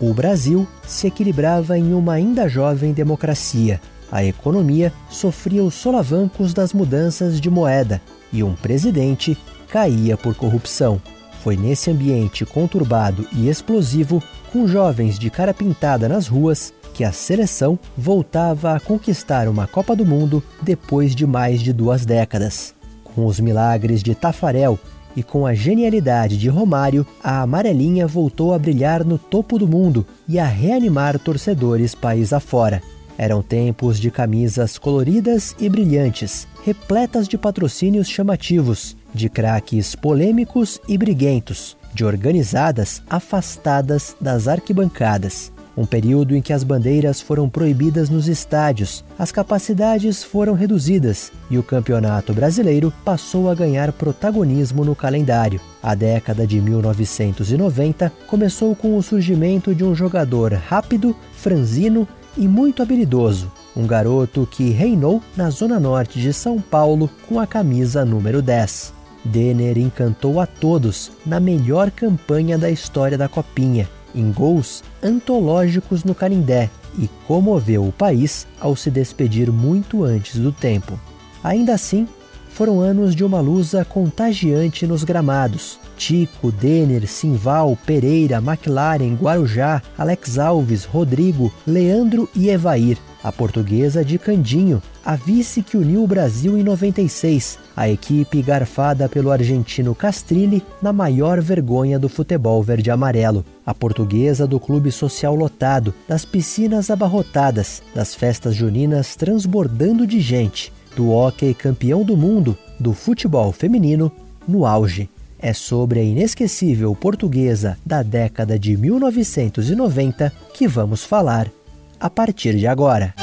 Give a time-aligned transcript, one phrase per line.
[0.00, 3.78] O Brasil se equilibrava em uma ainda jovem democracia.
[4.10, 8.00] A economia sofria os solavancos das mudanças de moeda
[8.32, 9.36] e um presidente
[9.68, 11.00] caía por corrupção.
[11.42, 17.12] Foi nesse ambiente conturbado e explosivo, com jovens de cara pintada nas ruas, que a
[17.12, 22.74] seleção voltava a conquistar uma Copa do Mundo depois de mais de duas décadas.
[23.04, 24.78] Com os milagres de Tafarel
[25.16, 30.06] e com a genialidade de Romário, a amarelinha voltou a brilhar no topo do mundo
[30.28, 32.82] e a reanimar torcedores país afora.
[33.18, 40.96] Eram tempos de camisas coloridas e brilhantes, repletas de patrocínios chamativos, de craques polêmicos e
[40.96, 45.52] briguentos, de organizadas afastadas das arquibancadas.
[45.76, 51.56] Um período em que as bandeiras foram proibidas nos estádios, as capacidades foram reduzidas e
[51.58, 55.60] o campeonato brasileiro passou a ganhar protagonismo no calendário.
[55.82, 62.82] A década de 1990 começou com o surgimento de um jogador rápido, franzino e muito
[62.82, 68.42] habilidoso, um garoto que reinou na zona norte de São Paulo com a camisa número
[68.42, 68.92] 10.
[69.24, 76.14] Denner encantou a todos na melhor campanha da história da Copinha, em gols antológicos no
[76.14, 80.98] Canindé, e comoveu o país ao se despedir muito antes do tempo.
[81.42, 82.06] Ainda assim,
[82.50, 85.78] foram anos de uma lusa contagiante nos gramados.
[85.96, 92.98] Tico, Denner, Simval, Pereira, McLaren, Guarujá, Alex Alves, Rodrigo, Leandro e Evair.
[93.22, 99.08] A portuguesa de Candinho, a vice que uniu o Brasil em 96, a equipe garfada
[99.08, 103.44] pelo argentino Castrilli na maior vergonha do futebol verde-amarelo.
[103.64, 110.72] A portuguesa do clube social lotado, das piscinas abarrotadas, das festas juninas transbordando de gente,
[110.94, 114.12] do hóquei campeão do mundo, do futebol feminino
[114.46, 115.08] no auge.
[115.38, 121.50] É sobre a inesquecível portuguesa da década de 1990 que vamos falar
[121.98, 123.14] a partir de agora.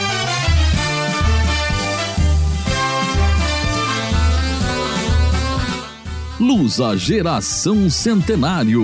[6.40, 8.84] Lusa Geração Centenário.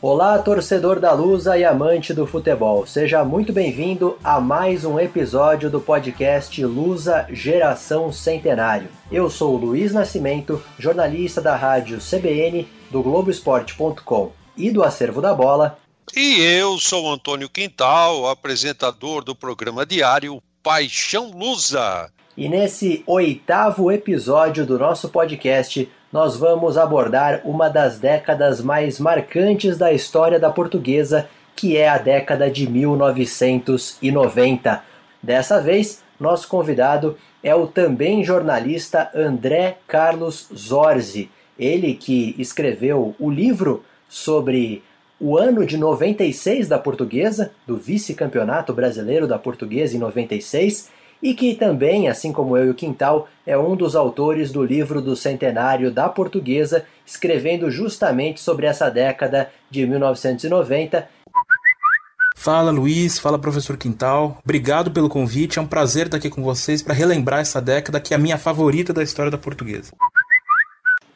[0.00, 2.86] Olá, torcedor da Lusa e amante do futebol.
[2.86, 8.86] Seja muito bem-vindo a mais um episódio do podcast Lusa Geração Centenário.
[9.10, 15.34] Eu sou o Luiz Nascimento, jornalista da rádio CBN, do Globoesporte.com e do Acervo da
[15.34, 15.76] Bola.
[16.16, 22.10] E eu sou Antônio Quintal, apresentador do programa diário Paixão Lusa.
[22.36, 29.76] E nesse oitavo episódio do nosso podcast, nós vamos abordar uma das décadas mais marcantes
[29.76, 34.82] da história da portuguesa, que é a década de 1990.
[35.22, 43.30] Dessa vez, nosso convidado é o também jornalista André Carlos Zorzi, ele que escreveu o
[43.30, 44.82] livro sobre
[45.20, 50.90] o ano de 96 da portuguesa, do vice-campeonato brasileiro da portuguesa em 96
[51.22, 55.02] e que também, assim como eu e o Quintal, é um dos autores do livro
[55.02, 61.08] do centenário da portuguesa, escrevendo justamente sobre essa década de 1990.
[62.36, 64.38] Fala Luiz, fala professor Quintal.
[64.44, 68.14] Obrigado pelo convite, é um prazer estar aqui com vocês para relembrar essa década que
[68.14, 69.90] é a minha favorita da história da portuguesa.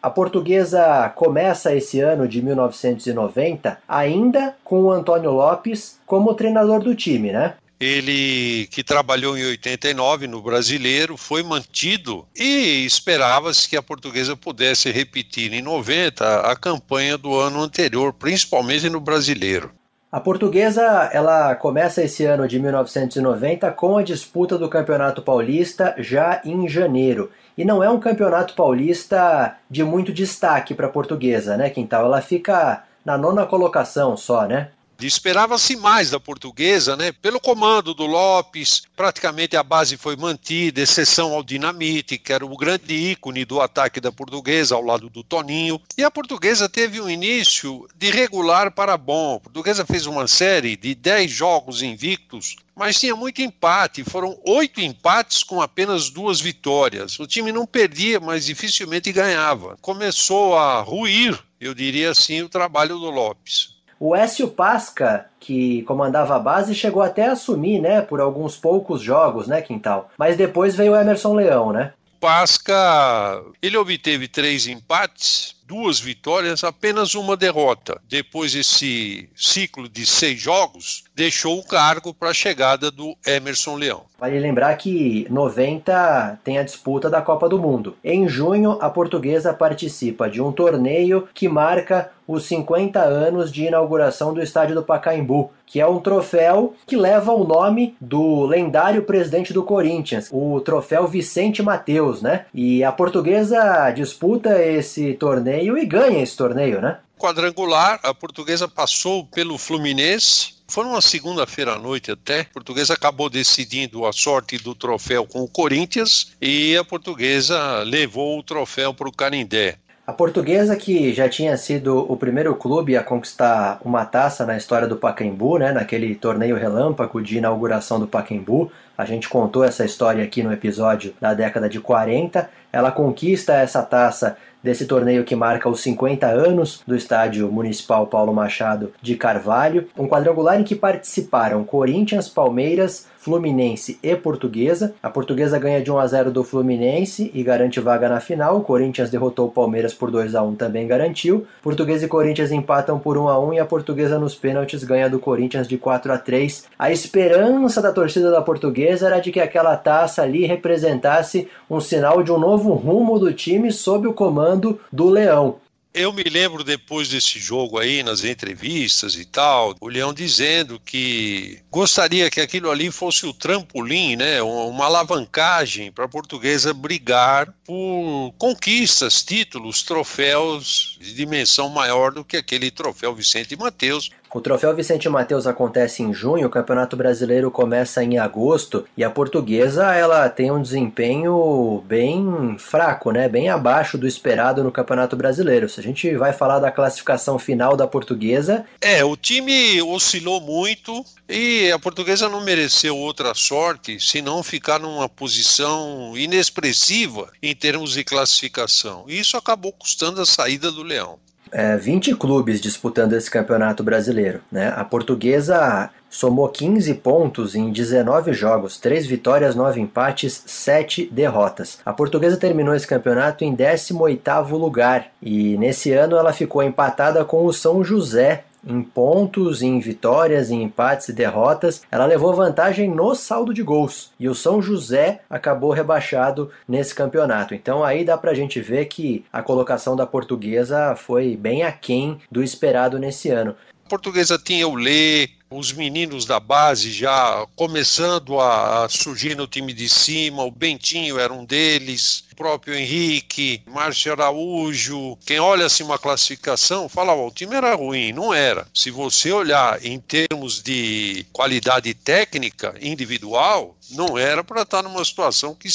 [0.02, 6.92] A portuguesa começa esse ano de 1990 ainda com o Antônio Lopes como treinador do
[6.92, 7.54] time, né?
[7.78, 14.90] Ele que trabalhou em 89 no Brasileiro foi mantido e esperava-se que a portuguesa pudesse
[14.90, 19.70] repetir em 90 a campanha do ano anterior, principalmente no Brasileiro.
[20.12, 20.82] A portuguesa
[21.12, 27.30] ela começa esse ano de 1990 com a disputa do Campeonato Paulista já em janeiro.
[27.56, 32.06] E não é um campeonato paulista de muito destaque para a portuguesa, né, Quintal?
[32.06, 34.70] Ela fica na nona colocação só, né?
[35.06, 37.12] Esperava-se mais da portuguesa, né?
[37.12, 42.56] Pelo comando do Lopes, praticamente a base foi mantida, exceção ao Dinamite, que era o
[42.56, 45.80] grande ícone do ataque da portuguesa, ao lado do Toninho.
[45.96, 49.36] E a portuguesa teve um início de regular para bom.
[49.36, 54.04] A portuguesa fez uma série de 10 jogos invictos, mas tinha muito empate.
[54.04, 57.18] Foram oito empates com apenas duas vitórias.
[57.18, 59.76] O time não perdia, mas dificilmente ganhava.
[59.80, 63.81] Começou a ruir, eu diria assim, o trabalho do Lopes.
[64.04, 69.00] O Écio Pasca, que comandava a base, chegou até a assumir, né, por alguns poucos
[69.00, 70.10] jogos, né, Quintal.
[70.18, 71.92] Mas depois veio o Emerson Leão, né?
[72.18, 77.98] Pasca, ele obteve três empates, duas vitórias, apenas uma derrota.
[78.06, 84.02] Depois esse ciclo de seis jogos, deixou o cargo para a chegada do Emerson Leão.
[84.18, 87.96] Vale lembrar que 90 tem a disputa da Copa do Mundo.
[88.04, 94.32] Em junho, a portuguesa participa de um torneio que marca os 50 anos de inauguração
[94.32, 99.52] do estádio do Pacaembu, que é um troféu que leva o nome do lendário presidente
[99.52, 102.44] do Corinthians, o troféu Vicente Mateus, né?
[102.54, 106.98] E a portuguesa disputa esse torneio e ganha esse torneio, né?
[107.18, 112.40] Quadrangular, a portuguesa passou pelo Fluminense, foi uma segunda-feira à noite até.
[112.40, 118.38] A portuguesa acabou decidindo a sorte do troféu com o Corinthians e a portuguesa levou
[118.38, 119.76] o troféu para o Canindé.
[120.04, 124.88] A portuguesa, que já tinha sido o primeiro clube a conquistar uma taça na história
[124.88, 130.24] do Pacaembu, né, naquele torneio relâmpago de inauguração do Pacaembu, a gente contou essa história
[130.24, 132.50] aqui no episódio da década de 40.
[132.72, 138.32] Ela conquista essa taça desse torneio que marca os 50 anos do Estádio Municipal Paulo
[138.32, 144.94] Machado de Carvalho, um quadrangular em que participaram Corinthians, Palmeiras, Fluminense e Portuguesa.
[145.00, 148.56] A Portuguesa ganha de 1 a 0 do Fluminense e garante vaga na final.
[148.56, 151.46] O Corinthians derrotou o Palmeiras por 2 a 1 também garantiu.
[151.62, 155.20] Portuguesa e Corinthians empatam por 1 a 1 e a Portuguesa nos pênaltis ganha do
[155.20, 156.66] Corinthians de 4 a 3.
[156.76, 162.24] A esperança da torcida da Portuguesa era de que aquela taça ali representasse um sinal
[162.24, 165.58] de um novo rumo do time sob o comando do Leão.
[165.94, 171.60] Eu me lembro depois desse jogo aí, nas entrevistas e tal, o Leão dizendo que
[171.70, 178.32] gostaria que aquilo ali fosse o trampolim, né, uma alavancagem para a portuguesa brigar por
[178.38, 185.08] conquistas, títulos, troféus de dimensão maior do que aquele troféu Vicente Mateus, o troféu Vicente
[185.08, 190.50] Mateus acontece em junho, o Campeonato Brasileiro começa em agosto e a portuguesa ela tem
[190.50, 193.28] um desempenho bem fraco, né?
[193.28, 195.68] bem abaixo do esperado no Campeonato Brasileiro.
[195.68, 198.64] Se a gente vai falar da classificação final da portuguesa.
[198.80, 205.08] É, o time oscilou muito e a portuguesa não mereceu outra sorte senão ficar numa
[205.08, 209.04] posição inexpressiva em termos de classificação.
[209.06, 211.18] Isso acabou custando a saída do Leão
[211.52, 214.40] é, 20 clubes disputando esse campeonato brasileiro.
[214.50, 214.72] Né?
[214.74, 221.78] A portuguesa somou 15 pontos em 19 jogos, 3 vitórias, 9 empates, 7 derrotas.
[221.84, 227.44] A portuguesa terminou esse campeonato em 18º lugar e nesse ano ela ficou empatada com
[227.44, 233.14] o São José em pontos, em vitórias, em empates e derrotas, ela levou vantagem no
[233.14, 234.12] saldo de gols.
[234.18, 237.54] E o São José acabou rebaixado nesse campeonato.
[237.54, 242.42] Então aí dá pra gente ver que a colocação da portuguesa foi bem aquém do
[242.42, 243.54] esperado nesse ano.
[243.92, 249.86] Portuguesa tinha o Lê, os meninos da base já começando a, surgir no time de
[249.86, 255.18] cima, o Bentinho era um deles, o próprio Henrique, Márcio Araújo.
[255.26, 258.14] Quem olha assim uma classificação fala: oh, o time era ruim.
[258.14, 258.66] Não era.
[258.72, 265.54] Se você olhar em termos de qualidade técnica individual, não era para estar numa situação
[265.54, 265.68] que,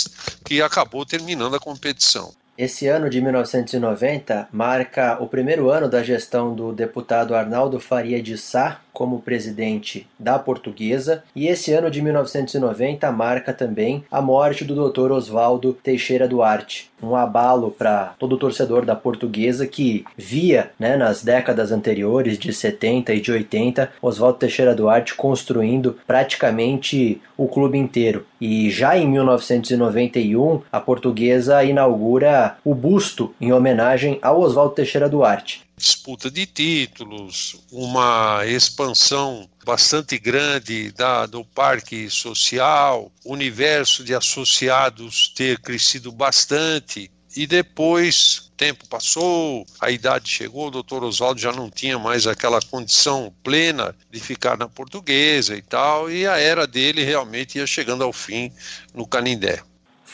[0.43, 2.33] que acabou terminando a competição.
[2.57, 8.35] Esse ano de 1990 marca o primeiro ano da gestão do deputado Arnaldo Faria de
[8.35, 14.89] Sá como presidente da Portuguesa, e esse ano de 1990 marca também a morte do
[14.89, 15.11] Dr.
[15.11, 21.71] Oswaldo Teixeira Duarte, um abalo para todo torcedor da Portuguesa que via, né, nas décadas
[21.71, 28.25] anteriores de 70 e de 80, Oswaldo Teixeira Duarte construindo praticamente o clube inteiro.
[28.41, 35.66] E já em 1991, a Portuguesa inaugura o busto em homenagem ao Oswaldo Teixeira Duarte
[35.77, 45.59] disputa de títulos, uma expansão bastante grande da, do parque social, universo de associados ter
[45.59, 47.11] crescido bastante.
[47.35, 52.59] E depois, tempo passou, a idade chegou, o doutor Oswaldo já não tinha mais aquela
[52.59, 58.03] condição plena de ficar na portuguesa e tal, e a era dele realmente ia chegando
[58.03, 58.51] ao fim
[58.95, 59.61] no Canindé.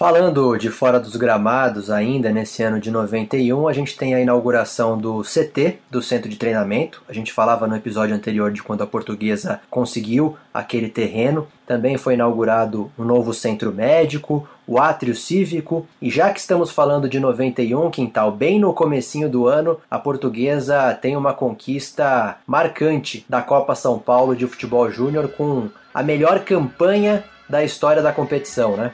[0.03, 4.98] Falando de fora dos gramados ainda nesse ano de 91, a gente tem a inauguração
[4.98, 7.01] do CT, do Centro de Treinamento.
[7.07, 11.48] A gente falava no episódio anterior de quando a portuguesa conseguiu aquele terreno.
[11.65, 15.88] Também foi inaugurado um novo centro médico, o átrio cívico.
[16.01, 20.93] E já que estamos falando de 91, quintal, bem no comecinho do ano, a portuguesa
[21.01, 27.24] tem uma conquista marcante da Copa São Paulo de Futebol Júnior com a melhor campanha
[27.48, 28.91] da história da competição, né?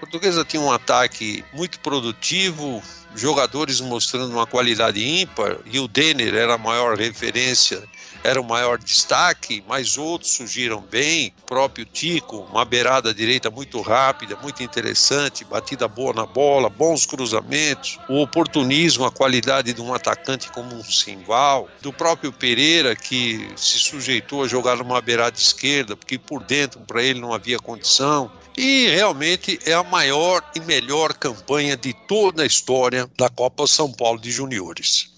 [0.00, 2.82] Portuguesa tinha um ataque muito produtivo,
[3.14, 7.86] jogadores mostrando uma qualidade ímpar, e o Denner era a maior referência
[8.22, 11.32] era o maior destaque, mas outros surgiram bem.
[11.42, 17.06] O próprio Tico, uma beirada direita muito rápida, muito interessante, batida boa na bola, bons
[17.06, 23.48] cruzamentos, o oportunismo, a qualidade de um atacante como um Simval, do próprio Pereira, que
[23.56, 28.30] se sujeitou a jogar numa beirada esquerda, porque por dentro para ele não havia condição.
[28.62, 33.90] E realmente é a maior e melhor campanha de toda a história da Copa São
[33.90, 35.14] Paulo de Juniores.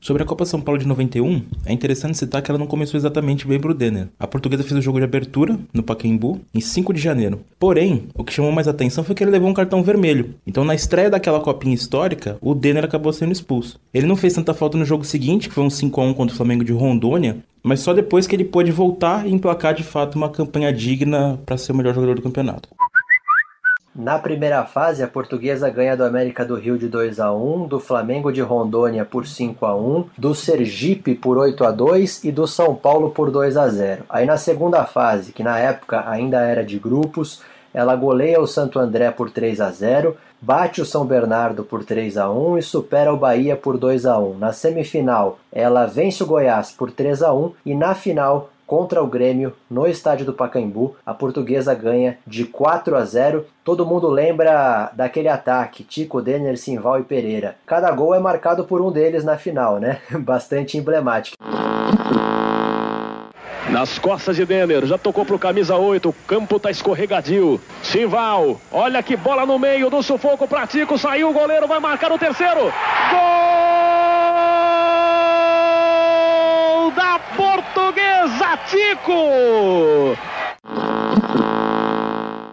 [0.00, 3.46] Sobre a Copa São Paulo de 91, é interessante citar que ela não começou exatamente
[3.46, 4.08] bem pro Denner.
[4.18, 7.40] A portuguesa fez o jogo de abertura, no Pacaembu, em 5 de janeiro.
[7.58, 10.34] Porém, o que chamou mais atenção foi que ele levou um cartão vermelho.
[10.46, 13.78] Então, na estreia daquela copinha histórica, o Denner acabou sendo expulso.
[13.92, 16.34] Ele não fez tanta falta no jogo seguinte, que foi um 5 a 1 contra
[16.34, 20.14] o Flamengo de Rondônia, mas só depois que ele pôde voltar e emplacar de fato
[20.14, 22.68] uma campanha digna para ser o melhor jogador do campeonato.
[23.98, 27.80] Na primeira fase, a portuguesa ganha do América do Rio de 2 a 1, do
[27.80, 32.46] Flamengo de Rondônia por 5 a 1, do Sergipe por 8 a 2 e do
[32.46, 34.04] São Paulo por 2 a 0.
[34.08, 37.42] Aí na segunda fase, que na época ainda era de grupos,
[37.74, 42.18] ela goleia o Santo André por 3 a 0, bate o São Bernardo por 3
[42.18, 44.38] a 1 e supera o Bahia por 2 a 1.
[44.38, 49.06] Na semifinal, ela vence o Goiás por 3 a 1 e na final contra o
[49.06, 50.94] Grêmio no estádio do Pacaembu.
[51.04, 53.46] A portuguesa ganha de 4 a 0.
[53.64, 57.56] Todo mundo lembra daquele ataque, Tico, Denner, Simval e Pereira.
[57.66, 60.00] Cada gol é marcado por um deles na final, né?
[60.20, 61.36] Bastante emblemático.
[63.70, 67.60] Nas costas de Denner, já tocou pro camisa 8, o campo tá escorregadio.
[67.82, 72.10] Simval, olha que bola no meio do sufoco pra Tico, saiu o goleiro, vai marcar
[72.12, 72.60] o terceiro.
[72.60, 73.67] Gol!
[77.58, 80.16] Portuguesa Tico.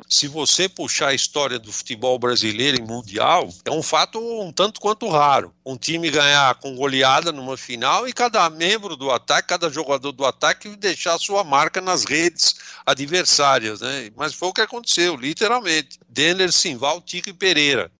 [0.10, 4.80] Se você puxar a história do futebol brasileiro em mundial, é um fato um tanto
[4.80, 5.54] quanto raro.
[5.64, 10.26] Um time ganhar com goleada numa final e cada membro do ataque, cada jogador do
[10.26, 14.10] ataque deixar sua marca nas redes adversárias, né?
[14.16, 16.00] Mas foi o que aconteceu, literalmente.
[16.10, 17.92] Denner, Simval, Tico e Pereira.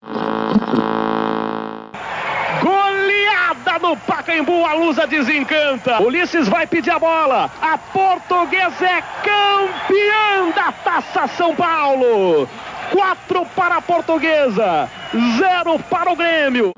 [3.80, 6.02] No Pacaembu, a Lusa desencanta.
[6.02, 7.52] Ulisses vai pedir a bola.
[7.62, 12.48] A portuguesa é campeã da Taça São Paulo.
[12.92, 14.90] Quatro para a portuguesa,
[15.38, 16.72] zero para o Grêmio.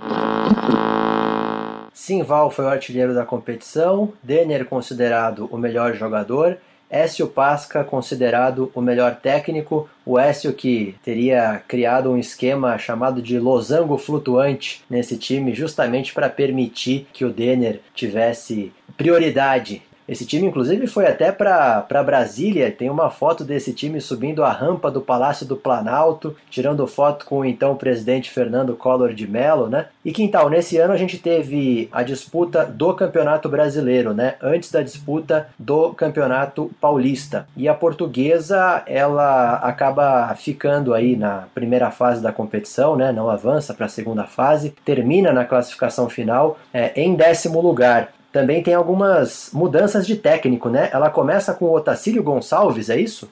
[1.93, 6.57] Simval foi o artilheiro da competição, Denner considerado o melhor jogador
[6.89, 13.37] Écio Pasca, considerado o melhor técnico, o Écio que teria criado um esquema chamado de
[13.39, 20.87] losango flutuante nesse time, justamente para permitir que o Denner tivesse prioridade esse time, inclusive,
[20.87, 22.71] foi até para Brasília.
[22.71, 27.39] Tem uma foto desse time subindo a rampa do Palácio do Planalto, tirando foto com
[27.39, 29.87] o então presidente Fernando Collor de Mello, né?
[30.05, 34.35] E Quintal, nesse ano a gente teve a disputa do Campeonato Brasileiro, né?
[34.41, 37.47] Antes da disputa do Campeonato Paulista.
[37.57, 43.11] E a portuguesa, ela acaba ficando aí na primeira fase da competição, né?
[43.11, 48.61] Não avança para a segunda fase, termina na classificação final é, em décimo lugar também
[48.61, 50.89] tem algumas mudanças de técnico, né?
[50.91, 53.29] Ela começa com o Otacílio Gonçalves, é isso?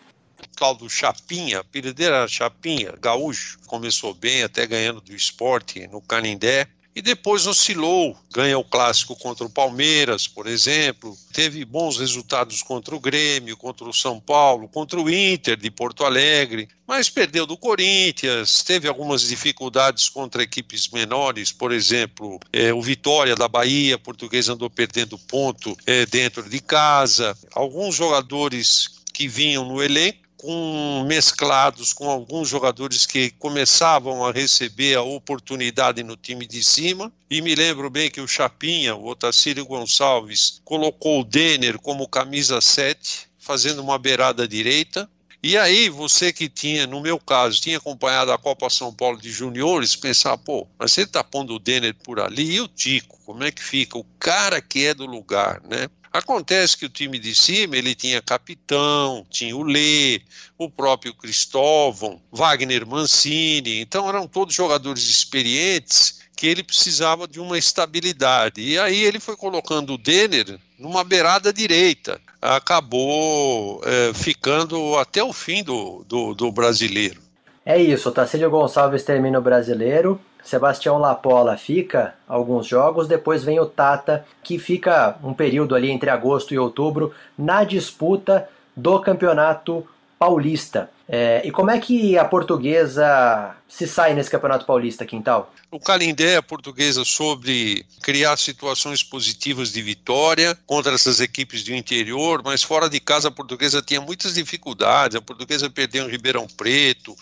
[0.56, 6.68] tal do Chapinha, apelido era Chapinha, gaúcho, começou bem, até ganhando do esporte no Canindé,
[6.96, 12.96] e depois oscilou, ganha o clássico contra o Palmeiras, por exemplo, teve bons resultados contra
[12.96, 17.58] o Grêmio, contra o São Paulo, contra o Inter de Porto Alegre, mas perdeu do
[17.58, 24.48] Corinthians, teve algumas dificuldades contra equipes menores, por exemplo, é, o Vitória da Bahia, português
[24.48, 31.92] andou perdendo ponto é, dentro de casa, alguns jogadores que vinham no elenco com mesclados
[31.92, 37.12] com alguns jogadores que começavam a receber a oportunidade no time de cima.
[37.28, 42.62] E me lembro bem que o Chapinha, o Otacílio Gonçalves, colocou o Denner como camisa
[42.62, 45.10] 7, fazendo uma beirada direita.
[45.42, 49.32] E aí, você que tinha, no meu caso, tinha acompanhado a Copa São Paulo de
[49.32, 53.44] Juniores, pensar, pô, mas você tá pondo o Denner por ali e o Tico, como
[53.44, 53.98] é que fica?
[53.98, 55.88] O cara que é do lugar, né?
[56.16, 60.22] Acontece que o time de cima ele tinha capitão, tinha o Lê,
[60.58, 67.58] o próprio Cristóvão, Wagner Mancini, então eram todos jogadores experientes que ele precisava de uma
[67.58, 68.62] estabilidade.
[68.62, 72.22] E aí ele foi colocando o Denner numa beirada direita.
[72.42, 77.20] Acabou é, ficando até o fim do, do, do brasileiro.
[77.66, 83.60] É isso, o Tacílio Gonçalves termina o brasileiro, Sebastião Lapola fica alguns jogos, depois vem
[83.60, 89.84] o Tata, que fica um período ali entre agosto e outubro na disputa do Campeonato
[90.20, 90.92] Paulista.
[91.08, 95.52] É, e como é que a portuguesa se sai nesse Campeonato Paulista, Quintal?
[95.70, 102.42] O Calindé, a portuguesa, sobre criar situações positivas de vitória contra essas equipes do interior,
[102.44, 105.18] mas fora de casa a portuguesa tinha muitas dificuldades.
[105.18, 107.16] A portuguesa perdeu em Ribeirão Preto,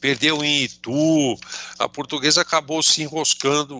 [0.00, 1.38] perdeu em Itu,
[1.78, 3.78] a portuguesa acabou se enroscando,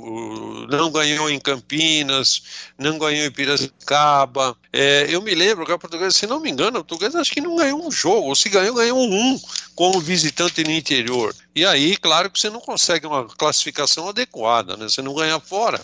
[0.70, 2.42] não ganhou em Campinas,
[2.78, 4.56] não ganhou em Piracicaba.
[4.72, 7.40] É, eu me lembro que a portuguesa, se não me engano, a portuguesa acho que
[7.40, 9.40] não ganhou um jogo, ou se ganhou, ganhou um
[9.74, 11.34] como visitante no interior.
[11.54, 14.88] E aí, claro que você não consegue uma classificação adequada, né?
[14.88, 15.80] Você não ganha fora.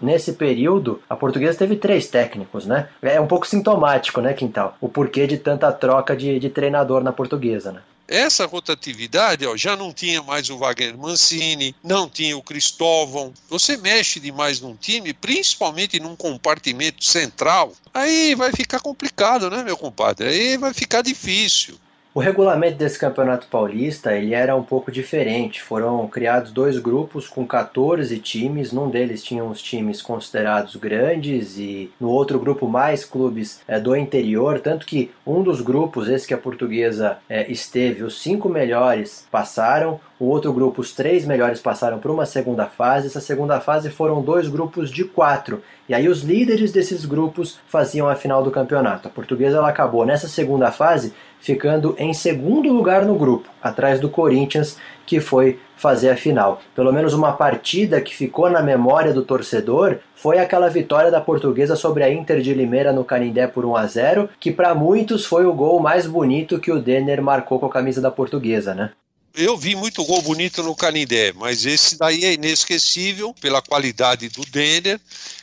[0.00, 2.88] Nesse período, a portuguesa teve três técnicos, né?
[3.00, 4.76] É um pouco sintomático, né, Quintal?
[4.80, 7.82] O porquê de tanta troca de, de treinador na portuguesa, né?
[8.08, 13.32] Essa rotatividade ó, já não tinha mais o Wagner Mancini, não tinha o Cristóvão.
[13.48, 19.76] Você mexe demais num time, principalmente num compartimento central, aí vai ficar complicado, né, meu
[19.76, 20.28] compadre?
[20.28, 21.78] Aí vai ficar difícil.
[22.14, 25.62] O regulamento desse Campeonato Paulista ele era um pouco diferente.
[25.62, 28.70] Foram criados dois grupos com 14 times.
[28.70, 33.96] Num deles tinham os times considerados grandes e no outro grupo mais clubes é, do
[33.96, 34.60] interior.
[34.60, 39.98] Tanto que um dos grupos, esse que a portuguesa é, esteve, os cinco melhores passaram.
[40.20, 43.06] O outro grupo, os três melhores passaram para uma segunda fase.
[43.06, 45.62] Essa segunda fase foram dois grupos de quatro.
[45.88, 49.08] E aí os líderes desses grupos faziam a final do campeonato.
[49.08, 54.08] A portuguesa ela acabou nessa segunda fase ficando em segundo lugar no grupo, atrás do
[54.08, 56.62] Corinthians, que foi fazer a final.
[56.74, 61.74] Pelo menos uma partida que ficou na memória do torcedor foi aquela vitória da Portuguesa
[61.74, 65.44] sobre a Inter de Limeira no Canindé por 1 a 0, que para muitos foi
[65.44, 68.92] o gol mais bonito que o Denner marcou com a camisa da Portuguesa, né?
[69.34, 74.44] Eu vi muito gol bonito no Canindé, mas esse daí é inesquecível pela qualidade do
[74.44, 75.00] Denner.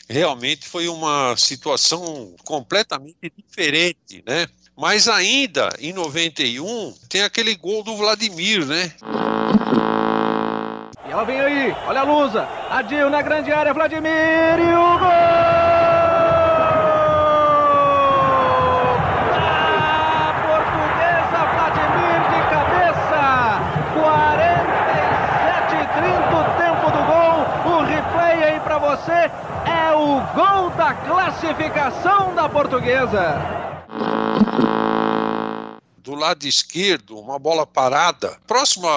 [0.07, 4.47] Realmente foi uma situação completamente diferente, né?
[4.79, 8.89] Mas ainda em 91 tem aquele gol do Vladimir, né?
[11.05, 14.09] E ela vem aí, olha a Lusa, Adil na grande área, Vladimir
[14.57, 15.49] e o gol!
[28.79, 33.68] você é o gol da classificação da portuguesa
[36.09, 38.89] do lado esquerdo, uma bola parada, próxima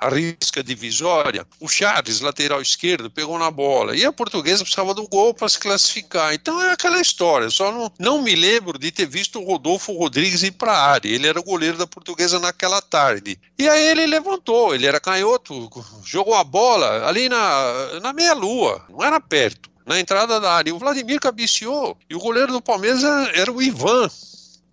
[0.00, 3.96] à, risca divisória, o Charles, lateral esquerdo, pegou na bola.
[3.96, 6.34] E a portuguesa precisava do gol para se classificar.
[6.34, 7.48] Então é aquela história.
[7.50, 11.08] Só não, não me lembro de ter visto o Rodolfo Rodrigues ir para a área.
[11.08, 13.38] Ele era o goleiro da portuguesa naquela tarde.
[13.58, 15.70] E aí ele levantou, ele era canhoto,
[16.04, 20.74] jogou a bola ali na, na meia-lua, não era perto na entrada da área.
[20.74, 21.96] O Vladimir cabeceou.
[22.08, 23.02] E o goleiro do Palmeiras
[23.34, 24.10] era o Ivan.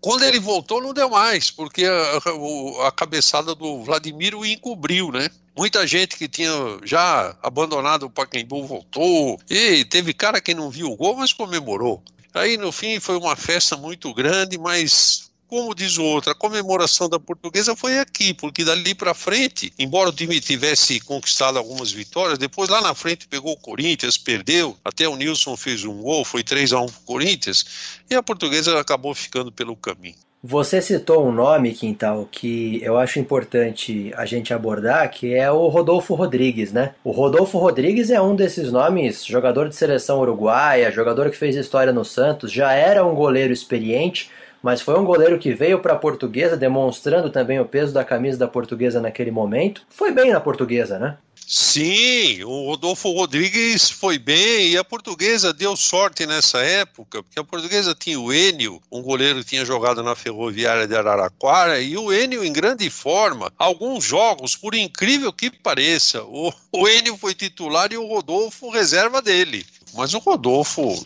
[0.02, 5.30] Quando ele voltou, não deu mais, porque a, a, cabeçada do Vladimir o encobriu, né?
[5.56, 6.52] Muita gente que tinha
[6.84, 9.40] já abandonado o Pacaembu voltou.
[9.48, 12.02] E teve cara que não viu o gol, mas comemorou.
[12.34, 17.10] Aí no fim foi uma festa muito grande, mas como diz o outro, a comemoração
[17.10, 22.38] da portuguesa foi aqui, porque dali para frente, embora o time tivesse conquistado algumas vitórias,
[22.38, 26.42] depois lá na frente pegou o Corinthians, perdeu, até o Nilson fez um gol, foi
[26.42, 27.66] 3 a 1 pro Corinthians,
[28.10, 30.16] e a portuguesa acabou ficando pelo caminho.
[30.42, 35.68] Você citou um nome, Quintal, que eu acho importante a gente abordar, que é o
[35.68, 36.96] Rodolfo Rodrigues, né?
[37.04, 41.92] O Rodolfo Rodrigues é um desses nomes, jogador de seleção uruguaia, jogador que fez história
[41.92, 44.32] no Santos, já era um goleiro experiente,
[44.62, 48.38] mas foi um goleiro que veio para a portuguesa, demonstrando também o peso da camisa
[48.38, 49.84] da portuguesa naquele momento.
[49.90, 51.18] Foi bem na portuguesa, né?
[51.46, 57.44] Sim, o Rodolfo Rodrigues foi bem e a portuguesa deu sorte nessa época, porque a
[57.44, 62.14] portuguesa tinha o Enio, um goleiro que tinha jogado na Ferroviária de Araraquara, e o
[62.14, 63.52] Enio em grande forma.
[63.58, 69.22] Alguns jogos, por incrível que pareça, o, o Enio foi titular e o Rodolfo reserva
[69.22, 69.66] dele.
[69.94, 71.04] Mas o Rodolfo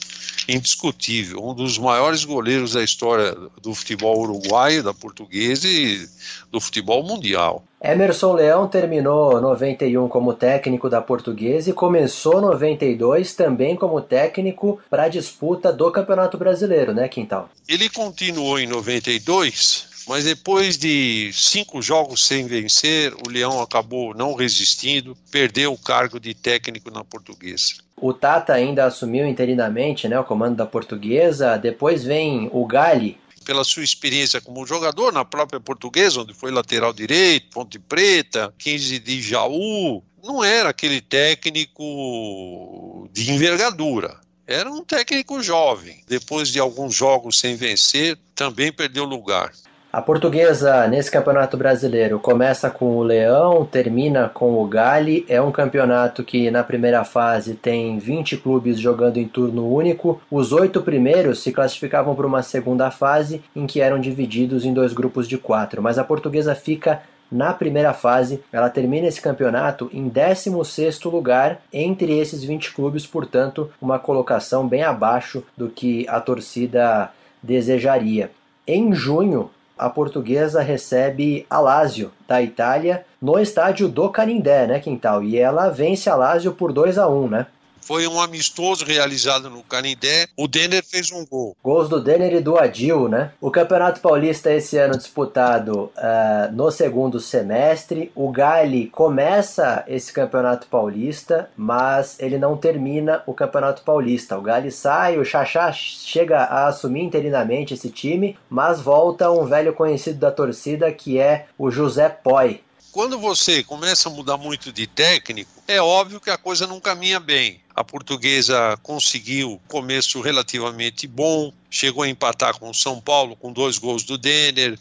[0.48, 6.08] indiscutível, um dos maiores goleiros da história do futebol uruguaio, da portuguesa e
[6.52, 7.66] do futebol mundial.
[7.92, 15.04] Emerson Leão terminou 91 como técnico da Portuguesa e começou 92 também como técnico para
[15.04, 17.50] a disputa do Campeonato Brasileiro, né, Quintal?
[17.68, 24.36] Ele continuou em 92 mas depois de cinco jogos sem vencer, o Leão acabou não
[24.36, 27.74] resistindo, perdeu o cargo de técnico na portuguesa.
[27.98, 33.18] O Tata ainda assumiu interinamente né, o comando da portuguesa, depois vem o Gali.
[33.46, 39.00] Pela sua experiência como jogador na própria portuguesa, onde foi lateral direito, Ponte Preta, 15
[39.00, 44.20] de Jaú, não era aquele técnico de envergadura.
[44.48, 46.04] Era um técnico jovem.
[46.08, 49.54] Depois de alguns jogos sem vencer, também perdeu lugar.
[49.96, 55.26] A portuguesa nesse campeonato brasileiro começa com o Leão, termina com o Gale.
[55.30, 60.22] É um campeonato que na primeira fase tem 20 clubes jogando em turno único.
[60.30, 64.92] Os oito primeiros se classificavam para uma segunda fase em que eram divididos em dois
[64.92, 65.82] grupos de quatro.
[65.82, 68.44] Mas a portuguesa fica na primeira fase.
[68.52, 74.84] Ela termina esse campeonato em 16º lugar entre esses 20 clubes, portanto, uma colocação bem
[74.84, 78.30] abaixo do que a torcida desejaria.
[78.68, 85.24] Em junho, a portuguesa recebe a Lazio da Itália no estádio do Canindé, né, Quintal?
[85.24, 87.48] E ela vence a Lazio por 2 a 1 né?
[87.86, 90.28] Foi um amistoso realizado no Canindé.
[90.36, 91.56] O Denner fez um gol.
[91.64, 93.32] Gols do Denner e do Adil, né?
[93.40, 98.12] O Campeonato Paulista esse ano disputado uh, no segundo semestre.
[98.16, 104.36] O Gali começa esse Campeonato Paulista, mas ele não termina o Campeonato Paulista.
[104.36, 109.74] O Gali sai, o Xaxá chega a assumir interinamente esse time, mas volta um velho
[109.74, 112.62] conhecido da torcida que é o José Poi.
[112.92, 117.20] Quando você começa a mudar muito de técnico, é óbvio que a coisa não caminha
[117.20, 117.65] bem.
[117.76, 123.78] A portuguesa conseguiu começo relativamente bom, chegou a empatar com o São Paulo com dois
[123.78, 124.80] gols do Denner.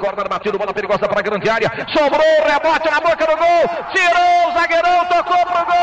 [0.00, 1.70] Corner batido, bola perigosa para a grande área.
[1.92, 3.68] Sobrou, rebote na boca do gol.
[3.92, 5.78] Tirou o zagueirão, tocou pro gol!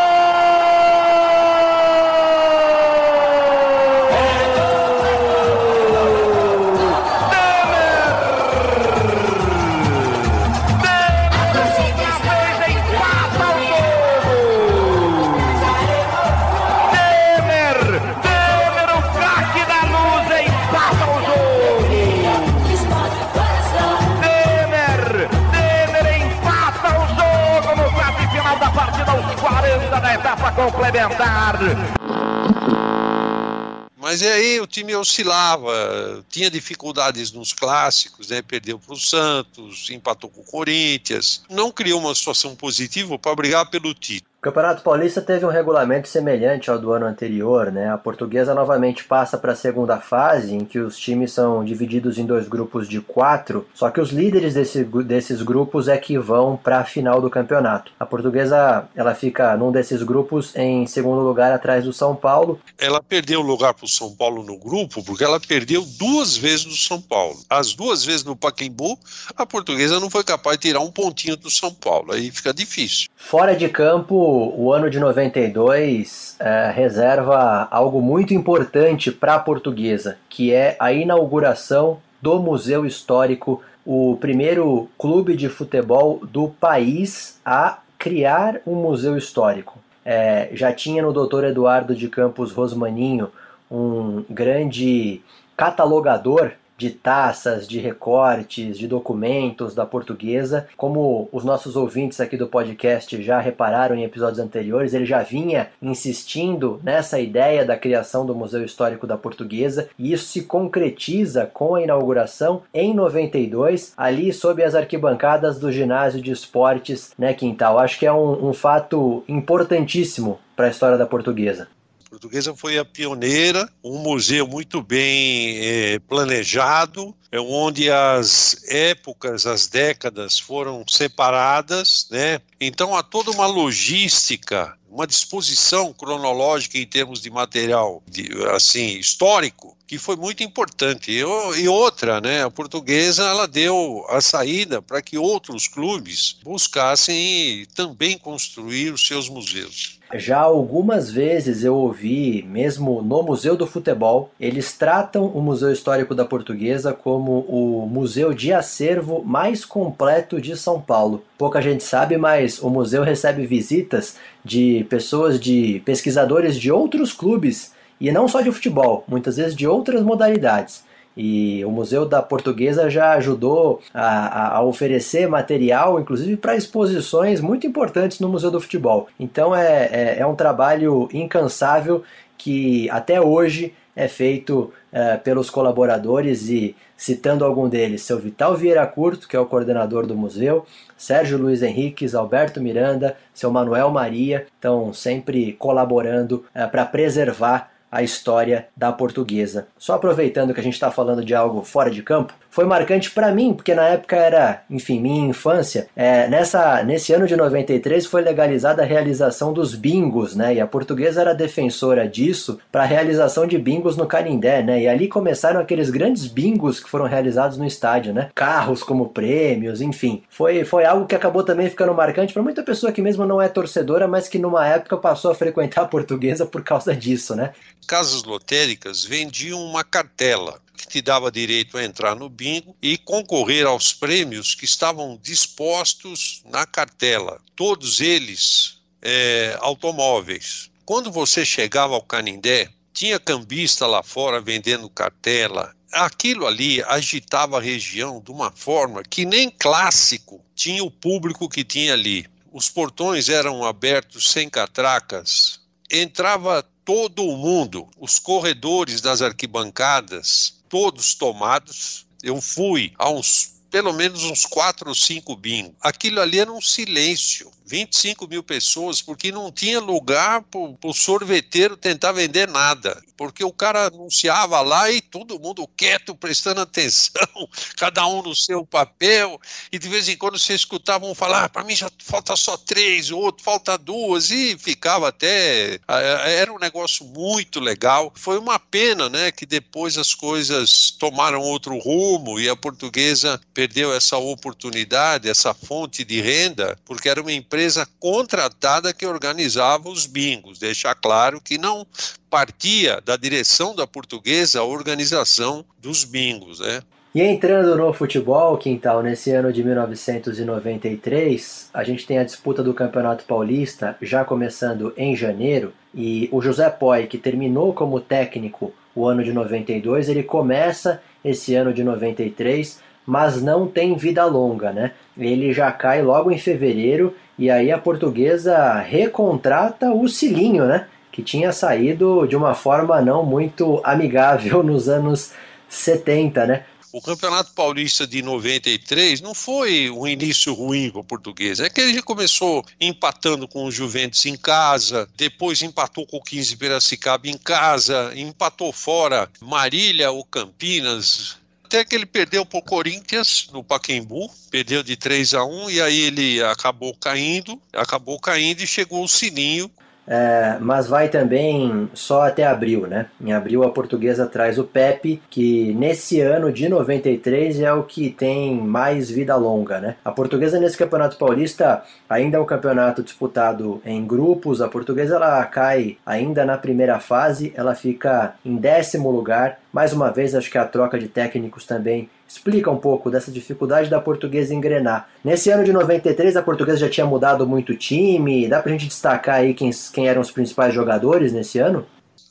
[33.98, 38.40] Mas aí o time oscilava, tinha dificuldades nos clássicos, né?
[38.40, 43.68] perdeu para o Santos, empatou com o Corinthians, não criou uma situação positiva para brigar
[43.72, 44.35] pelo título.
[44.46, 47.90] O Campeonato Paulista teve um regulamento semelhante ao do ano anterior, né?
[47.90, 52.28] A portuguesa novamente passa para a segunda fase, em que os times são divididos em
[52.28, 56.78] dois grupos de quatro, só que os líderes desse, desses grupos é que vão para
[56.78, 57.92] a final do campeonato.
[58.00, 62.60] A portuguesa ela fica num desses grupos em segundo lugar atrás do São Paulo.
[62.78, 66.76] Ela perdeu lugar para o São Paulo no grupo porque ela perdeu duas vezes no
[66.76, 67.36] São Paulo.
[67.50, 68.96] As duas vezes no Paquembu,
[69.36, 72.12] a portuguesa não foi capaz de tirar um pontinho do São Paulo.
[72.12, 73.10] Aí fica difícil.
[73.18, 80.18] Fora de campo, o ano de 92 é, reserva algo muito importante para a portuguesa,
[80.30, 87.80] que é a inauguração do Museu Histórico, o primeiro clube de futebol do país a
[87.98, 89.80] criar um museu histórico.
[90.04, 91.46] É, já tinha no Dr.
[91.46, 93.32] Eduardo de Campos Rosmaninho
[93.70, 95.22] um grande
[95.58, 100.68] catalogador de taças, de recortes, de documentos da portuguesa.
[100.76, 105.70] Como os nossos ouvintes aqui do podcast já repararam em episódios anteriores, ele já vinha
[105.82, 111.76] insistindo nessa ideia da criação do Museu Histórico da Portuguesa e isso se concretiza com
[111.76, 117.80] a inauguração em 92, ali sob as arquibancadas do ginásio de esportes, né, Quintal?
[117.80, 121.68] Acho que é um, um fato importantíssimo para a história da portuguesa
[122.16, 129.68] portuguesa foi a pioneira, um museu muito bem é, planejado, é onde as épocas, as
[129.68, 132.40] décadas foram separadas, né?
[132.60, 139.78] Então há toda uma logística, uma disposição cronológica em termos de material, de, assim, histórico,
[139.88, 141.12] que foi muito importante.
[141.12, 142.44] E, e outra, né?
[142.44, 149.30] A portuguesa ela deu a saída para que outros clubes buscassem também construir os seus
[149.30, 150.00] museus.
[150.14, 156.14] Já algumas vezes eu ouvi, mesmo no Museu do Futebol, eles tratam o Museu Histórico
[156.14, 161.24] da Portuguesa como o museu de acervo mais completo de São Paulo.
[161.38, 167.74] Pouca gente sabe, mas o museu recebe visitas de pessoas, de pesquisadores de outros clubes
[168.00, 170.84] e não só de futebol, muitas vezes de outras modalidades.
[171.18, 177.66] E o Museu da Portuguesa já ajudou a, a oferecer material, inclusive para exposições muito
[177.66, 179.08] importantes no Museu do Futebol.
[179.18, 182.04] Então é, é, é um trabalho incansável
[182.38, 188.86] que até hoje é feito é, pelos colaboradores e citando algum deles, seu Vital Vieira
[188.86, 190.66] Curto, que é o coordenador do museu,
[190.98, 198.04] Sérgio Luiz Henriques, Alberto Miranda, seu Manuel Maria, estão sempre colaborando é, para preservar a
[198.04, 199.68] história da portuguesa.
[199.78, 203.34] Só aproveitando que a gente está falando de algo fora de campo, foi marcante para
[203.34, 205.88] mim, porque na época era, enfim, minha infância.
[205.94, 210.56] É, nessa, nesse ano de 93 foi legalizada a realização dos bingos, né?
[210.56, 214.82] E a portuguesa era defensora disso para a realização de bingos no Canindé, né?
[214.84, 218.30] E ali começaram aqueles grandes bingos que foram realizados no estádio, né?
[218.34, 220.24] Carros como prêmios, enfim.
[220.30, 223.50] Foi, foi algo que acabou também ficando marcante para muita pessoa que mesmo não é
[223.50, 227.52] torcedora, mas que numa época passou a frequentar a portuguesa por causa disso, né?
[227.86, 233.66] Casas lotéricas vendiam uma cartela que te dava direito a entrar no bingo e concorrer
[233.66, 240.70] aos prêmios que estavam dispostos na cartela, todos eles é, automóveis.
[240.84, 245.76] Quando você chegava ao Canindé, tinha cambista lá fora vendendo cartela.
[245.92, 251.64] Aquilo ali agitava a região de uma forma que nem clássico tinha o público que
[251.64, 252.26] tinha ali.
[252.52, 255.60] Os portões eram abertos sem catracas,
[255.92, 262.06] entrava todo o mundo, os corredores das arquibancadas, todos tomados.
[262.24, 265.74] Eu fui a uns pelo menos uns quatro ou cinco bingos.
[265.82, 267.52] Aquilo ali era um silêncio.
[267.66, 273.04] 25 mil pessoas, porque não tinha lugar para o sorveteiro tentar vender nada.
[273.18, 277.22] Porque o cara anunciava lá e todo mundo quieto, prestando atenção,
[277.78, 279.40] cada um no seu papel,
[279.72, 282.58] e de vez em quando você escutava um falar: ah, para mim já falta só
[282.58, 285.80] três, o outro falta duas, e ficava até.
[285.88, 288.12] Era um negócio muito legal.
[288.16, 293.94] Foi uma pena, né, que depois as coisas tomaram outro rumo e a portuguesa perdeu
[293.94, 300.60] essa oportunidade, essa fonte de renda, porque era uma empresa contratada que organizava os bingos.
[300.60, 301.86] Deixar claro que não
[302.36, 306.82] partia da direção da portuguesa a organização dos bingos, né?
[307.14, 312.74] E entrando no futebol, Quintal, nesse ano de 1993, a gente tem a disputa do
[312.74, 319.08] Campeonato Paulista já começando em janeiro, e o José Poi, que terminou como técnico o
[319.08, 324.94] ano de 92, ele começa esse ano de 93 mas não tem vida longa, né?
[325.16, 330.88] Ele já cai logo em fevereiro e aí a portuguesa recontrata o Cilinho, né?
[331.16, 335.32] Que tinha saído de uma forma não muito amigável nos anos
[335.70, 336.66] 70, né?
[336.92, 341.62] O Campeonato Paulista de 93 não foi um início ruim para o português.
[341.62, 346.58] É que ele começou empatando com o Juventus em casa, depois empatou com o 15
[346.58, 353.48] Piracicaba em casa, empatou fora Marília ou Campinas, até que ele perdeu para o Corinthians
[353.54, 358.68] no Paquembu, perdeu de 3 a 1 e aí ele acabou caindo, acabou caindo e
[358.68, 359.72] chegou o sininho
[360.08, 363.08] é, mas vai também só até abril, né?
[363.20, 368.10] Em abril a portuguesa traz o Pepe, que nesse ano de 93 é o que
[368.10, 369.96] tem mais vida longa, né?
[370.04, 375.44] A portuguesa nesse Campeonato Paulista ainda é um campeonato disputado em grupos, a portuguesa ela
[375.46, 380.58] cai ainda na primeira fase, ela fica em décimo lugar, mais uma vez acho que
[380.58, 385.10] a troca de técnicos também explica um pouco dessa dificuldade da portuguesa engrenar.
[385.24, 388.48] Nesse ano de 93, a portuguesa já tinha mudado muito time.
[388.48, 391.86] Dá pra gente destacar aí quem, quem eram os principais jogadores nesse ano?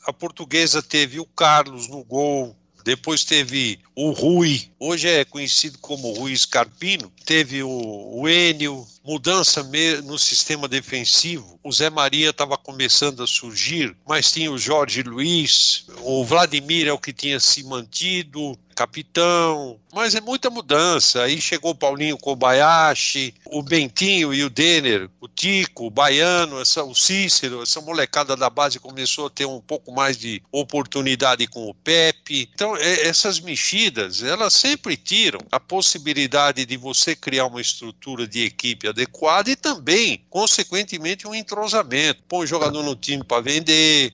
[0.07, 2.55] A portuguesa teve o Carlos no gol,
[2.85, 9.67] depois teve o Rui, hoje é conhecido como Rui Scarpino, teve o, o Enio, mudança
[10.05, 11.59] no sistema defensivo.
[11.65, 16.93] O Zé Maria estava começando a surgir, mas tinha o Jorge Luiz, o Vladimir é
[16.93, 21.23] o que tinha se mantido, capitão, mas é muita mudança.
[21.23, 26.83] Aí chegou o Paulinho Kobayashi, o Bentinho e o Denner, o Tico, o Baiano, essa,
[26.83, 31.69] o Cícero, essa molecada da base começou a ter um pouco mais de oportunidade com
[31.69, 32.51] o Pepe.
[32.53, 38.45] Então, é, essas mexidas, elas sempre tiram a possibilidade de você criar uma estrutura de
[38.45, 42.23] equipe adequada e também, consequentemente, um entrosamento.
[42.29, 44.13] Põe o jogador no time para vender,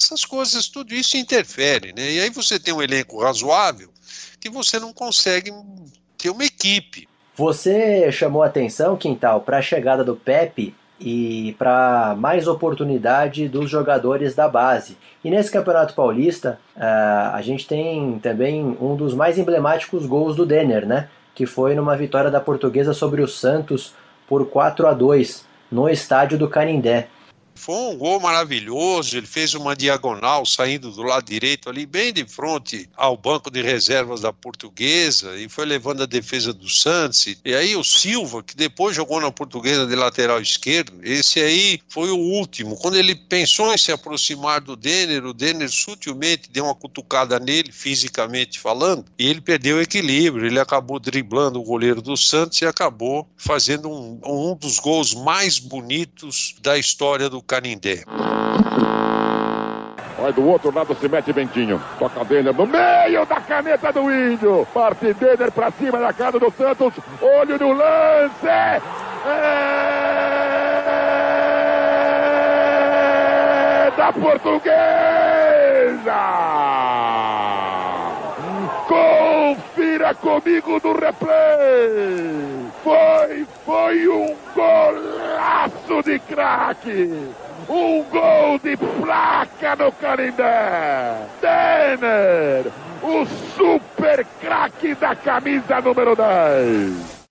[0.00, 2.12] essas coisas, tudo isso interfere, né?
[2.12, 3.90] E aí você tem um elenco razoável
[4.46, 5.52] que você não consegue
[6.16, 7.08] ter uma equipe.
[7.34, 14.34] Você chamou atenção, Quintal, para a chegada do Pepe e para mais oportunidade dos jogadores
[14.34, 14.96] da base.
[15.22, 20.46] E nesse Campeonato Paulista, uh, a gente tem também um dos mais emblemáticos gols do
[20.46, 21.08] Denner, né?
[21.34, 23.94] Que foi numa vitória da Portuguesa sobre o Santos
[24.28, 27.08] por 4 a 2 no estádio do Canindé.
[27.56, 32.24] Foi um gol maravilhoso, ele fez uma diagonal saindo do lado direito ali, bem de
[32.24, 37.26] frente ao banco de reservas da Portuguesa, e foi levando a defesa do Santos.
[37.44, 42.10] E aí o Silva, que depois jogou na Portuguesa de lateral esquerdo, esse aí foi
[42.10, 42.76] o último.
[42.76, 47.72] Quando ele pensou em se aproximar do Denner, o Denner sutilmente deu uma cutucada nele,
[47.72, 50.46] fisicamente falando, e ele perdeu o equilíbrio.
[50.46, 55.58] Ele acabou driblando o goleiro do Santos e acabou fazendo um, um dos gols mais
[55.58, 58.02] bonitos da história do Canindé.
[60.18, 61.80] Vai do outro lado, se mete Bentinho.
[61.98, 64.66] Toca Denner no meio da caneta do Índio.
[64.72, 66.94] Parte Denner pra cima da casa do Santos.
[67.20, 68.46] Olho no lance.
[68.46, 68.80] É
[73.96, 74.76] da portuguesa.
[78.86, 82.65] Confira comigo no replay.
[82.86, 87.32] Foi, foi um golaço de craque.
[87.68, 91.16] Um gol de placa no Canindé.
[91.40, 92.66] Denner,
[93.02, 97.26] o super craque da camisa número 10.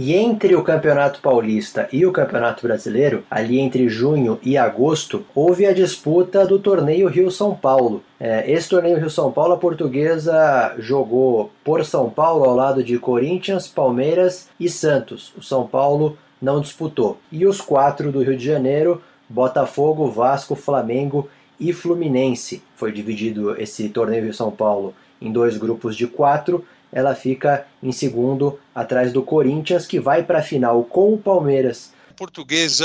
[0.00, 5.66] E entre o Campeonato Paulista e o Campeonato Brasileiro, ali entre junho e agosto, houve
[5.66, 8.00] a disputa do torneio Rio-São Paulo.
[8.20, 13.66] É, esse torneio Rio-São Paulo, a portuguesa jogou por São Paulo ao lado de Corinthians,
[13.66, 15.32] Palmeiras e Santos.
[15.36, 17.18] O São Paulo não disputou.
[17.32, 22.62] E os quatro do Rio de Janeiro, Botafogo, Vasco, Flamengo e Fluminense.
[22.76, 26.64] Foi dividido esse torneio Rio São Paulo em dois grupos de quatro.
[26.92, 31.96] Ela fica em segundo, atrás do Corinthians, que vai para a final com o Palmeiras
[32.16, 32.84] portuguesa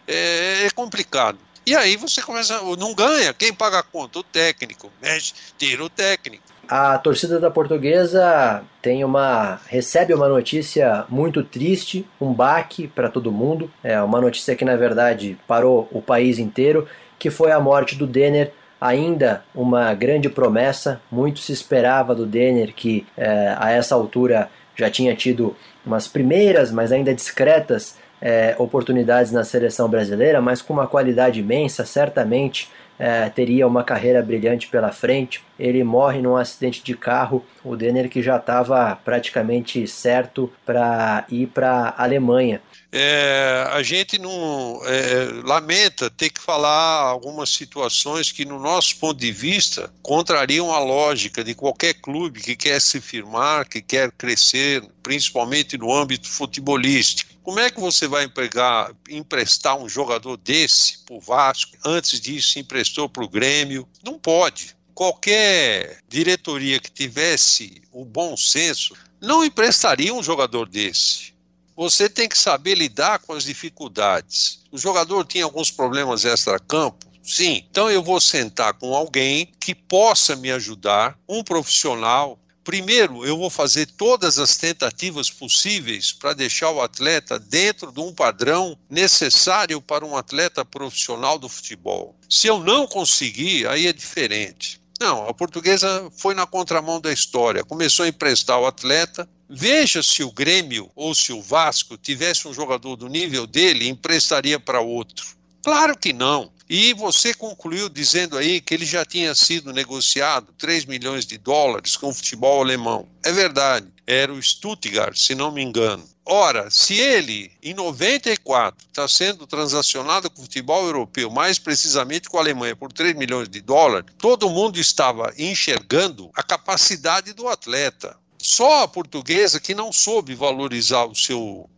[0.07, 1.39] É, é complicado.
[1.65, 4.19] E aí você começa, não ganha, quem paga a conta?
[4.19, 6.43] O técnico, mexe, tira o técnico.
[6.75, 13.31] A torcida da Portuguesa tem uma recebe uma notícia muito triste, um baque para todo
[13.31, 13.71] mundo.
[13.85, 18.07] É uma notícia que na verdade parou o país inteiro, que foi a morte do
[18.07, 20.99] Denner, ainda uma grande promessa.
[21.11, 25.55] Muito se esperava do Denner que é, a essa altura já tinha tido
[25.85, 31.85] umas primeiras, mas ainda discretas é, oportunidades na seleção brasileira, mas com uma qualidade imensa,
[31.85, 35.45] certamente é, teria uma carreira brilhante pela frente.
[35.63, 41.47] Ele morre num acidente de carro, o Denner que já estava praticamente certo para ir
[41.47, 42.61] para a Alemanha.
[42.91, 49.19] É, a gente não é, lamenta ter que falar algumas situações que, no nosso ponto
[49.19, 54.83] de vista, contrariam a lógica de qualquer clube que quer se firmar, que quer crescer,
[55.01, 57.33] principalmente no âmbito futebolístico.
[57.43, 61.77] Como é que você vai empregar, emprestar um jogador desse para o Vasco?
[61.85, 63.89] Antes disso, emprestou para o Grêmio?
[64.05, 64.77] Não pode.
[64.95, 71.33] Qualquer diretoria que tivesse o bom senso não emprestaria um jogador desse.
[71.77, 74.61] Você tem que saber lidar com as dificuldades.
[74.71, 80.35] O jogador tinha alguns problemas extra-campo, Sim, então eu vou sentar com alguém que possa
[80.35, 86.81] me ajudar, um profissional, Primeiro, eu vou fazer todas as tentativas possíveis para deixar o
[86.81, 92.15] atleta dentro de um padrão necessário para um atleta profissional do futebol.
[92.31, 94.81] Se eu não conseguir, aí é diferente.
[95.03, 99.29] Não, a portuguesa foi na contramão da história, começou a emprestar o atleta.
[99.51, 104.61] Veja se o Grêmio ou se o Vasco tivesse um jogador do nível dele, emprestaria
[104.61, 105.27] para outro.
[105.61, 106.53] Claro que não.
[106.75, 111.99] E você concluiu dizendo aí que ele já tinha sido negociado 3 milhões de dólares
[111.99, 113.07] com o futebol alemão.
[113.23, 116.03] É verdade, era o Stuttgart, se não me engano.
[116.25, 122.39] Ora, se ele, em 94, está sendo transacionado com o futebol europeu, mais precisamente com
[122.39, 128.17] a Alemanha, por 3 milhões de dólares, todo mundo estava enxergando a capacidade do atleta.
[128.41, 131.69] Só a portuguesa que não soube valorizar o seu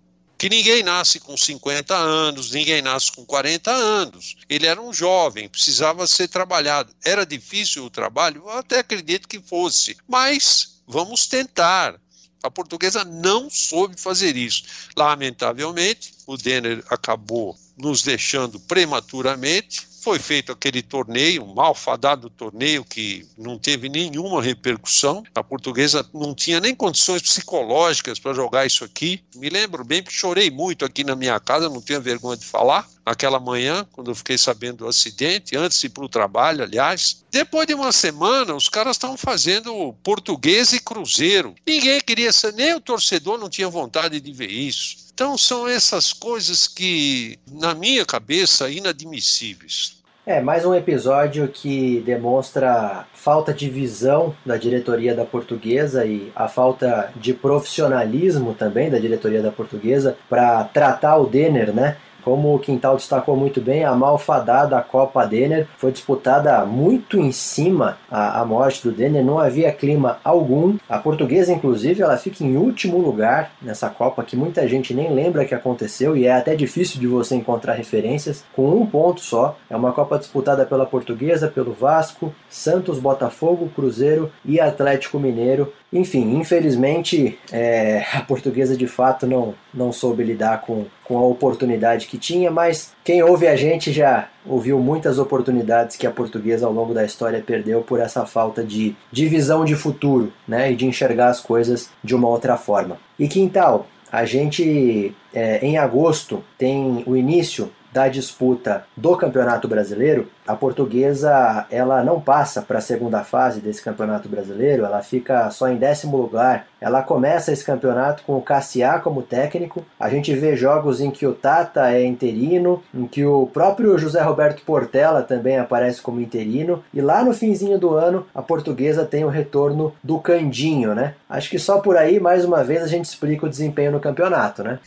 [0.44, 4.36] que ninguém nasce com 50 anos, ninguém nasce com 40 anos.
[4.46, 6.94] Ele era um jovem, precisava ser trabalhado.
[7.02, 8.42] Era difícil o trabalho?
[8.44, 11.98] Eu até acredito que fosse, mas vamos tentar.
[12.42, 14.64] A portuguesa não soube fazer isso.
[14.94, 23.26] Lamentavelmente, o Denner acabou nos deixando prematuramente foi feito aquele torneio, um malfadado torneio que
[23.38, 25.24] não teve nenhuma repercussão.
[25.34, 29.24] A portuguesa não tinha nem condições psicológicas para jogar isso aqui.
[29.34, 32.86] Me lembro bem que chorei muito aqui na minha casa, não tenho vergonha de falar.
[33.06, 37.24] Naquela manhã, quando eu fiquei sabendo do acidente, antes de ir para o trabalho, aliás.
[37.30, 41.54] Depois de uma semana, os caras estavam fazendo português e cruzeiro.
[41.66, 45.03] Ninguém queria ser, nem o torcedor não tinha vontade de ver isso.
[45.14, 50.02] Então são essas coisas que, na minha cabeça, inadmissíveis.
[50.26, 56.48] É, mais um episódio que demonstra falta de visão da diretoria da portuguesa e a
[56.48, 61.96] falta de profissionalismo também da diretoria da portuguesa para tratar o Denner, né?
[62.24, 67.98] Como o Quintal destacou muito bem, a malfadada Copa Denner foi disputada muito em cima
[68.10, 70.76] a, morte do Denner, não havia clima algum.
[70.88, 75.44] A portuguesa, inclusive, ela fica em último lugar nessa Copa, que muita gente nem lembra
[75.44, 79.56] que aconteceu e é até difícil de você encontrar referências, com um ponto só.
[79.68, 85.72] É uma Copa disputada pela portuguesa, pelo Vasco, Santos, Botafogo, Cruzeiro e Atlético Mineiro.
[85.94, 92.08] Enfim, infelizmente é, a portuguesa de fato não, não soube lidar com, com a oportunidade
[92.08, 96.72] que tinha, mas quem ouve a gente já ouviu muitas oportunidades que a portuguesa ao
[96.72, 100.84] longo da história perdeu por essa falta de, de visão de futuro né, e de
[100.84, 102.98] enxergar as coisas de uma outra forma.
[103.16, 110.28] E Quintal, a gente é, em agosto tem o início da disputa do Campeonato Brasileiro,
[110.44, 115.68] a portuguesa ela não passa para a segunda fase desse Campeonato Brasileiro, ela fica só
[115.68, 116.66] em décimo lugar.
[116.80, 119.86] Ela começa esse campeonato com o Cassiá como técnico.
[119.98, 124.20] A gente vê jogos em que o Tata é interino, em que o próprio José
[124.20, 126.82] Roberto Portela também aparece como interino.
[126.92, 131.14] E lá no finzinho do ano, a portuguesa tem o retorno do Candinho, né?
[131.30, 134.62] Acho que só por aí, mais uma vez, a gente explica o desempenho no campeonato,
[134.62, 134.80] né?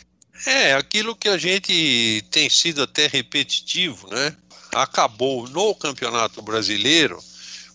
[0.45, 4.35] É, aquilo que a gente tem sido até repetitivo, né?
[4.73, 7.19] Acabou no Campeonato Brasileiro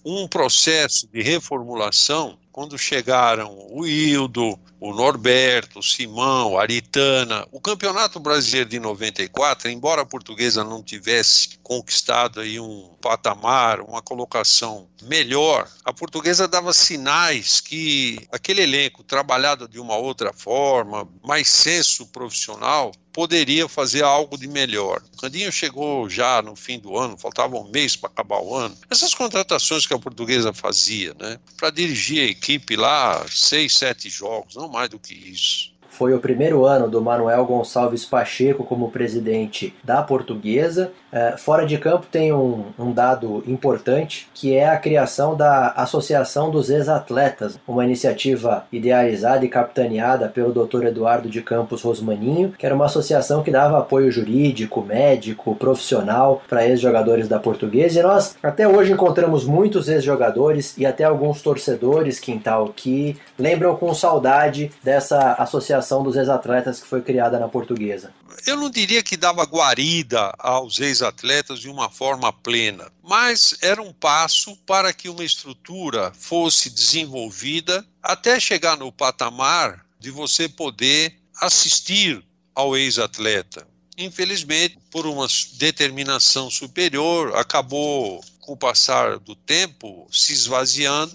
[0.04, 7.46] um processo de reformulação quando chegaram o Hildo, o Norberto, o Simão, o Ari Sulitana.
[7.50, 14.02] O Campeonato Brasileiro de 94, embora a portuguesa não tivesse conquistado aí um patamar, uma
[14.02, 21.48] colocação melhor, a portuguesa dava sinais que aquele elenco trabalhado de uma outra forma, mais
[21.48, 25.02] senso profissional, poderia fazer algo de melhor.
[25.14, 28.76] O Candinho chegou já no fim do ano, faltava um mês para acabar o ano.
[28.90, 34.56] Essas contratações que a portuguesa fazia, né, para dirigir a equipe lá, seis, sete jogos,
[34.56, 35.71] não mais do que isso.
[35.92, 40.90] Foi o primeiro ano do Manuel Gonçalves Pacheco como presidente da Portuguesa.
[41.12, 46.50] É, fora de campo tem um, um, dado importante que é a criação da Associação
[46.50, 50.86] dos Ex-Atletas, uma iniciativa idealizada e capitaneada pelo Dr.
[50.86, 56.66] Eduardo de Campos Rosmaninho, que era uma associação que dava apoio jurídico, médico, profissional para
[56.66, 58.00] ex-jogadores da Portuguesa.
[58.00, 63.92] E nós até hoje encontramos muitos ex-jogadores e até alguns torcedores, Quintal, que lembram com
[63.92, 68.10] saudade dessa associação dos Ex-Atletas que foi criada na Portuguesa?
[68.46, 73.92] Eu não diria que dava guarida aos ex-atletas de uma forma plena, mas era um
[73.92, 82.24] passo para que uma estrutura fosse desenvolvida até chegar no patamar de você poder assistir
[82.54, 83.66] ao ex-atleta.
[83.98, 91.14] Infelizmente, por uma determinação superior, acabou, com o passar do tempo, se esvaziando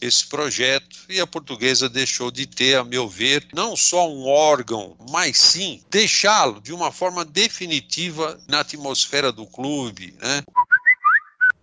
[0.00, 4.96] esse projeto e a portuguesa deixou de ter, a meu ver, não só um órgão,
[5.10, 10.42] mas sim deixá-lo de uma forma definitiva na atmosfera do clube, né?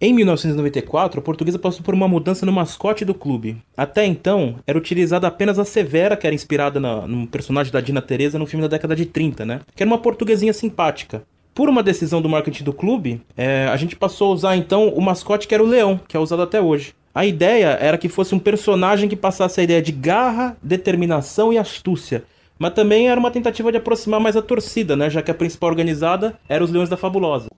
[0.05, 3.63] Em 1994, a portuguesa passou por uma mudança no mascote do clube.
[3.77, 8.01] Até então, era utilizada apenas a Severa, que era inspirada na, no personagem da Dina
[8.01, 9.61] Teresa no filme da década de 30, né?
[9.73, 11.23] Que era uma portuguesinha simpática.
[11.53, 14.99] Por uma decisão do marketing do clube, é, a gente passou a usar então o
[14.99, 16.93] mascote que era o leão, que é usado até hoje.
[17.15, 21.59] A ideia era que fosse um personagem que passasse a ideia de garra, determinação e
[21.59, 22.23] astúcia.
[22.57, 25.11] Mas também era uma tentativa de aproximar mais a torcida, né?
[25.11, 27.49] Já que a principal organizada era os Leões da Fabulosa.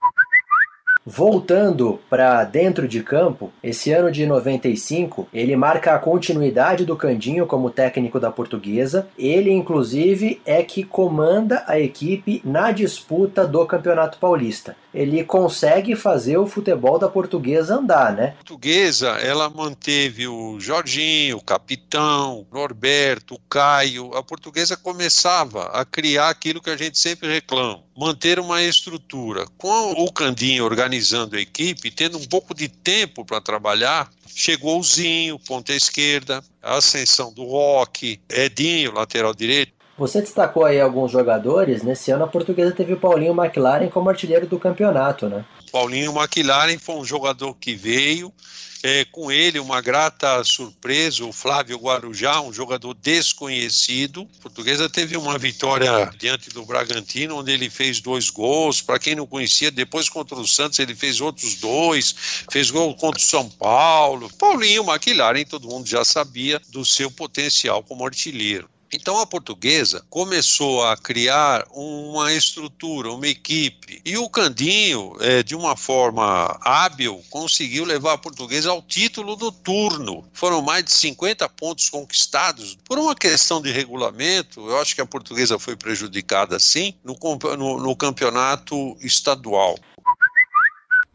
[1.08, 7.46] Voltando para dentro de campo, esse ano de 95, ele marca a continuidade do Candinho
[7.46, 9.06] como técnico da Portuguesa.
[9.16, 14.76] Ele, inclusive, é que comanda a equipe na disputa do Campeonato Paulista.
[14.92, 18.28] Ele consegue fazer o futebol da Portuguesa andar, né?
[18.28, 24.12] A Portuguesa, ela manteve o Jorginho, o capitão, o Norberto, o Caio.
[24.14, 29.46] A Portuguesa começava a criar aquilo que a gente sempre reclama, manter uma estrutura.
[29.58, 34.80] Com o Candinho organizado organizando a equipe, tendo um pouco de tempo para trabalhar, chegou
[34.80, 39.72] o Zinho, ponta esquerda, a ascensão do Rock, Edinho, lateral direito.
[39.98, 41.82] Você destacou aí alguns jogadores.
[41.82, 45.44] Nesse ano a portuguesa teve o Paulinho McLaren como artilheiro do campeonato, né?
[45.70, 48.32] Paulinho McLaren foi um jogador que veio,
[48.82, 54.28] é, com ele uma grata surpresa, o Flávio Guarujá, um jogador desconhecido.
[54.40, 58.80] Portuguesa teve uma vitória diante do Bragantino, onde ele fez dois gols.
[58.80, 62.14] Para quem não conhecia, depois contra o Santos ele fez outros dois,
[62.50, 64.30] fez gol contra o São Paulo.
[64.38, 68.68] Paulinho McLaren, todo mundo já sabia do seu potencial como artilheiro.
[68.92, 74.00] Então a portuguesa começou a criar uma estrutura, uma equipe.
[74.04, 79.50] E o Candinho, é, de uma forma hábil, conseguiu levar a portuguesa ao título do
[79.50, 80.24] turno.
[80.32, 82.76] Foram mais de 50 pontos conquistados.
[82.84, 87.16] Por uma questão de regulamento, eu acho que a portuguesa foi prejudicada sim no,
[87.56, 89.76] no, no campeonato estadual.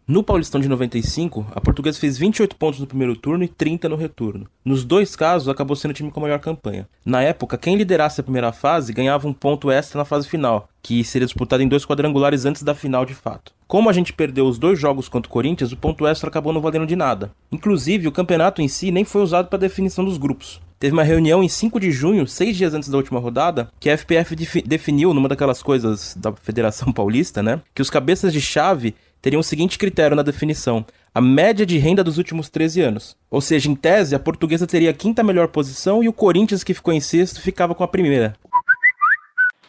[0.08, 3.96] No Paulistão de 95, a Portuguesa fez 28 pontos no primeiro turno e 30 no
[3.96, 4.48] retorno.
[4.66, 6.88] Nos dois casos, acabou sendo o time com a maior campanha.
[7.06, 11.04] Na época, quem liderasse a primeira fase ganhava um ponto extra na fase final, que
[11.04, 13.54] seria disputado em dois quadrangulares antes da final de fato.
[13.68, 16.62] Como a gente perdeu os dois jogos contra o Corinthians, o ponto extra acabou não
[16.62, 17.32] valendo de nada.
[17.52, 20.60] Inclusive, o campeonato em si nem foi usado para definição dos grupos.
[20.82, 23.96] Teve uma reunião em 5 de junho, seis dias antes da última rodada, que a
[23.96, 24.36] FPF
[24.66, 27.62] definiu, numa daquelas coisas da Federação Paulista, né?
[27.76, 32.04] Que os cabeças de chave teriam o seguinte critério na definição: a média de renda
[32.04, 33.18] dos últimos 13 anos.
[33.30, 36.74] Ou seja, em tese, a portuguesa teria a quinta melhor posição e o Corinthians, que
[36.74, 38.36] ficou em sexto, ficava com a primeira.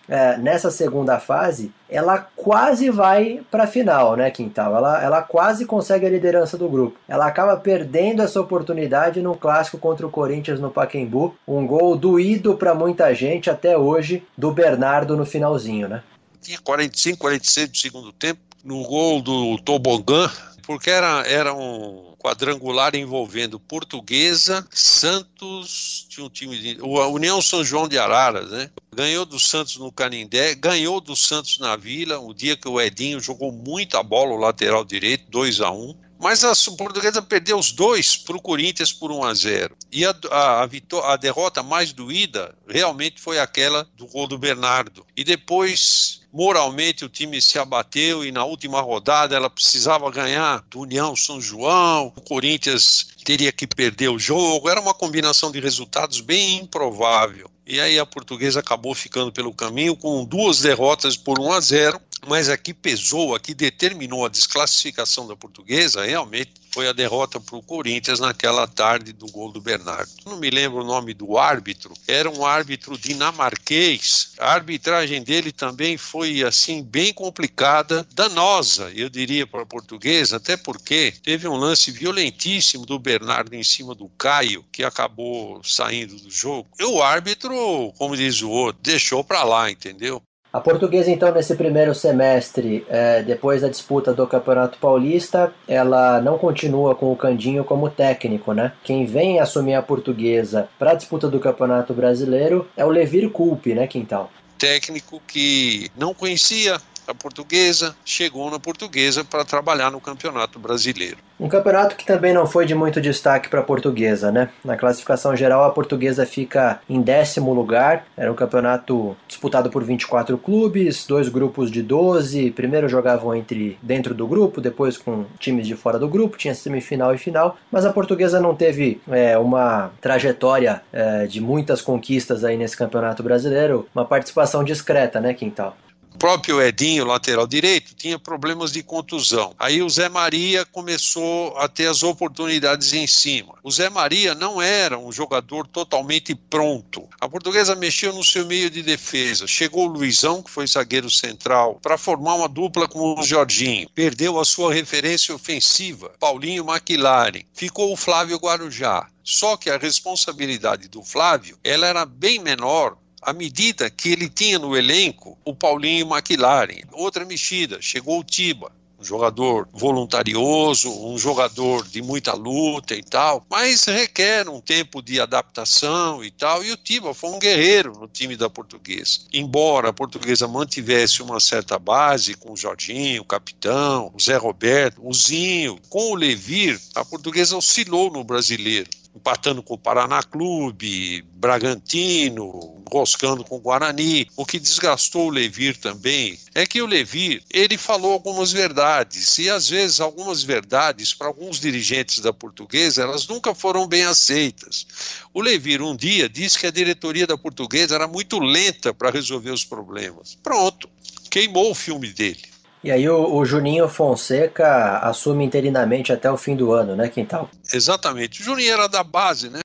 [0.09, 4.77] É, nessa segunda fase, ela quase vai para a final, né, Quintal?
[4.77, 6.99] Ela, ela quase consegue a liderança do grupo.
[7.09, 11.35] Ela acaba perdendo essa oportunidade no clássico contra o Corinthians no Pacaembu.
[11.49, 16.03] Um gol doído para muita gente até hoje do Bernardo no finalzinho, né?
[16.43, 20.31] Tinha 45, 46 do segundo tempo no gol do Tobogã,
[20.63, 26.81] porque era, era um quadrangular envolvendo Portuguesa, Santos, tinha um time de.
[26.81, 28.71] O União São João de Araras, né?
[28.95, 33.21] Ganhou do Santos no Canindé, ganhou do Santos na Vila, o dia que o Edinho
[33.21, 37.73] jogou muita bola, o lateral direito, 2 a 1 um Mas a portuguesa perdeu os
[37.73, 39.77] dois para o Corinthians por 1 a 0.
[39.91, 45.05] E a, a, a, a derrota mais doída realmente foi aquela do gol do Bernardo.
[45.17, 50.81] E depois moralmente o time se abateu e na última rodada ela precisava ganhar do
[50.81, 56.21] União São João, o Corinthians teria que perder o jogo, era uma combinação de resultados
[56.21, 57.51] bem improvável.
[57.67, 62.01] E aí a portuguesa acabou ficando pelo caminho com duas derrotas por 1 a 0
[62.27, 67.63] mas aqui pesou, aqui determinou a desclassificação da portuguesa, realmente foi a derrota para o
[67.63, 70.11] Corinthians naquela tarde do gol do Bernardo.
[70.25, 74.33] Não me lembro o nome do árbitro, era um árbitro dinamarquês.
[74.39, 80.57] A arbitragem dele também foi assim bem complicada, danosa, eu diria para a portuguesa, até
[80.57, 86.31] porque teve um lance violentíssimo do Bernardo em cima do Caio, que acabou saindo do
[86.31, 86.69] jogo.
[86.79, 90.23] E o árbitro, como diz o outro, deixou para lá, entendeu?
[90.53, 96.37] A portuguesa, então, nesse primeiro semestre, é, depois da disputa do Campeonato Paulista, ela não
[96.37, 98.73] continua com o Candinho como técnico, né?
[98.85, 103.75] Quem vem assumir a portuguesa para a disputa do Campeonato Brasileiro é o Levir Culpe,
[103.75, 104.31] né, Quintal?
[104.59, 111.19] Técnico que não conhecia a portuguesa, chegou na portuguesa para trabalhar no Campeonato Brasileiro.
[111.39, 114.49] Um campeonato que também não foi de muito destaque para a portuguesa, né?
[114.65, 118.07] Na classificação geral, a portuguesa fica em décimo lugar.
[118.17, 122.53] Era um campeonato disputado por 24 clubes, dois grupos de 12.
[122.53, 127.13] Primeiro jogavam entre dentro do grupo, depois com times de fora do grupo, tinha semifinal
[127.13, 127.57] e final.
[127.73, 133.23] Mas a portuguesa não teve é, uma trajetória é, de muitas conquistas aí nesse campeonato
[133.23, 135.77] brasileiro, uma participação discreta, né, Quintal?
[136.15, 139.55] O próprio Edinho, lateral direito, tinha problemas de contusão.
[139.59, 143.55] Aí o Zé Maria começou a ter as oportunidades em cima.
[143.63, 147.09] O Zé Maria não era um jogador totalmente pronto.
[147.21, 149.47] A portuguesa mexeu no seu meio de defesa.
[149.47, 153.89] Chegou o Luizão, que foi zagueiro central, para formar uma dupla com o Jorginho.
[153.95, 157.43] Perdeu a sua referência ofensiva, Paulinho McLaren.
[157.55, 159.09] Ficou o Flávio Guarujá.
[159.25, 164.59] Só que a responsabilidade do Flávio ela era bem menor à medida que ele tinha
[164.59, 166.83] no elenco o Paulinho McLaren.
[166.93, 173.45] Outra mexida, chegou o Tiba, um jogador voluntarioso, um jogador de muita luta e tal,
[173.51, 176.65] mas requer um tempo de adaptação e tal.
[176.65, 179.21] E o Tiba foi um guerreiro no time da Portuguesa.
[179.33, 185.01] Embora a Portuguesa mantivesse uma certa base com o Jorginho, o capitão, o Zé Roberto,
[185.05, 191.23] o Zinho, com o Levir, a Portuguesa oscilou no brasileiro empatando com o Paraná Clube,
[191.35, 194.29] Bragantino, roscando com o Guarani.
[194.37, 199.49] O que desgastou o Levir também é que o Levir, ele falou algumas verdades, e
[199.49, 204.87] às vezes algumas verdades para alguns dirigentes da portuguesa, elas nunca foram bem aceitas.
[205.33, 209.51] O Levir um dia disse que a diretoria da portuguesa era muito lenta para resolver
[209.51, 210.37] os problemas.
[210.43, 210.89] Pronto,
[211.31, 212.52] queimou o filme dele.
[212.85, 217.49] E aí o, o, Juninho Fonseca assume interinamente até o fim do ano, né, Quintal?
[217.73, 218.41] Exatamente.
[218.41, 219.61] O Juninho era da base, né?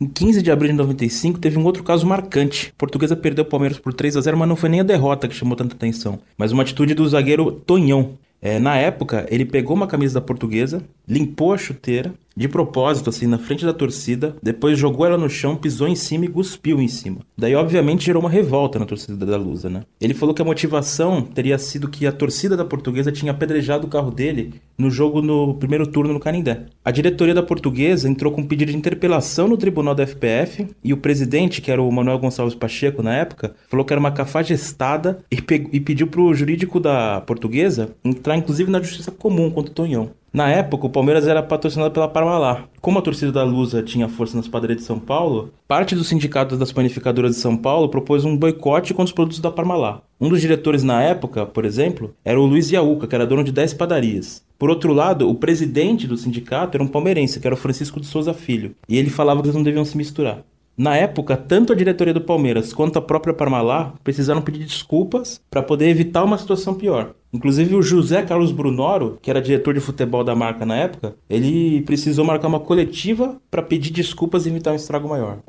[0.00, 2.72] Em 15 de abril de 95 teve um outro caso marcante.
[2.74, 5.28] A portuguesa perdeu o Palmeiras por 3 a 0 mas não foi nem a derrota
[5.28, 8.16] que chamou tanta atenção, mas uma atitude do zagueiro Tonhão.
[8.40, 13.26] É, na época, ele pegou uma camisa da portuguesa, limpou a chuteira de propósito, assim,
[13.26, 16.88] na frente da torcida, depois jogou ela no chão, pisou em cima e cuspiu em
[16.88, 17.20] cima.
[17.36, 19.82] Daí, obviamente, gerou uma revolta na torcida da Lusa, né?
[20.00, 23.90] Ele falou que a motivação teria sido que a torcida da portuguesa tinha apedrejado o
[23.90, 26.66] carro dele no jogo no primeiro turno no Canindé.
[26.84, 30.92] A diretoria da portuguesa entrou com um pedido de interpelação no tribunal da FPF e
[30.92, 35.22] o presidente, que era o Manuel Gonçalves Pacheco na época, falou que era uma cafajestada
[35.30, 35.36] e,
[35.72, 40.10] e pediu pro jurídico da portuguesa entrar, inclusive, na justiça comum contra o Tonhão.
[40.32, 42.62] Na época, o Palmeiras era patrocinado pela Parmalat.
[42.80, 46.56] Como a torcida da Lusa tinha força nas padarias de São Paulo, parte dos sindicatos
[46.56, 50.02] das panificadoras de São Paulo propôs um boicote contra os produtos da Parmalat.
[50.20, 53.50] Um dos diretores na época, por exemplo, era o Luiz Iaúca, que era dono de
[53.50, 54.44] 10 padarias.
[54.56, 58.06] Por outro lado, o presidente do sindicato era um palmeirense, que era o Francisco de
[58.06, 60.44] Souza Filho, e ele falava que eles não deviam se misturar.
[60.80, 65.62] Na época, tanto a diretoria do Palmeiras quanto a própria Parmalat precisaram pedir desculpas para
[65.62, 67.10] poder evitar uma situação pior.
[67.34, 71.82] Inclusive o José Carlos Brunoro, que era diretor de futebol da marca na época, ele
[71.82, 75.40] precisou marcar uma coletiva para pedir desculpas e evitar um estrago maior.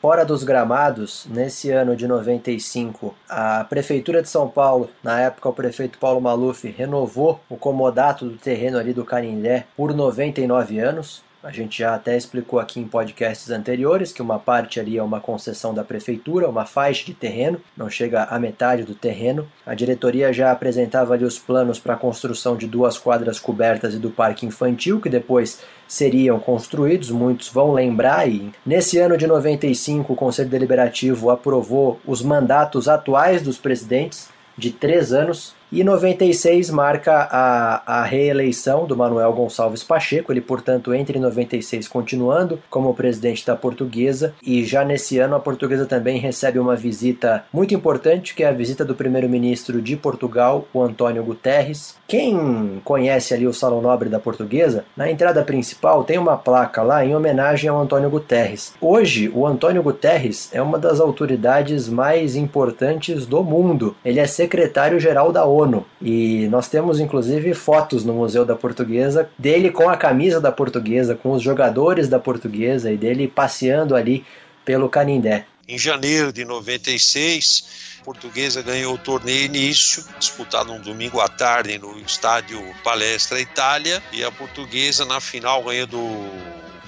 [0.00, 5.52] Fora dos gramados, nesse ano de 95, a Prefeitura de São Paulo, na época o
[5.52, 11.25] prefeito Paulo Maluf, renovou o comodato do terreno ali do Canindé por 99 anos.
[11.42, 15.20] A gente já até explicou aqui em podcasts anteriores que uma parte ali é uma
[15.20, 19.46] concessão da prefeitura, uma faixa de terreno, não chega à metade do terreno.
[19.64, 23.98] A diretoria já apresentava ali os planos para a construção de duas quadras cobertas e
[23.98, 30.12] do parque infantil, que depois seriam construídos, muitos vão lembrar, e nesse ano de 95
[30.12, 34.28] o Conselho Deliberativo aprovou os mandatos atuais dos presidentes
[34.58, 40.94] de três anos E 96 marca a, a reeleição do Manuel Gonçalves Pacheco, ele, portanto,
[40.94, 46.18] entra em 96 continuando como presidente da Portuguesa, e já nesse ano a Portuguesa também
[46.18, 51.24] recebe uma visita muito importante, que é a visita do primeiro-ministro de Portugal, o Antônio
[51.24, 51.96] Guterres.
[52.06, 57.04] Quem conhece ali o Salão Nobre da Portuguesa, na entrada principal tem uma placa lá
[57.04, 58.72] em homenagem ao Antônio Guterres.
[58.80, 63.96] Hoje, o Antônio Guterres é uma das autoridades mais importantes do mundo.
[64.04, 65.55] Ele é secretário-geral da ONU
[66.00, 71.14] e nós temos inclusive fotos no Museu da Portuguesa dele com a camisa da Portuguesa,
[71.14, 74.24] com os jogadores da Portuguesa e dele passeando ali
[74.64, 75.46] pelo Canindé.
[75.68, 81.76] Em janeiro de 96, a Portuguesa ganhou o torneio início, disputado um domingo à tarde
[81.78, 85.98] no estádio Palestra Itália, e a Portuguesa na final ganha do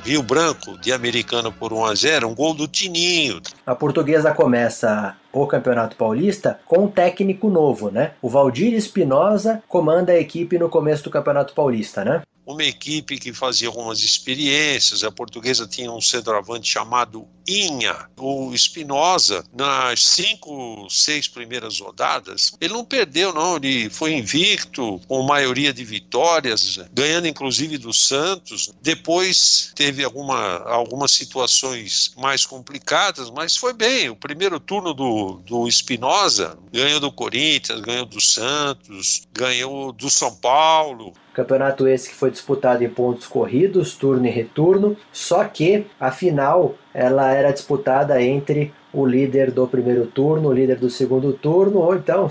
[0.05, 3.41] Rio Branco de Americana por 1 a 0, um gol do Tininho.
[3.67, 8.13] A Portuguesa começa o Campeonato Paulista com um técnico novo, né?
[8.23, 12.23] O Valdir Espinosa comanda a equipe no começo do Campeonato Paulista, né?
[12.49, 15.05] Uma equipe que fazia algumas experiências.
[15.05, 18.09] A portuguesa tinha um centroavante chamado Inha.
[18.17, 23.57] O Espinosa, nas cinco, seis primeiras rodadas, ele não perdeu, não.
[23.57, 28.73] Ele foi invicto, com maioria de vitórias, ganhando inclusive do Santos.
[28.81, 34.09] Depois teve alguma, algumas situações mais complicadas, mas foi bem.
[34.09, 40.35] O primeiro turno do, do Espinosa ganhou do Corinthians, ganhou do Santos, ganhou do São
[40.35, 41.13] Paulo.
[41.39, 46.75] Campeonato esse que foi disputado em pontos corridos, turno e retorno, só que a final
[46.93, 51.95] ela era disputada entre o líder do primeiro turno, o líder do segundo turno, ou
[51.95, 52.29] então.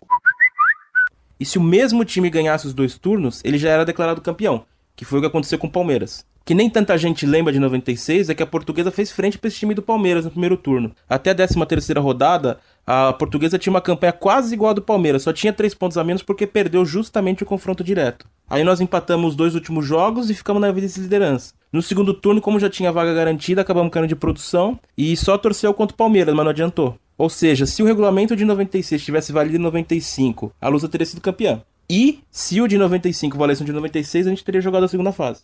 [1.40, 4.66] E se o mesmo time ganhasse os dois turnos, ele já era declarado campeão,
[4.98, 8.30] que foi o que aconteceu com o Palmeiras que nem tanta gente lembra de 96
[8.30, 10.94] é que a portuguesa fez frente para esse time do Palmeiras no primeiro turno.
[11.10, 15.24] Até a 13 terceira rodada, a portuguesa tinha uma campanha quase igual a do Palmeiras,
[15.24, 18.26] só tinha três pontos a menos porque perdeu justamente o confronto direto.
[18.50, 21.54] Aí nós empatamos os dois últimos jogos e ficamos na vice-liderança.
[21.70, 25.74] No segundo turno, como já tinha vaga garantida, acabamos caindo de produção e só torceu
[25.74, 26.98] contra o Palmeiras, mas não adiantou.
[27.18, 31.20] Ou seja, se o regulamento de 96 tivesse valido em 95, a Lusa teria sido
[31.20, 31.62] campeã.
[31.90, 35.12] E se o de 95 valesse o de 96, a gente teria jogado a segunda
[35.12, 35.44] fase.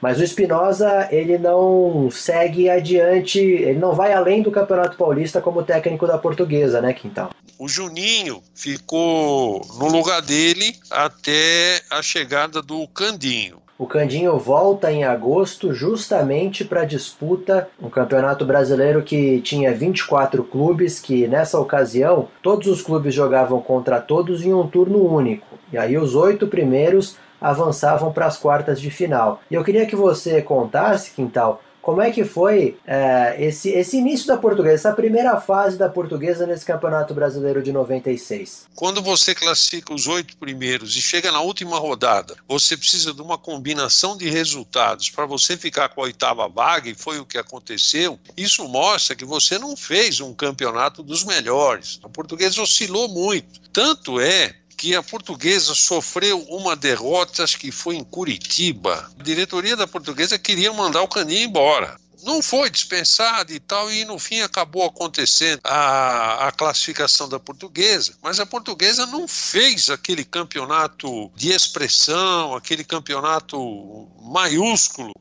[0.00, 5.64] Mas o Espinosa, ele não segue adiante, ele não vai além do Campeonato Paulista como
[5.64, 7.30] técnico da Portuguesa, né, Quintal?
[7.58, 13.60] O Juninho ficou no lugar dele até a chegada do Candinho.
[13.78, 20.42] O Candinho volta em agosto justamente para a disputa um campeonato brasileiro que tinha 24
[20.42, 25.46] clubes, que nessa ocasião todos os clubes jogavam contra todos em um turno único.
[25.72, 29.40] E aí os oito primeiros avançavam para as quartas de final.
[29.48, 34.26] E eu queria que você contasse, Quintal, como é que foi é, esse, esse início
[34.26, 38.66] da portuguesa, essa primeira fase da portuguesa nesse Campeonato Brasileiro de 96?
[38.74, 43.38] Quando você classifica os oito primeiros e chega na última rodada, você precisa de uma
[43.38, 48.18] combinação de resultados para você ficar com a oitava vaga, e foi o que aconteceu.
[48.36, 52.00] Isso mostra que você não fez um campeonato dos melhores.
[52.02, 53.62] A portuguesa oscilou muito.
[53.72, 59.10] Tanto é que a portuguesa sofreu uma derrota, acho que foi em Curitiba.
[59.18, 64.04] A diretoria da portuguesa queria mandar o Caninho embora não foi dispensado e tal, e
[64.04, 70.24] no fim acabou acontecendo a, a classificação da portuguesa, mas a portuguesa não fez aquele
[70.24, 75.12] campeonato de expressão, aquele campeonato maiúsculo.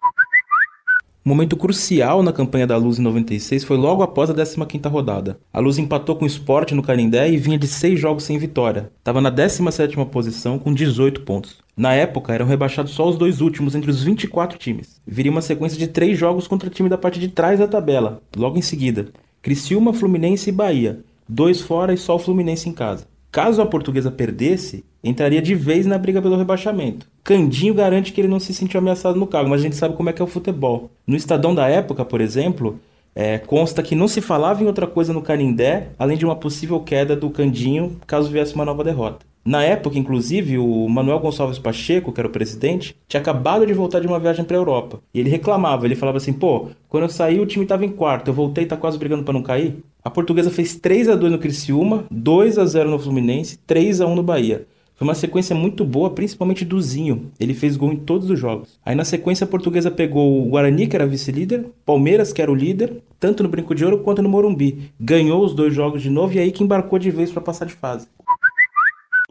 [1.28, 5.38] Um momento crucial na campanha da Luz em 96 foi logo após a 15ª rodada.
[5.52, 8.90] A Luz empatou com o Sport no Canindé e vinha de 6 jogos sem vitória.
[8.98, 11.58] Estava na 17ª posição com 18 pontos.
[11.76, 15.02] Na época, eram rebaixados só os dois últimos entre os 24 times.
[15.06, 18.58] Viria uma sequência de 3 jogos contra time da parte de trás da tabela, logo
[18.58, 19.10] em seguida.
[19.42, 21.02] Criciúma, Fluminense e Bahia.
[21.28, 23.06] Dois fora e só o Fluminense em casa.
[23.30, 27.08] Caso a portuguesa perdesse, entraria de vez na briga pelo rebaixamento.
[27.24, 30.10] Candinho garante que ele não se sentiu ameaçado no cargo, mas a gente sabe como
[30.10, 30.92] é que é o futebol.
[31.06, 32.80] No Estadão da época, por exemplo,
[33.16, 36.80] é, consta que não se falava em outra coisa no Canindé, além de uma possível
[36.80, 39.26] queda do Candinho caso viesse uma nova derrota.
[39.48, 44.02] Na época, inclusive, o Manuel Gonçalves Pacheco, que era o presidente, tinha acabado de voltar
[44.02, 45.00] de uma viagem para a Europa.
[45.14, 48.28] E ele reclamava, ele falava assim: pô, quando eu saí o time estava em quarto,
[48.28, 49.78] eu voltei e tá quase brigando para não cair.
[50.04, 54.06] A portuguesa fez 3 a 2 no Criciúma, 2 a 0 no Fluminense, 3 a
[54.06, 54.68] 1 no Bahia.
[54.98, 57.32] Foi uma sequência muito boa, principalmente do Zinho.
[57.40, 58.80] Ele fez gol em todos os jogos.
[58.84, 62.56] Aí na sequência a portuguesa pegou o Guarani, que era vice-líder, Palmeiras, que era o
[62.56, 64.92] líder, tanto no Brinco de Ouro quanto no Morumbi.
[65.00, 67.74] Ganhou os dois jogos de novo e aí que embarcou de vez para passar de
[67.74, 68.08] fase.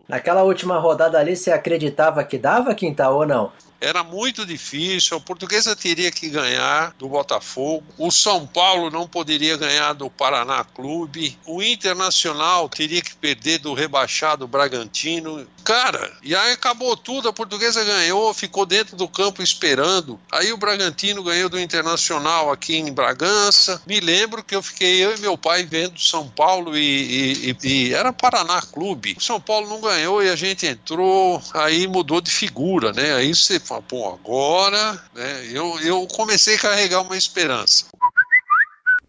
[0.09, 3.51] Naquela última rodada ali, você acreditava que dava, Quintal, ou não?
[3.81, 5.17] Era muito difícil.
[5.17, 7.85] A Portuguesa teria que ganhar do Botafogo.
[7.99, 11.39] O São Paulo não poderia ganhar do Paraná Clube.
[11.47, 15.47] O Internacional teria que perder do rebaixado Bragantino.
[15.65, 17.29] Cara, e aí acabou tudo.
[17.29, 20.19] A Portuguesa ganhou, ficou dentro do campo esperando.
[20.33, 23.83] Aí o Bragantino ganhou do Internacional aqui em Bragança.
[23.87, 27.95] Me lembro que eu fiquei eu e meu pai vendo São Paulo e, e, e
[27.95, 29.17] era Paraná Clube.
[29.21, 33.15] São Paulo não ganhou e a gente entrou, aí mudou de figura, né?
[33.15, 35.47] Aí você fala, pô, agora, né?
[35.53, 37.87] Eu, eu comecei a carregar uma esperança.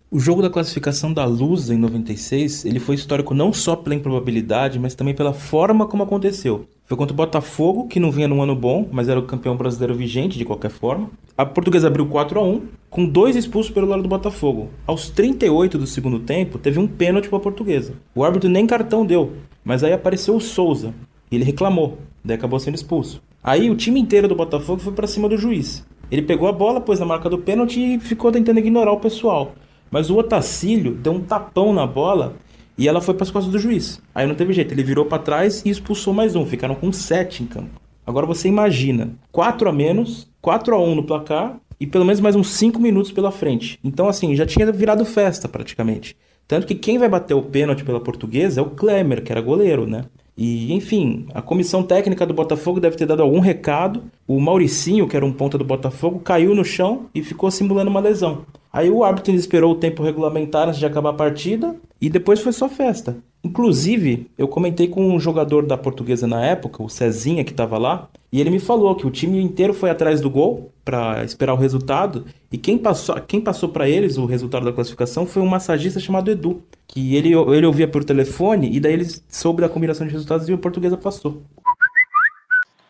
[0.09, 4.80] O jogo da classificação da Luz em 96, ele foi histórico não só pela improbabilidade,
[4.80, 6.65] mas também pela forma como aconteceu.
[6.86, 9.93] Foi contra o Botafogo, que não vinha num ano bom, mas era o campeão brasileiro
[9.93, 11.11] vigente de qualquer forma.
[11.38, 14.70] A portuguesa abriu 4 a 1 com dois expulsos pelo lado do Botafogo.
[14.86, 17.93] Aos 38 do segundo tempo, teve um pênalti para a portuguesa.
[18.15, 20.93] O árbitro nem cartão deu, mas aí apareceu o Souza.
[21.30, 23.22] E ele reclamou, daí acabou sendo expulso.
[23.47, 25.87] Aí o time inteiro do Botafogo foi para cima do juiz.
[26.11, 29.53] Ele pegou a bola, pôs na marca do pênalti e ficou tentando ignorar o pessoal.
[29.89, 32.35] Mas o Otacílio deu um tapão na bola
[32.77, 34.01] e ela foi para as costas do juiz.
[34.13, 36.45] Aí não teve jeito, ele virou para trás e expulsou mais um.
[36.45, 37.79] Ficaram com sete em campo.
[38.05, 42.35] Agora você imagina, 4 a menos, 4 a 1 no placar e pelo menos mais
[42.35, 43.79] uns 5 minutos pela frente.
[43.81, 46.17] Então assim, já tinha virado festa praticamente.
[46.45, 49.87] Tanto que quem vai bater o pênalti pela portuguesa é o Klemer, que era goleiro,
[49.87, 50.03] né?
[50.38, 54.03] E, enfim, a comissão técnica do Botafogo deve ter dado algum recado.
[54.27, 57.99] O Mauricinho, que era um ponta do Botafogo, caiu no chão e ficou simulando uma
[57.99, 58.45] lesão.
[58.78, 62.51] Aí o árbitro esperou o tempo regulamentar antes de acabar a partida e depois foi
[62.51, 63.17] só festa.
[63.43, 68.07] Inclusive, eu comentei com um jogador da portuguesa na época, o Cezinha, que estava lá,
[68.32, 71.57] e ele me falou que o time inteiro foi atrás do gol para esperar o
[71.57, 75.99] resultado, e quem passou, quem passou para eles o resultado da classificação foi um massagista
[75.99, 80.13] chamado Edu, que ele, ele ouvia por telefone, e daí ele soube da combinação de
[80.13, 81.41] resultados e a portuguesa passou.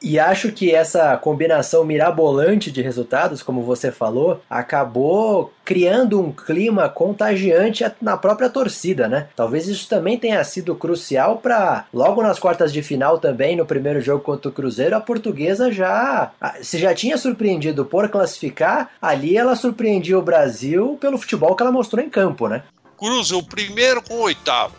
[0.02, 6.88] E acho que essa combinação mirabolante de resultados, como você falou, acabou criando um clima
[6.88, 9.28] contagiante na própria torcida, né?
[9.36, 14.00] Talvez isso também tenha sido crucial para logo nas quartas de final também, no primeiro
[14.00, 16.32] jogo contra o Cruzeiro, a portuguesa já
[16.62, 21.72] se já tinha surpreendido por classificar, ali ela surpreendia o Brasil pelo futebol que ela
[21.72, 22.64] mostrou em campo, né?
[22.98, 24.76] Cruza o primeiro com o oitavo.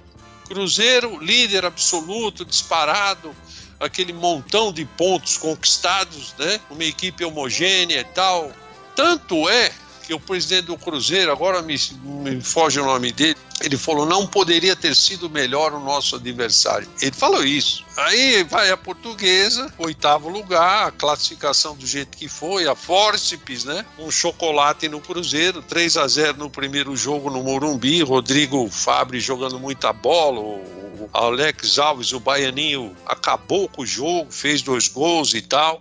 [0.48, 3.34] Cruzeiro, líder absoluto, disparado,
[3.78, 6.60] aquele montão de pontos conquistados, né?
[6.70, 8.52] Uma equipe homogênea e tal.
[8.94, 9.70] Tanto é
[10.08, 14.26] que o presidente do Cruzeiro, agora me, me foge o nome dele, ele falou: não
[14.26, 16.88] poderia ter sido melhor o nosso adversário.
[17.02, 17.84] Ele falou isso.
[17.94, 23.84] Aí vai a portuguesa, oitavo lugar, a classificação do jeito que foi, a Forceps, né?
[23.98, 29.58] Um chocolate no Cruzeiro, 3 a 0 no primeiro jogo no Morumbi, Rodrigo Fabre jogando
[29.58, 35.42] muita bola, o Alex Alves, o baianinho, acabou com o jogo, fez dois gols e
[35.42, 35.80] tal.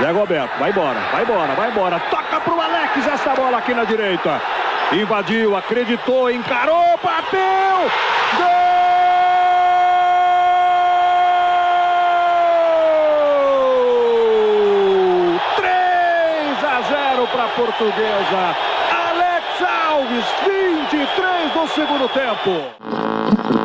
[0.00, 2.00] Zé Roberto, vai embora, vai embora, vai embora.
[2.10, 4.42] Toca pro Alex essa bola aqui na direita.
[4.92, 7.40] Invadiu, acreditou, encarou, bateu!
[8.36, 8.66] Gol!
[15.56, 18.75] 3 a 0 para a Portuguesa.
[19.96, 23.56] Alves, 23 do segundo tempo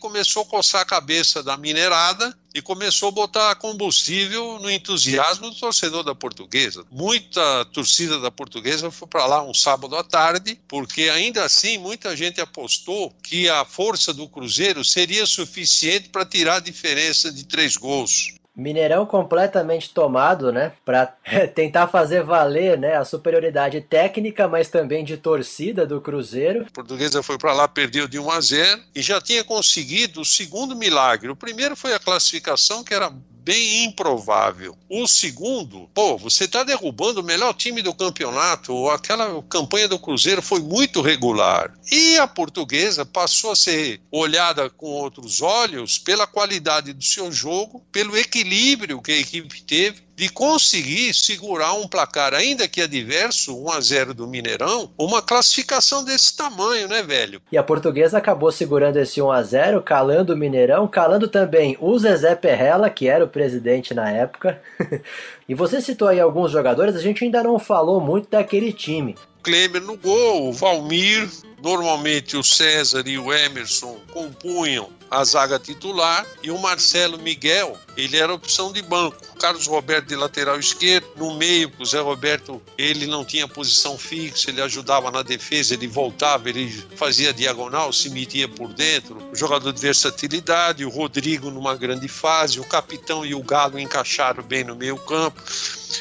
[0.00, 5.56] começou a coçar a cabeça da minerada e começou a botar combustível no entusiasmo do
[5.56, 6.84] torcedor da portuguesa.
[6.90, 12.16] Muita torcida da portuguesa foi para lá um sábado à tarde, porque ainda assim muita
[12.16, 17.76] gente apostou que a força do Cruzeiro seria suficiente para tirar a diferença de três
[17.76, 18.34] gols.
[18.54, 21.06] Mineirão completamente tomado, né, para
[21.54, 26.66] tentar fazer valer, né, a superioridade técnica, mas também de torcida do Cruzeiro.
[26.68, 30.24] A Portuguesa foi para lá, perdeu de 1 a 0 e já tinha conseguido o
[30.24, 31.30] segundo milagre.
[31.30, 33.10] O primeiro foi a classificação, que era
[33.44, 34.76] bem improvável.
[34.88, 38.88] O segundo, pô, você está derrubando o melhor time do campeonato.
[38.90, 41.72] Aquela campanha do Cruzeiro foi muito regular.
[41.90, 47.84] E a portuguesa passou a ser olhada com outros olhos pela qualidade do seu jogo,
[47.90, 53.70] pelo equilíbrio que a equipe teve de conseguir segurar um placar, ainda que adverso, 1
[53.70, 57.40] a 0 do Mineirão, uma classificação desse tamanho, né, velho?
[57.50, 61.98] E a portuguesa acabou segurando esse 1 a 0 calando o Mineirão, calando também o
[61.98, 64.60] Zezé Perrella, que era o presidente na época.
[65.48, 69.16] e você citou aí alguns jogadores, a gente ainda não falou muito daquele time.
[69.42, 71.28] Klemer no gol, o Valmir,
[71.62, 78.16] Normalmente o César e o Emerson compunham a zaga titular e o Marcelo Miguel, ele
[78.16, 79.16] era opção de banco.
[79.32, 83.96] O Carlos Roberto de lateral esquerdo, no meio, o Zé Roberto, ele não tinha posição
[83.96, 89.22] fixa, ele ajudava na defesa, ele voltava, ele fazia diagonal, se metia por dentro.
[89.30, 94.42] O jogador de versatilidade, o Rodrigo numa grande fase, o capitão e o Galo encaixaram
[94.42, 95.40] bem no meio campo.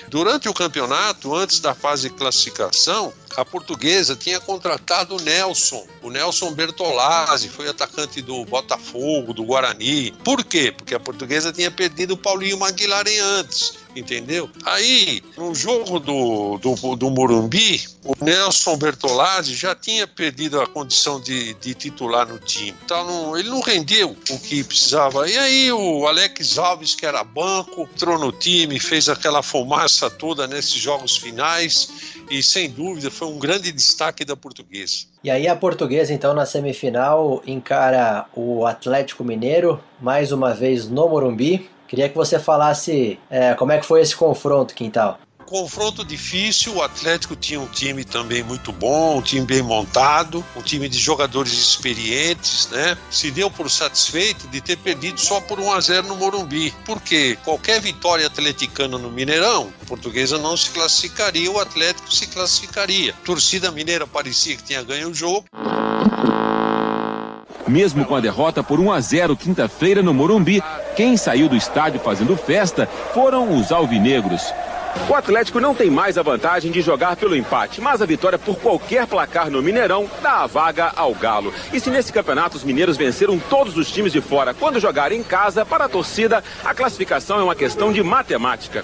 [0.07, 6.09] Durante o campeonato, antes da fase de classificação, a portuguesa tinha contratado o Nelson, o
[6.09, 10.11] Nelson Bertolazzi, foi atacante do Botafogo, do Guarani.
[10.23, 10.71] Por quê?
[10.71, 14.50] Porque a portuguesa tinha perdido o Paulinho Maguilarem antes, entendeu?
[14.66, 21.20] Aí, no jogo do, do, do Morumbi, o Nelson Bertolazzi já tinha perdido a condição
[21.20, 22.76] de, de titular no time.
[22.86, 25.30] Então, ele não rendeu o que precisava.
[25.30, 30.48] E aí, o Alex Alves, que era banco, entrou no time, fez aquela fumaça toda
[30.48, 35.06] nesses jogos finais e sem dúvida foi um grande destaque da portuguesa.
[35.22, 41.10] E aí a portuguesa então na semifinal encara o Atlético Mineiro mais uma vez no
[41.10, 41.70] Morumbi.
[41.92, 46.76] Queria que você falasse é, como é que foi esse confronto, Quintal confronto difícil.
[46.76, 50.98] O Atlético tinha um time também muito bom, um time bem montado, um time de
[50.98, 52.98] jogadores experientes, né?
[53.10, 56.74] Se deu por satisfeito de ter perdido só por 1 a 0 no Morumbi.
[56.86, 63.12] Porque qualquer vitória atleticana no Mineirão, a portuguesa não se classificaria, o Atlético se classificaria.
[63.12, 65.46] A torcida mineira parecia que tinha ganho o jogo.
[67.72, 70.61] Mesmo com a derrota por 1 a 0 quinta-feira no Morumbi,
[70.93, 74.53] quem saiu do estádio fazendo festa foram os alvinegros.
[75.09, 78.57] O Atlético não tem mais a vantagem de jogar pelo empate, mas a vitória por
[78.57, 81.53] qualquer placar no Mineirão dá a vaga ao Galo.
[81.72, 85.24] E se nesse campeonato os mineiros venceram todos os times de fora quando jogarem em
[85.24, 88.84] casa, para a torcida, a classificação é uma questão de matemática.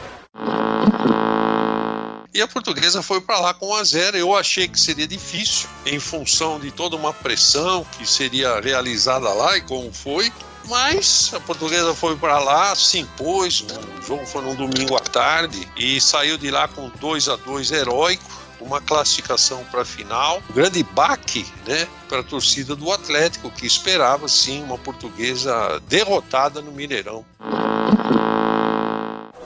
[2.38, 4.18] E a portuguesa foi para lá com 1 a 0.
[4.18, 9.58] Eu achei que seria difícil, em função de toda uma pressão que seria realizada lá
[9.58, 10.32] e como foi.
[10.66, 13.66] Mas a portuguesa foi para lá, se impôs.
[13.98, 17.72] O jogo foi num domingo à tarde e saiu de lá com 2 a 2
[17.72, 23.52] heróico uma classificação para a final, um grande baque, né, para a torcida do Atlético
[23.52, 27.26] que esperava sim uma portuguesa derrotada no Mineirão.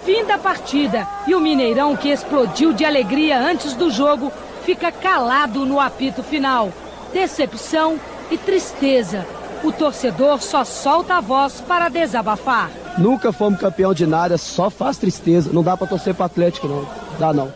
[0.04, 4.32] Fim da partida e o Mineirão que explodiu de alegria antes do jogo
[4.64, 6.72] fica calado no apito final.
[7.14, 8.00] Decepção
[8.30, 9.26] e tristeza
[9.64, 12.72] o torcedor só solta a voz para desabafar.
[12.98, 15.52] Nunca fomos campeão de nada, só faz tristeza.
[15.54, 16.88] Não dá para torcer para Atlético, não.
[17.20, 17.54] Dá não.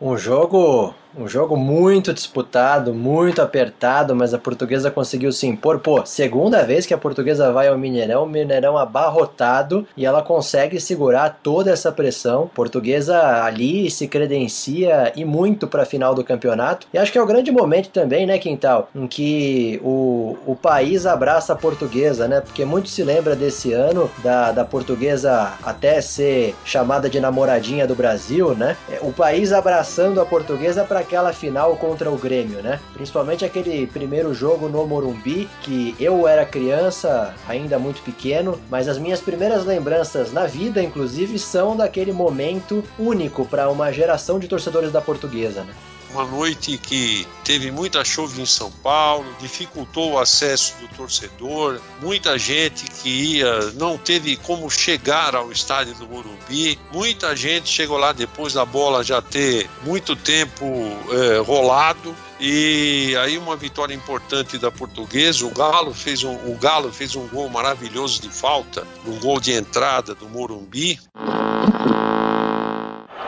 [0.00, 5.78] Um jogo um jogo muito disputado, muito apertado, mas a portuguesa conseguiu se impor.
[5.78, 11.38] Pô, segunda vez que a portuguesa vai ao Mineirão, Mineirão abarrotado e ela consegue segurar
[11.42, 12.50] toda essa pressão.
[12.54, 16.86] Portuguesa ali se credencia e muito para a final do campeonato.
[16.92, 21.06] E acho que é o grande momento também, né, Quintal, em que o, o país
[21.06, 22.40] abraça a portuguesa, né?
[22.40, 27.94] Porque muito se lembra desse ano da, da portuguesa até ser chamada de namoradinha do
[27.94, 28.76] Brasil, né?
[29.00, 32.80] O país abraçando a portuguesa para aquela final contra o Grêmio, né?
[32.94, 38.98] Principalmente aquele primeiro jogo no Morumbi, que eu era criança, ainda muito pequeno, mas as
[38.98, 44.90] minhas primeiras lembranças na vida, inclusive, são daquele momento único para uma geração de torcedores
[44.90, 45.74] da Portuguesa, né?
[46.14, 52.38] Uma noite que teve muita chuva em São Paulo, dificultou o acesso do torcedor, muita
[52.38, 58.12] gente que ia não teve como chegar ao estádio do Morumbi, muita gente chegou lá
[58.12, 60.64] depois da bola já ter muito tempo
[61.10, 66.92] é, rolado e aí uma vitória importante da Portuguesa, o Galo fez um, o Galo
[66.92, 71.00] fez um gol maravilhoso de falta, um gol de entrada do Morumbi.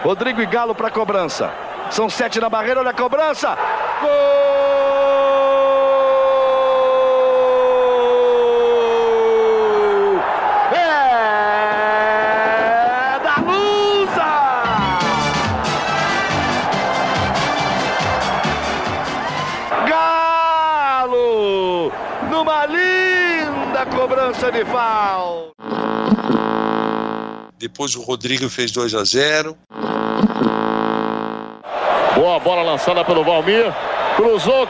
[0.05, 1.76] Rodrigo e Galo para cobrança.
[1.91, 3.57] São sete na barreira, olha a cobrança.
[4.01, 4.11] Gol!
[10.73, 10.77] É
[13.23, 14.33] da Lusa!
[19.89, 21.91] Galo!
[22.31, 25.55] Numa linda cobrança de falta.
[27.59, 29.57] Depois o Rodrigo fez 2 a 0.
[32.17, 33.73] Boa bola lançada pelo Valmir.
[34.17, 34.67] Cruzou.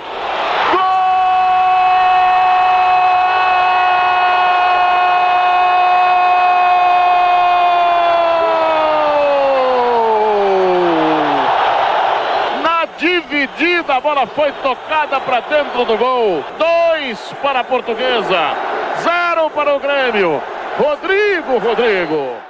[12.98, 16.42] Dividida, a bola foi tocada para dentro do gol.
[16.58, 18.54] Dois para a portuguesa,
[19.02, 20.42] zero para o Grêmio.
[20.78, 22.45] Rodrigo, Rodrigo.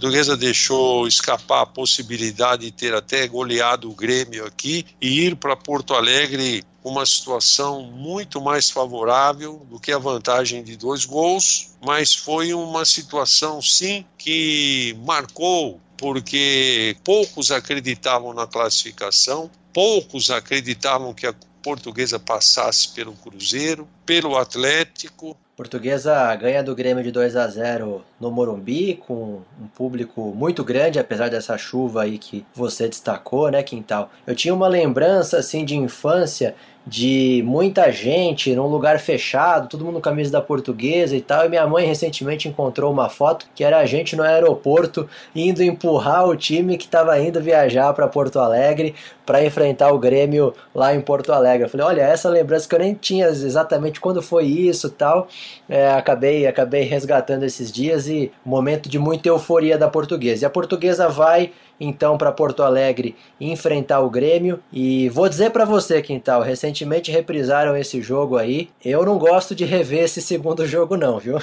[0.00, 5.54] Portuguesa deixou escapar a possibilidade de ter até goleado o Grêmio aqui e ir para
[5.54, 12.14] Porto Alegre uma situação muito mais favorável do que a vantagem de dois gols, mas
[12.14, 21.34] foi uma situação sim que marcou porque poucos acreditavam na classificação, poucos acreditavam que a
[21.62, 25.36] portuguesa passasse pelo Cruzeiro, pelo Atlético.
[25.60, 30.98] Portuguesa ganha do Grêmio de 2 a 0 no Morumbi, com um público muito grande,
[30.98, 34.10] apesar dessa chuva aí que você destacou, né, Quintal?
[34.26, 36.54] Eu tinha uma lembrança assim de infância
[36.86, 41.44] de muita gente num lugar fechado, todo mundo com camisa da portuguesa e tal.
[41.44, 46.26] E minha mãe recentemente encontrou uma foto que era a gente no aeroporto indo empurrar
[46.26, 48.94] o time que estava indo viajar para Porto Alegre
[49.26, 51.66] para enfrentar o Grêmio lá em Porto Alegre.
[51.66, 55.28] Eu falei, olha, essa lembrança que eu nem tinha exatamente quando foi isso tal.
[55.68, 60.44] É, acabei, acabei resgatando esses dias e momento de muita euforia da portuguesa.
[60.44, 64.62] E a portuguesa vai então para Porto Alegre enfrentar o Grêmio.
[64.70, 68.68] E vou dizer para você, Quintal, recentemente reprisaram esse jogo aí.
[68.84, 71.40] Eu não gosto de rever esse segundo jogo, não, viu?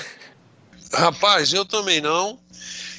[0.94, 2.40] Rapaz, eu também não.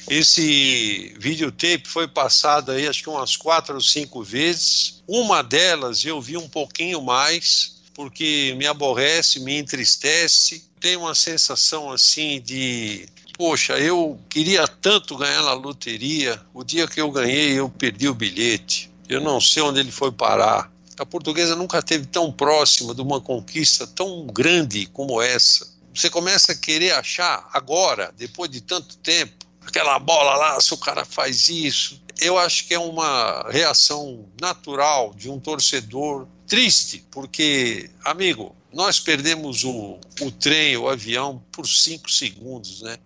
[0.09, 5.03] Esse videotape foi passado aí acho que umas quatro ou cinco vezes.
[5.07, 10.63] Uma delas eu vi um pouquinho mais, porque me aborrece, me entristece.
[10.79, 13.07] Tem uma sensação assim de
[13.39, 16.41] poxa, eu queria tanto ganhar na loteria.
[16.53, 18.91] O dia que eu ganhei, eu perdi o bilhete.
[19.07, 20.69] Eu não sei onde ele foi parar.
[20.97, 25.65] A portuguesa nunca esteve tão próxima de uma conquista tão grande como essa.
[25.95, 30.77] Você começa a querer achar agora, depois de tanto tempo, aquela bola lá, se o
[30.77, 32.01] cara faz isso.
[32.19, 39.63] Eu acho que é uma reação natural de um torcedor triste, porque, amigo, nós perdemos
[39.63, 42.97] o, o trem, o avião, por cinco segundos, né?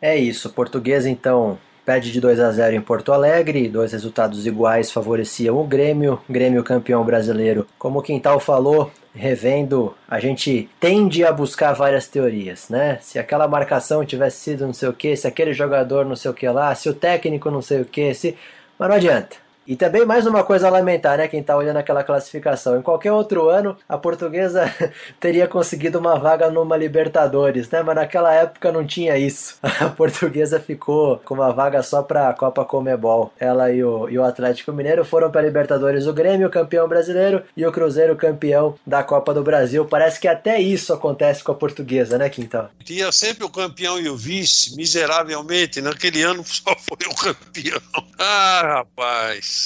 [0.00, 4.90] É isso, Portuguesa então perde de 2 a 0 em Porto Alegre, dois resultados iguais
[4.90, 7.66] favoreciam o Grêmio, Grêmio campeão brasileiro.
[7.78, 12.98] Como o Quintal falou, revendo, a gente tende a buscar várias teorias, né?
[13.02, 16.34] Se aquela marcação tivesse sido não sei o que, se aquele jogador não sei o
[16.34, 18.36] que lá, se o técnico não sei o que, se...
[18.78, 19.49] mas não adianta.
[19.70, 21.28] E também mais uma coisa a lamentar, né?
[21.28, 22.76] Quem está olhando aquela classificação.
[22.76, 24.64] Em qualquer outro ano, a portuguesa
[25.20, 27.80] teria conseguido uma vaga numa Libertadores, né?
[27.80, 29.58] Mas naquela época não tinha isso.
[29.80, 33.32] A portuguesa ficou com uma vaga só para a Copa Comebol.
[33.38, 37.64] Ela e o, e o Atlético Mineiro foram para Libertadores o Grêmio, campeão brasileiro, e
[37.64, 39.84] o Cruzeiro, campeão da Copa do Brasil.
[39.84, 42.70] Parece que até isso acontece com a portuguesa, né, Quintal?
[42.84, 45.80] Tinha sempre o campeão e o vice, miseravelmente.
[45.80, 47.80] Naquele ano só foi o campeão.
[48.18, 49.59] Ah, rapaz.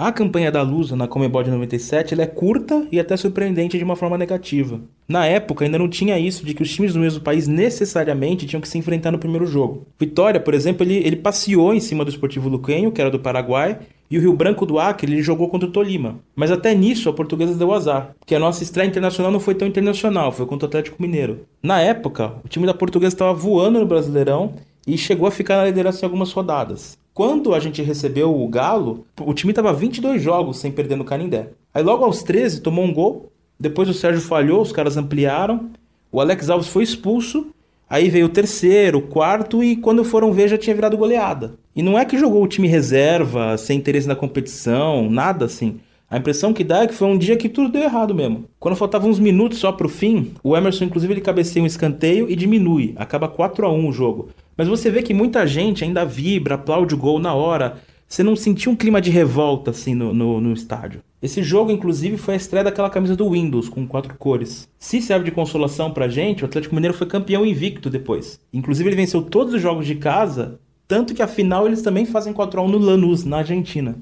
[0.00, 3.96] A campanha da Lusa na Comebol de 97 é curta e até surpreendente de uma
[3.96, 4.80] forma negativa.
[5.08, 8.60] Na época ainda não tinha isso de que os times do mesmo país necessariamente tinham
[8.60, 9.88] que se enfrentar no primeiro jogo.
[9.98, 13.80] Vitória, por exemplo, ele, ele passeou em cima do Esportivo Luquenho, que era do Paraguai,
[14.08, 16.20] e o Rio Branco do Acre ele jogou contra o Tolima.
[16.36, 19.66] Mas até nisso a portuguesa deu azar, porque a nossa estreia internacional não foi tão
[19.66, 21.40] internacional, foi contra o Atlético Mineiro.
[21.60, 24.54] Na época, o time da portuguesa estava voando no Brasileirão
[24.86, 26.96] e chegou a ficar na liderança em algumas rodadas.
[27.18, 31.48] Quando a gente recebeu o Galo, o time estava 22 jogos sem perder no Canindé.
[31.74, 35.68] Aí logo aos 13 tomou um gol, depois o Sérgio falhou, os caras ampliaram,
[36.12, 37.48] o Alex Alves foi expulso,
[37.90, 41.56] aí veio o terceiro, o quarto e quando foram ver já tinha virado goleada.
[41.74, 45.80] E não é que jogou o time reserva, sem interesse na competição, nada assim.
[46.10, 48.46] A impressão que dá é que foi um dia que tudo deu errado mesmo.
[48.58, 52.34] Quando faltavam uns minutos só pro fim, o Emerson inclusive ele cabeceia um escanteio e
[52.34, 54.30] diminui, acaba 4 a 1 o jogo.
[54.56, 57.76] Mas você vê que muita gente ainda vibra, aplaude o gol na hora.
[58.08, 61.02] Você não sentiu um clima de revolta assim no, no, no estádio.
[61.20, 64.66] Esse jogo, inclusive, foi a estreia daquela camisa do Windows, com quatro cores.
[64.78, 68.40] Se serve de consolação pra gente, o Atlético Mineiro foi campeão invicto depois.
[68.50, 72.68] Inclusive, ele venceu todos os jogos de casa, tanto que afinal eles também fazem 4x1
[72.68, 73.94] no Lanús, na Argentina.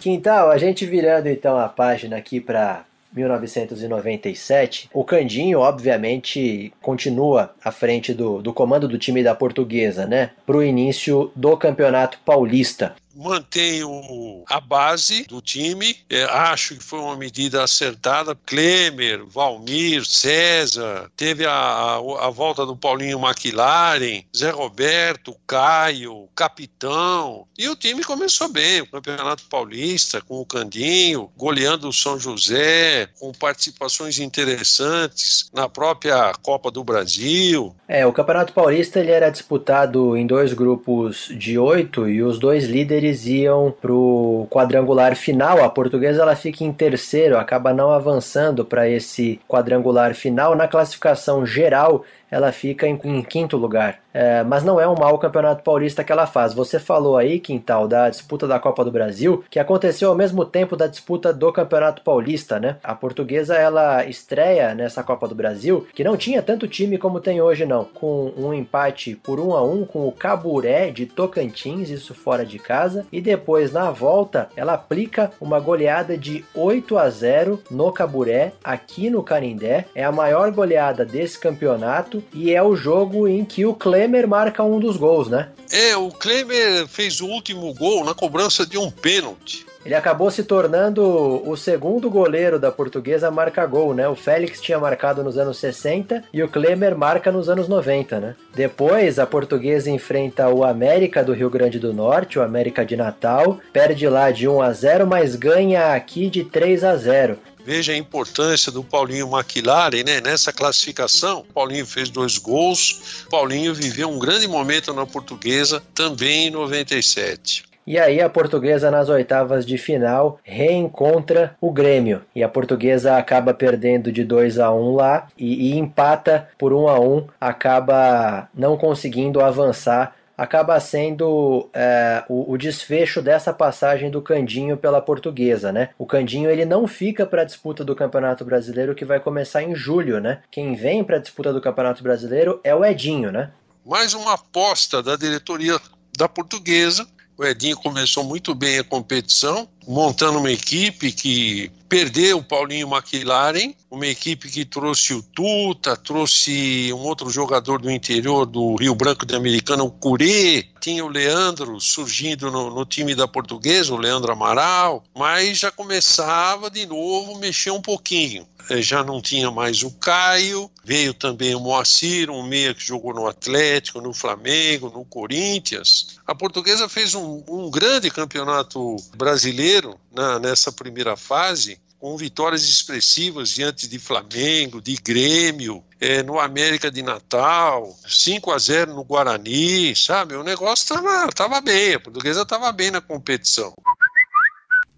[0.00, 4.88] Quintal, a gente virando então a página aqui para 1997.
[4.94, 10.30] O Candinho, obviamente, continua à frente do, do comando do time da Portuguesa, né?
[10.46, 15.96] Para o início do Campeonato Paulista mantenho a base do time.
[16.08, 18.34] É, acho que foi uma medida acertada.
[18.46, 27.46] Klemer, Valmir, César, teve a, a, a, volta do Paulinho McLaren, Zé Roberto, Caio, Capitão.
[27.58, 33.08] E o time começou bem, o Campeonato Paulista, com o Candinho, goleando o São José,
[33.18, 37.74] com participações interessantes na própria Copa do Brasil.
[37.86, 42.64] É, o Campeonato Paulista ele era disputado em dois grupos de oito e os dois
[42.64, 45.64] líderes eles iam para o quadrangular final.
[45.64, 50.54] A portuguesa ela fica em terceiro, acaba não avançando para esse quadrangular final.
[50.54, 53.98] Na classificação geral, ela fica em, em quinto lugar.
[54.12, 56.52] É, mas não é um mau campeonato paulista que ela faz.
[56.52, 60.76] Você falou aí, Quintal, da disputa da Copa do Brasil, que aconteceu ao mesmo tempo
[60.76, 62.76] da disputa do Campeonato Paulista, né?
[62.82, 67.40] A portuguesa ela estreia nessa Copa do Brasil, que não tinha tanto time como tem
[67.40, 72.14] hoje, não, com um empate por 1 a 1 com o Caburé de Tocantins, isso
[72.14, 77.62] fora de casa, e depois na volta ela aplica uma goleada de 8 a 0
[77.70, 79.86] no Caburé, aqui no Canindé.
[79.94, 84.62] É a maior goleada desse campeonato e é o jogo em que o Klemer marca
[84.62, 85.48] um dos gols, né?
[85.70, 89.66] É, o Klemer fez o último gol na cobrança de um pênalti.
[89.84, 91.02] Ele acabou se tornando
[91.48, 94.06] o segundo goleiro da portuguesa a marcar gol, né?
[94.08, 98.34] O Félix tinha marcado nos anos 60 e o Klemer marca nos anos 90, né?
[98.54, 103.58] Depois, a portuguesa enfrenta o América do Rio Grande do Norte, o América de Natal,
[103.72, 107.38] perde lá de 1 a 0, mas ganha aqui de 3 a 0.
[107.64, 110.20] Veja a importância do Paulinho McLaren né?
[110.20, 111.44] nessa classificação.
[111.54, 113.26] Paulinho fez dois gols.
[113.30, 117.70] Paulinho viveu um grande momento na portuguesa, também em 97.
[117.86, 122.22] E aí a portuguesa nas oitavas de final reencontra o Grêmio.
[122.34, 126.88] E a portuguesa acaba perdendo de 2 a 1 lá e, e empata por 1
[126.88, 134.22] a 1, acaba não conseguindo avançar acaba sendo é, o, o, desfecho dessa passagem do
[134.22, 135.90] Candinho pela portuguesa, né?
[135.98, 139.74] O Candinho ele não fica para a disputa do Campeonato Brasileiro que vai começar em
[139.74, 140.40] julho, né?
[140.50, 143.50] Quem vem para a disputa do Campeonato Brasileiro é o Edinho, né?
[143.84, 145.78] Mais uma aposta da diretoria
[146.16, 147.06] da portuguesa.
[147.36, 153.74] O Edinho começou muito bem a competição, montando uma equipe que perdeu o Paulinho McLaren,
[153.90, 159.26] uma equipe que trouxe o Tuta, trouxe um outro jogador do interior do Rio Branco
[159.26, 164.32] de Americana, o Curê, tinha o Leandro surgindo no, no, time da portuguesa, o Leandro
[164.32, 168.46] Amaral, mas já começava de novo mexer um pouquinho.
[168.68, 173.12] É, já não tinha mais o Caio, veio também o Moacir, um meia que jogou
[173.12, 176.20] no Atlético, no Flamengo, no Corinthians.
[176.24, 179.69] A portuguesa fez um, um grande campeonato brasileiro
[180.12, 186.90] na, nessa primeira fase, com vitórias expressivas diante de Flamengo, de Grêmio, é, no América
[186.90, 190.34] de Natal, 5 a 0 no Guarani, sabe?
[190.34, 193.74] O negócio estava tava bem, a portuguesa estava bem na competição.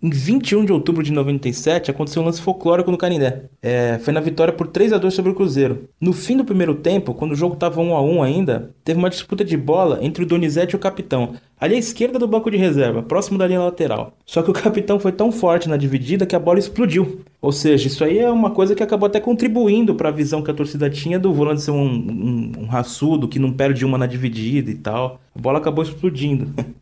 [0.04, 3.44] Em 21 de outubro de 97, aconteceu um lance folclórico no Canindé.
[3.62, 5.88] É, foi na vitória por 3 a 2 sobre o Cruzeiro.
[6.00, 9.08] No fim do primeiro tempo, quando o jogo estava 1 a 1 ainda, teve uma
[9.08, 12.56] disputa de bola entre o Donizete e o capitão, ali à esquerda do banco de
[12.56, 14.12] reserva, próximo da linha lateral.
[14.26, 17.20] Só que o capitão foi tão forte na dividida que a bola explodiu.
[17.40, 20.50] Ou seja, isso aí é uma coisa que acabou até contribuindo para a visão que
[20.50, 24.06] a torcida tinha do volante ser um, um, um raçudo que não perde uma na
[24.06, 25.20] dividida e tal.
[25.32, 26.52] A bola acabou explodindo.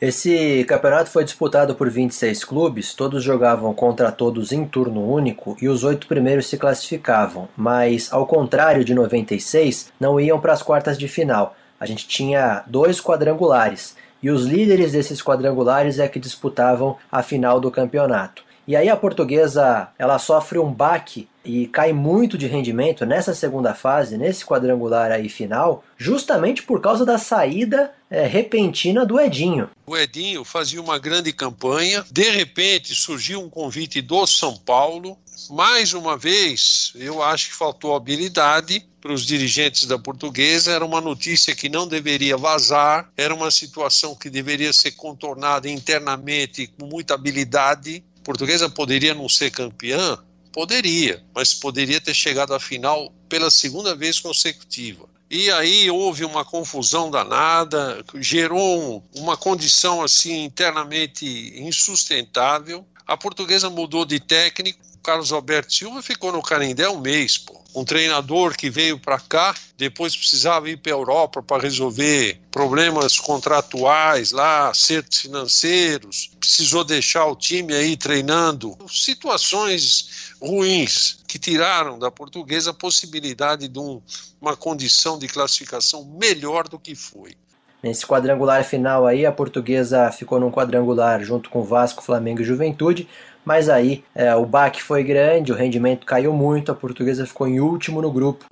[0.00, 5.68] Esse campeonato foi disputado por 26 clubes, todos jogavam contra todos em turno único e
[5.68, 10.96] os oito primeiros se classificavam, mas ao contrário de 96, não iam para as quartas
[10.96, 11.56] de final.
[11.80, 17.58] A gente tinha dois quadrangulares e os líderes desses quadrangulares é que disputavam a final
[17.58, 18.44] do campeonato.
[18.68, 23.72] E aí a portuguesa ela sofre um baque e cai muito de rendimento nessa segunda
[23.72, 29.70] fase, nesse quadrangular aí final, justamente por causa da saída é, repentina do Edinho.
[29.86, 35.16] O Edinho fazia uma grande campanha, de repente surgiu um convite do São Paulo.
[35.48, 40.72] Mais uma vez, eu acho que faltou habilidade para os dirigentes da portuguesa.
[40.72, 46.66] Era uma notícia que não deveria vazar, era uma situação que deveria ser contornada internamente
[46.66, 50.18] com muita habilidade portuguesa poderia não ser campeã?
[50.52, 55.08] Poderia, mas poderia ter chegado à final pela segunda vez consecutiva.
[55.30, 61.24] E aí houve uma confusão danada, gerou uma condição assim internamente
[61.56, 62.86] insustentável.
[63.06, 64.78] A portuguesa mudou de técnico,
[65.08, 67.58] Carlos Alberto Silva ficou no Canindé um mês, pô.
[67.74, 73.18] Um treinador que veio para cá, depois precisava ir para a Europa para resolver problemas
[73.18, 78.76] contratuais lá, acertos financeiros, precisou deixar o time aí treinando.
[78.86, 84.02] Situações ruins que tiraram da portuguesa a possibilidade de um,
[84.38, 87.34] uma condição de classificação melhor do que foi.
[87.80, 93.08] Nesse quadrangular final aí, a portuguesa ficou num quadrangular junto com Vasco, Flamengo e Juventude,
[93.48, 97.60] mas aí é, o baque foi grande, o rendimento caiu muito, a portuguesa ficou em
[97.60, 98.44] último no grupo.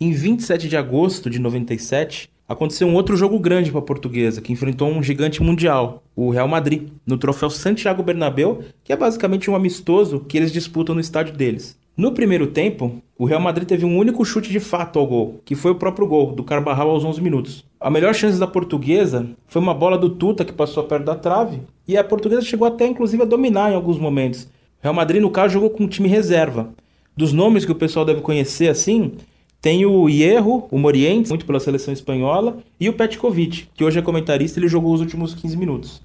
[0.00, 4.52] Em 27 de agosto de 97, aconteceu um outro jogo grande para a portuguesa, que
[4.52, 9.56] enfrentou um gigante mundial, o Real Madrid, no troféu Santiago Bernabéu, que é basicamente um
[9.56, 11.76] amistoso que eles disputam no estádio deles.
[11.96, 15.54] No primeiro tempo, o Real Madrid teve um único chute de fato ao gol, que
[15.54, 17.64] foi o próprio gol do Carvajal aos 11 minutos.
[17.80, 21.62] A melhor chance da portuguesa foi uma bola do Tuta que passou perto da trave,
[21.88, 24.42] e a portuguesa chegou até inclusive a dominar em alguns momentos.
[24.42, 26.68] O Real Madrid, no caso, jogou com um time reserva.
[27.16, 29.12] Dos nomes que o pessoal deve conhecer assim,
[29.62, 34.02] Tem o Hierro, o Morientes, muito pela seleção espanhola, e o Petkovic, que hoje é
[34.02, 36.02] comentarista, ele jogou os últimos 15 minutos.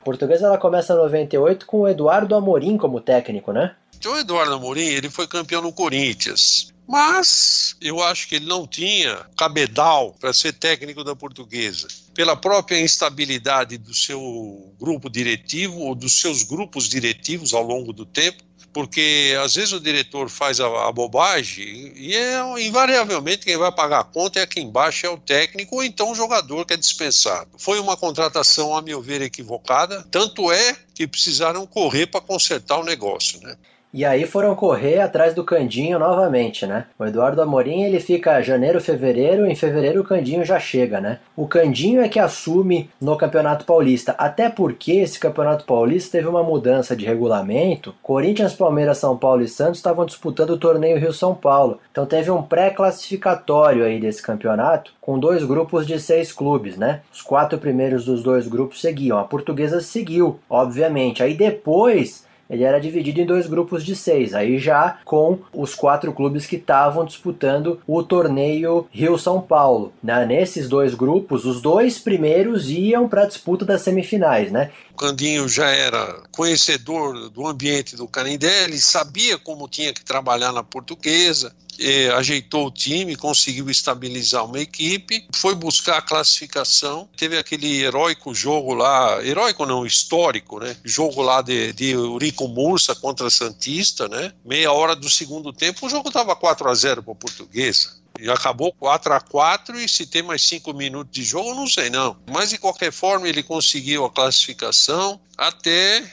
[0.00, 3.72] A portuguesa ela começa em 98 com o Eduardo Amorim como técnico, né?
[4.06, 6.72] O Eduardo Amorim, ele foi campeão no Corinthians.
[6.88, 11.86] Mas eu acho que ele não tinha cabedal para ser técnico da portuguesa.
[12.14, 18.04] Pela própria instabilidade do seu grupo diretivo ou dos seus grupos diretivos ao longo do
[18.04, 23.70] tempo, porque às vezes o diretor faz a, a, bobagem e é invariavelmente quem vai
[23.70, 26.76] pagar a conta é quem embaixo é o técnico ou então o jogador que é
[26.76, 27.50] dispensado.
[27.58, 32.84] Foi uma contratação, a meu ver, equivocada, tanto é que precisaram correr para consertar o
[32.84, 33.56] negócio, né?
[33.92, 36.86] E aí foram correr atrás do Candinho novamente, né?
[36.96, 41.18] O Eduardo Amorim ele fica janeiro, fevereiro, em fevereiro o Candinho já chega, né?
[41.36, 46.42] O Candinho é que assume no Campeonato Paulista, até porque esse Campeonato Paulista teve uma
[46.42, 47.92] mudança de regulamento.
[48.00, 51.80] Corinthians, Palmeiras, São Paulo e Santos estavam disputando o torneio Rio-São Paulo.
[51.90, 57.00] Então teve um pré-classificatório aí desse campeonato com dois grupos de seis clubes, né?
[57.12, 59.18] Os quatro primeiros dos dois grupos seguiam.
[59.18, 61.24] A portuguesa seguiu, obviamente.
[61.24, 66.12] Aí depois ele era dividido em dois grupos de seis, aí já com os quatro
[66.12, 69.92] clubes que estavam disputando o torneio Rio-São Paulo.
[70.02, 70.26] Né?
[70.26, 74.70] Nesses dois grupos, os dois primeiros iam para a disputa das semifinais, né?
[75.00, 80.62] Candinho já era conhecedor do ambiente do Canindé, ele sabia como tinha que trabalhar na
[80.62, 87.80] portuguesa, eh, ajeitou o time, conseguiu estabilizar uma equipe, foi buscar a classificação, teve aquele
[87.80, 90.76] heróico jogo lá, heróico não, histórico, né?
[90.84, 94.32] Jogo lá de, de Eurico Mursa contra Santista, né?
[94.44, 97.98] Meia hora do segundo tempo, o jogo estava 4 a 0 para o Portuguesa.
[98.18, 101.88] E acabou 4 a 4 e se tem mais 5 minutos de jogo, não sei
[101.88, 102.18] não.
[102.30, 106.04] Mas de qualquer forma ele conseguiu a classificação até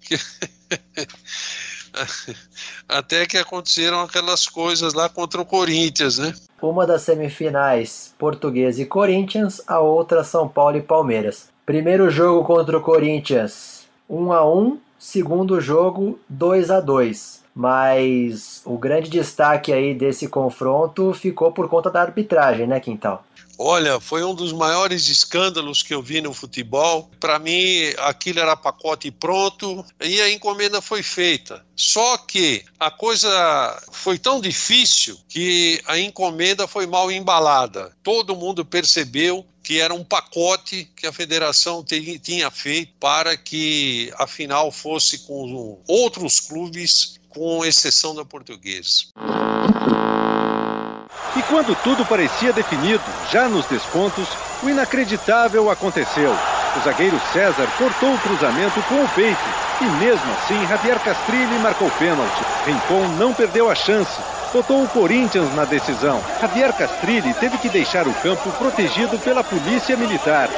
[0.00, 0.16] que
[2.88, 6.34] até que aconteceram aquelas coisas lá contra o Corinthians, né?
[6.60, 11.48] Uma das semifinais, Português e Corinthians, a outra São Paulo e Palmeiras.
[11.64, 17.44] Primeiro jogo contra o Corinthians, 1 a 1, segundo jogo 2 a 2.
[17.54, 23.24] Mas o grande destaque aí desse confronto ficou por conta da arbitragem, né, Quintal?
[23.58, 27.10] Olha, foi um dos maiores escândalos que eu vi no futebol.
[27.18, 31.64] Para mim, aquilo era pacote pronto e a encomenda foi feita.
[31.74, 37.92] Só que a coisa foi tão difícil que a encomenda foi mal embalada.
[38.02, 44.26] Todo mundo percebeu que era um pacote que a federação tinha feito para que a
[44.26, 49.06] final fosse com outros clubes, com exceção da portuguesa.
[51.36, 54.26] E quando tudo parecia definido, já nos descontos,
[54.62, 56.34] o inacreditável aconteceu.
[56.76, 59.38] O zagueiro César cortou o cruzamento com o peito
[59.80, 62.42] e mesmo assim Javier Castrilli marcou pênalti.
[62.64, 64.18] Rincon não perdeu a chance.
[64.52, 66.22] Botou o Corinthians na decisão.
[66.40, 70.48] Javier Castrilli teve que deixar o campo protegido pela polícia militar.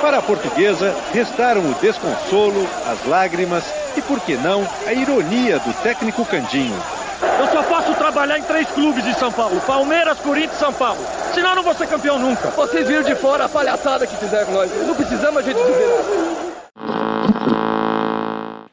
[0.00, 3.64] Para a portuguesa, restaram o desconsolo, as lágrimas
[3.96, 6.80] e, por que não, a ironia do técnico Candinho.
[7.38, 7.48] Eu
[7.80, 11.00] posso trabalhar em três clubes de São Paulo: Palmeiras, Corinthians e São Paulo.
[11.34, 12.50] Senão eu não vou ser campeão nunca.
[12.50, 14.70] Vocês viram de fora a palhaçada que fizeram nós.
[14.86, 16.30] Não precisamos a gente dizer nada.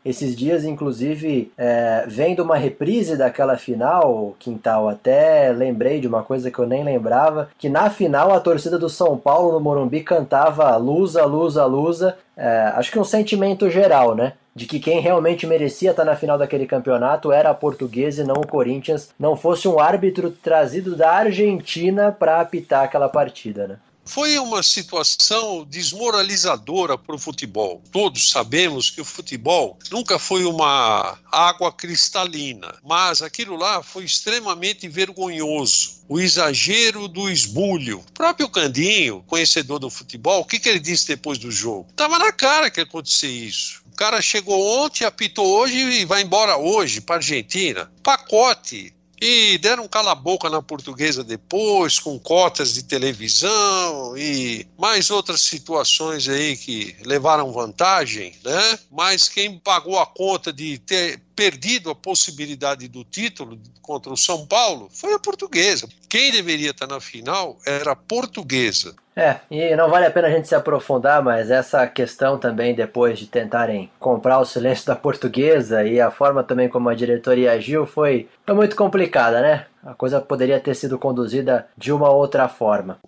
[0.03, 6.49] Esses dias, inclusive, é, vendo uma reprise daquela final, Quintal, até lembrei de uma coisa
[6.49, 10.73] que eu nem lembrava, que na final a torcida do São Paulo no Morumbi cantava
[10.77, 12.17] Lusa, Lusa, Lusa.
[12.37, 14.33] É, acho que um sentimento geral, né?
[14.57, 18.33] De que quem realmente merecia estar na final daquele campeonato era a Portuguesa e não
[18.33, 23.77] o Corinthians, não fosse um árbitro trazido da Argentina para apitar aquela partida, né?
[24.03, 27.83] Foi uma situação desmoralizadora para o futebol.
[27.91, 34.87] Todos sabemos que o futebol nunca foi uma água cristalina, mas aquilo lá foi extremamente
[34.87, 35.97] vergonhoso.
[36.07, 37.99] O exagero do esbulho.
[37.99, 41.87] O próprio Candinho, conhecedor do futebol, o que, que ele disse depois do jogo?
[41.89, 43.85] Estava na cara que ia acontecer isso.
[43.97, 47.91] Cara chegou ontem, apitou hoje e vai embora hoje para Argentina.
[48.03, 55.41] Pacote e deram um cala-boca na portuguesa depois, com cotas de televisão e mais outras
[55.41, 58.79] situações aí que levaram vantagem, né?
[58.91, 64.47] Mas quem pagou a conta de ter perdido a possibilidade do título contra o São
[64.47, 65.87] Paulo foi a portuguesa.
[66.09, 68.95] Quem deveria estar na final era a portuguesa.
[69.15, 73.19] É, e não vale a pena a gente se aprofundar, mas essa questão também, depois
[73.19, 77.85] de tentarem comprar o silêncio da portuguesa e a forma também como a diretoria agiu,
[77.85, 79.65] foi, foi muito complicada, né?
[79.83, 82.99] A coisa poderia ter sido conduzida de uma outra forma.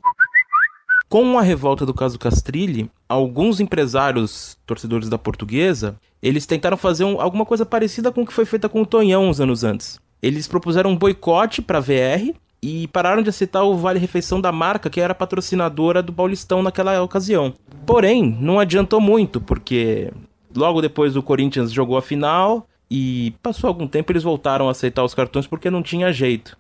[1.10, 7.20] Com a revolta do caso Castrilli, alguns empresários torcedores da portuguesa, eles tentaram fazer um,
[7.22, 10.00] alguma coisa parecida com o que foi feita com o Tonhão uns anos antes.
[10.22, 14.90] eles propuseram um boicote para VR e pararam de aceitar o Vale Refeição da marca
[14.90, 17.54] que era patrocinadora do Paulistão naquela ocasião.
[17.86, 20.12] Porém, não adiantou muito, porque
[20.56, 25.04] logo depois o Corinthians jogou a final e passou algum tempo eles voltaram a aceitar
[25.04, 26.58] os cartões porque não tinha jeito.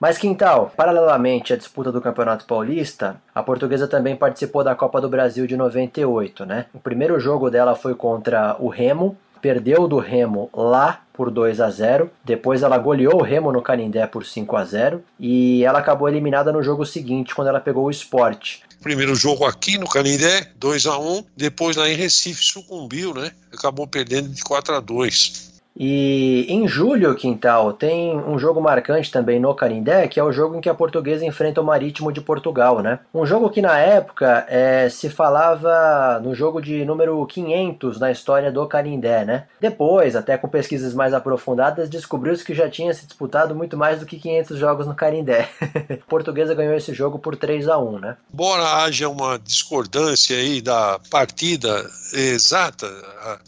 [0.00, 5.08] Mas Quintal, paralelamente à disputa do Campeonato Paulista, a portuguesa também participou da Copa do
[5.08, 6.66] Brasil de 98, né?
[6.72, 11.68] O primeiro jogo dela foi contra o Remo, perdeu do Remo lá por 2 a
[11.68, 12.08] 0.
[12.24, 16.52] Depois ela goleou o Remo no Canindé por 5 a 0 e ela acabou eliminada
[16.52, 18.58] no jogo seguinte quando ela pegou o Sport.
[18.80, 21.24] Primeiro jogo aqui no Canindé, 2 a 1.
[21.36, 23.32] Depois lá em Recife sucumbiu, né?
[23.52, 25.47] Acabou perdendo de 4 a 2.
[25.78, 30.56] E em julho, Quintal, tem um jogo marcante também no Canindé, que é o jogo
[30.56, 32.98] em que a portuguesa enfrenta o Marítimo de Portugal, né?
[33.14, 38.50] Um jogo que na época é, se falava no jogo de número 500 na história
[38.50, 39.44] do Canindé, né?
[39.60, 44.06] Depois, até com pesquisas mais aprofundadas, descobriu-se que já tinha se disputado muito mais do
[44.06, 45.48] que 500 jogos no Canindé.
[45.62, 48.16] a portuguesa ganhou esse jogo por 3 a 1 né?
[48.34, 52.90] Embora haja uma discordância aí da partida exata,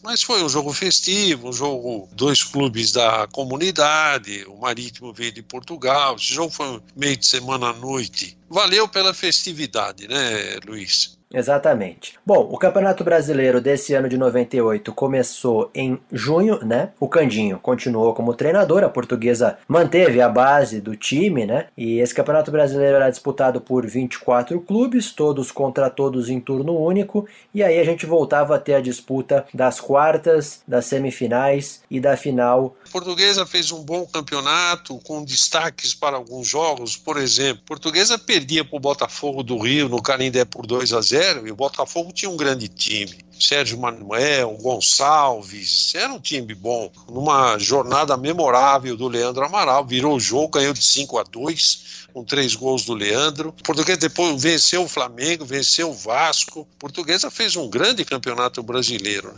[0.04, 5.42] mas foi um jogo festivo, um jogo dois clubes da comunidade, o Marítimo veio de
[5.42, 8.36] Portugal, esse jogo foi meio de semana à noite.
[8.46, 11.18] Valeu pela festividade, né, Luiz?
[11.32, 12.18] Exatamente.
[12.26, 16.90] Bom, o Campeonato Brasileiro desse ano de 98 começou em junho, né?
[16.98, 21.66] O Candinho continuou como treinador, a portuguesa manteve a base do time, né?
[21.76, 27.28] E esse Campeonato Brasileiro era disputado por 24 clubes, todos contra todos em turno único,
[27.54, 32.16] e aí a gente voltava a ter a disputa das quartas, das semifinais e da
[32.16, 32.74] final.
[32.90, 38.76] Portuguesa fez um bom campeonato com destaques para alguns jogos, por exemplo, portuguesa perdia para
[38.76, 42.30] o Botafogo do Rio no Canindé por 2 a 0 0 e o Botafogo tinha
[42.30, 43.18] um grande time.
[43.38, 46.90] Sérgio Manuel, Gonçalves, era um time bom.
[47.08, 52.24] Numa jornada memorável do Leandro Amaral, virou o jogo, ganhou de 5 a 2 com
[52.24, 53.50] três gols do Leandro.
[53.50, 56.66] O português depois venceu o Flamengo, venceu o Vasco.
[56.78, 59.34] Portuguesa fez um grande campeonato brasileiro.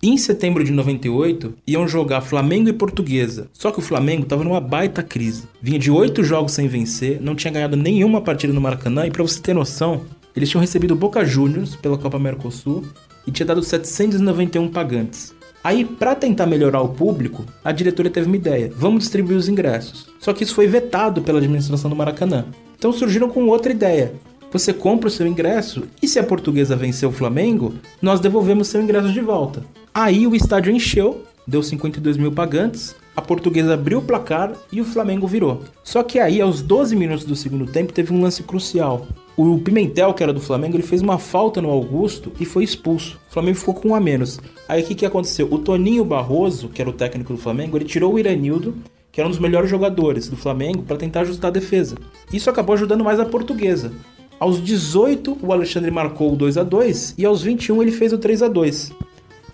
[0.00, 3.48] Em setembro de 98, iam jogar Flamengo e Portuguesa.
[3.52, 5.48] Só que o Flamengo estava numa baita crise.
[5.60, 9.24] Vinha de oito jogos sem vencer, não tinha ganhado nenhuma partida no Maracanã, e para
[9.24, 10.02] você ter noção,
[10.36, 12.84] eles tinham recebido Boca Juniors pela Copa Mercosul
[13.26, 15.34] e tinha dado 791 pagantes.
[15.64, 20.06] Aí, para tentar melhorar o público, a diretoria teve uma ideia: vamos distribuir os ingressos.
[20.20, 22.44] Só que isso foi vetado pela administração do Maracanã.
[22.78, 24.14] Então surgiram com outra ideia:
[24.50, 28.80] você compra o seu ingresso e se a portuguesa vencer o Flamengo, nós devolvemos seu
[28.80, 29.62] ingresso de volta.
[30.00, 34.84] Aí o estádio encheu, deu 52 mil pagantes, a portuguesa abriu o placar e o
[34.84, 35.64] Flamengo virou.
[35.82, 39.08] Só que aí, aos 12 minutos do segundo tempo, teve um lance crucial.
[39.36, 43.18] O Pimentel, que era do Flamengo, ele fez uma falta no Augusto e foi expulso.
[43.28, 44.38] O Flamengo ficou com um a menos.
[44.68, 45.48] Aí o que, que aconteceu?
[45.50, 48.76] O Toninho Barroso, que era o técnico do Flamengo, ele tirou o Iranildo,
[49.10, 51.96] que era um dos melhores jogadores do Flamengo, para tentar ajustar a defesa.
[52.32, 53.90] Isso acabou ajudando mais a portuguesa.
[54.38, 58.18] Aos 18, o Alexandre marcou o 2 a 2 e aos 21 ele fez o
[58.18, 59.07] 3 a 2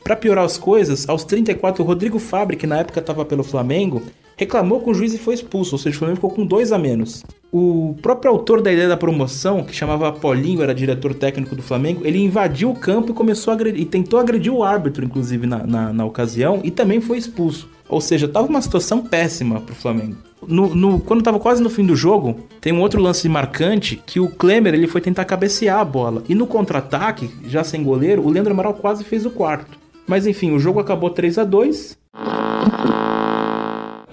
[0.04, 4.02] Para piorar as coisas, aos 34, o Rodrigo Fabre, que na época estava pelo Flamengo,
[4.36, 6.78] reclamou com o juiz e foi expulso, ou seja, o Flamengo ficou com dois a
[6.78, 7.24] menos.
[7.50, 12.02] O próprio autor da ideia da promoção, que chamava Paulinho, era diretor técnico do Flamengo,
[12.04, 15.66] ele invadiu o campo e começou a agredir, e tentou agredir o árbitro, inclusive, na,
[15.66, 17.70] na, na ocasião, e também foi expulso.
[17.88, 20.16] Ou seja, tava uma situação péssima pro Flamengo.
[20.46, 24.20] No, no, quando tava quase no fim do jogo, tem um outro lance marcante que
[24.20, 26.22] o Klemer ele foi tentar cabecear a bola.
[26.28, 29.83] E no contra-ataque, já sem goleiro, o Leandro Amaral quase fez o quarto.
[30.06, 31.98] Mas enfim, o jogo acabou 3 a 2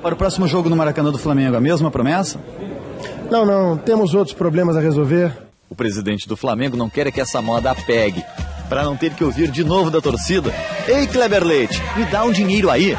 [0.01, 2.39] para o próximo jogo no Maracanã do Flamengo, a mesma promessa?
[3.29, 5.31] Não, não, temos outros problemas a resolver.
[5.69, 8.23] O presidente do Flamengo não quer que essa moda pegue,
[8.67, 10.51] para não ter que ouvir de novo da torcida.
[10.87, 12.97] Ei, Kleber Leite, me dá um dinheiro aí.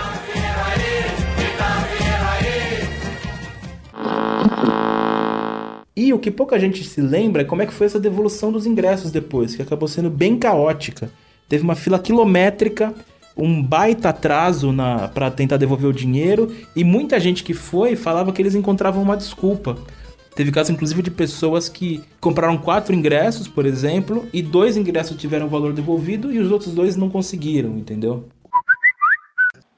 [5.96, 8.64] E o que pouca gente se lembra é como é que foi essa devolução dos
[8.64, 11.10] ingressos depois, que acabou sendo bem caótica.
[11.48, 12.94] Teve uma fila quilométrica
[13.36, 14.74] um baita atraso
[15.14, 19.16] para tentar devolver o dinheiro e muita gente que foi falava que eles encontravam uma
[19.16, 19.76] desculpa.
[20.34, 25.46] Teve caso, inclusive, de pessoas que compraram quatro ingressos, por exemplo, e dois ingressos tiveram
[25.46, 28.24] o valor devolvido e os outros dois não conseguiram, entendeu?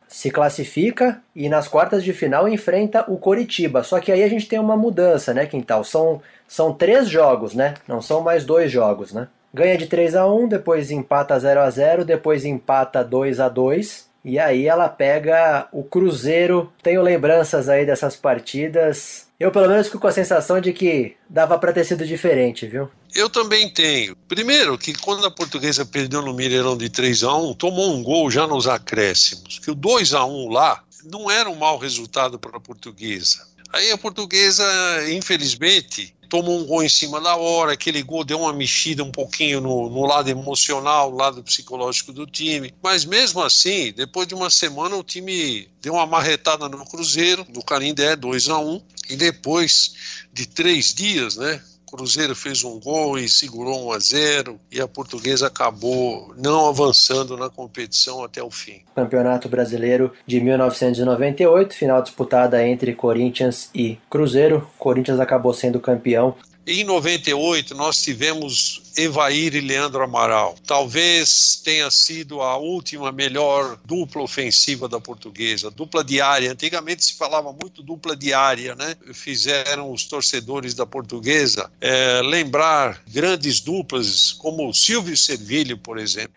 [0.06, 3.82] Se classifica e nas quartas de final enfrenta o Coritiba.
[3.82, 5.82] Só que aí a gente tem uma mudança, né, Quintal?
[5.82, 7.74] São, são três jogos, né?
[7.88, 9.26] Não são mais dois jogos, né?
[9.54, 14.08] Ganha de 3 a 1 depois empata 0 a 0 depois empata 2 a 2
[14.24, 16.72] e aí ela pega o Cruzeiro.
[16.82, 19.28] Tenho lembranças aí dessas partidas.
[19.38, 22.90] Eu pelo menos fico com a sensação de que dava para ter sido diferente, viu?
[23.14, 24.16] Eu também tenho.
[24.26, 28.28] Primeiro, que quando a portuguesa perdeu no Mineirão de 3 a 1 tomou um gol
[28.32, 29.60] já nos acréscimos.
[29.60, 33.53] Que o 2 a 1 lá não era um mau resultado para a portuguesa.
[33.74, 34.64] Aí a portuguesa,
[35.10, 39.60] infelizmente, tomou um gol em cima da hora, aquele gol deu uma mexida um pouquinho
[39.60, 42.72] no, no, lado emocional, no lado psicológico do time.
[42.80, 47.64] Mas mesmo assim, depois de uma semana, o time deu uma marretada no Cruzeiro, no
[47.64, 48.80] Canindé, 2 a 1
[49.10, 49.94] E depois
[50.32, 51.60] de três dias, né?
[51.94, 57.36] Cruzeiro fez um gol e segurou 1 a 0 e a Portuguesa acabou não avançando
[57.36, 58.82] na competição até o fim.
[58.96, 64.68] Campeonato Brasileiro de 1998, final disputada entre Corinthians e Cruzeiro.
[64.76, 66.34] Corinthians acabou sendo campeão
[66.66, 70.54] em 98, nós tivemos Evair e Leandro Amaral.
[70.66, 76.52] Talvez tenha sido a última melhor dupla ofensiva da portuguesa, dupla diária.
[76.52, 78.96] Antigamente se falava muito dupla diária, né?
[79.12, 86.34] Fizeram os torcedores da portuguesa é, lembrar grandes duplas, como Silvio Servilho, por exemplo.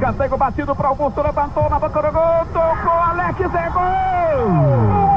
[0.00, 5.10] Cantego batido para Augusto, levantou na boca do gol, tocou, Alex, é gol!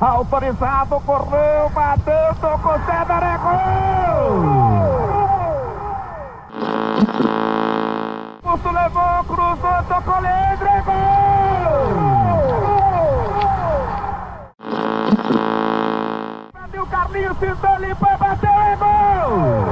[0.00, 4.78] Autorizado, correu, bateu, tocou, César, é gol!
[8.44, 10.94] Augusto levou, cruzou, tocou, Leandro, é gol!
[16.54, 19.67] Bateu, Carlinhos, pintou, limpou, bateu, é gol!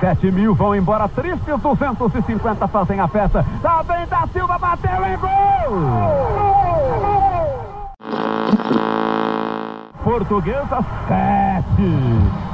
[0.00, 3.44] 7 mil vão embora, tristes 250 fazem a festa.
[3.86, 6.16] Bem da Silva, bateu em gol!
[10.04, 11.64] Portuguesa 7,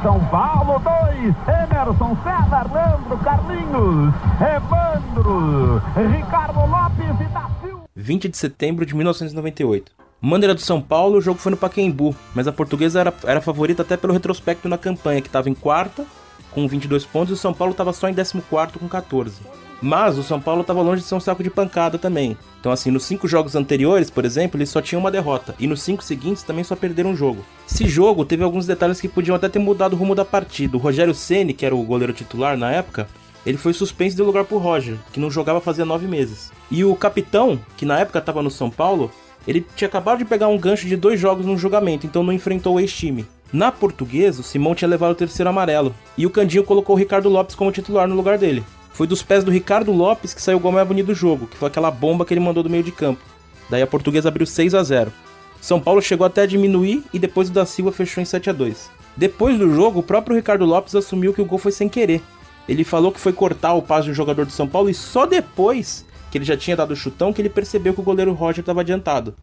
[0.03, 4.15] São Paulo 2, Emerson, César, Leandro, Carlinhos,
[4.57, 5.83] Evandro,
[6.17, 7.83] Ricardo Lopes e da Silva.
[7.95, 9.93] 20 de setembro de 1998.
[10.21, 13.83] Maneira do São Paulo, o jogo foi no Pacaembu, mas a portuguesa era, era favorita
[13.83, 16.07] até pelo retrospecto na campanha, que estava em quarta,
[16.55, 18.43] com 22 pontos, e o São Paulo estava só em 14
[18.79, 19.41] com 14.
[19.81, 22.37] Mas o São Paulo estava longe de ser um saco de pancada também.
[22.61, 25.57] Então, assim, nos cinco jogos anteriores, por exemplo, eles só tinham uma derrota.
[25.59, 27.45] E nos cinco seguintes também só perderam um jogo.
[27.69, 30.77] Esse jogo teve alguns detalhes que podiam até ter mudado o rumo da partida.
[30.77, 33.09] O Rogério Ceni, que era o goleiro titular na época,
[33.45, 36.53] ele foi suspenso e deu lugar pro Roger, que não jogava fazia nove meses.
[36.71, 39.11] E o capitão, que na época estava no São Paulo,
[39.49, 42.77] ele tinha acabado de pegar um gancho de dois jogos no julgamento, então não enfrentou
[42.77, 43.27] o ex-time.
[43.53, 47.29] Na portuguesa, o Simão tinha levado o terceiro amarelo, e o Candinho colocou o Ricardo
[47.29, 48.65] Lopes como titular no lugar dele.
[48.93, 51.57] Foi dos pés do Ricardo Lopes que saiu o gol mais bonito do jogo, que
[51.57, 53.21] foi aquela bomba que ele mandou do meio de campo.
[53.69, 55.13] Daí a portuguesa abriu 6 a 0.
[55.61, 58.53] São Paulo chegou até a diminuir e depois o da Silva fechou em 7 a
[58.53, 58.91] 2.
[59.17, 62.23] Depois do jogo, o próprio Ricardo Lopes assumiu que o gol foi sem querer.
[62.69, 66.07] Ele falou que foi cortar o passe do jogador de São Paulo e só depois
[66.31, 68.81] que ele já tinha dado o chutão, que ele percebeu que o goleiro Roger estava
[68.81, 69.35] adiantado.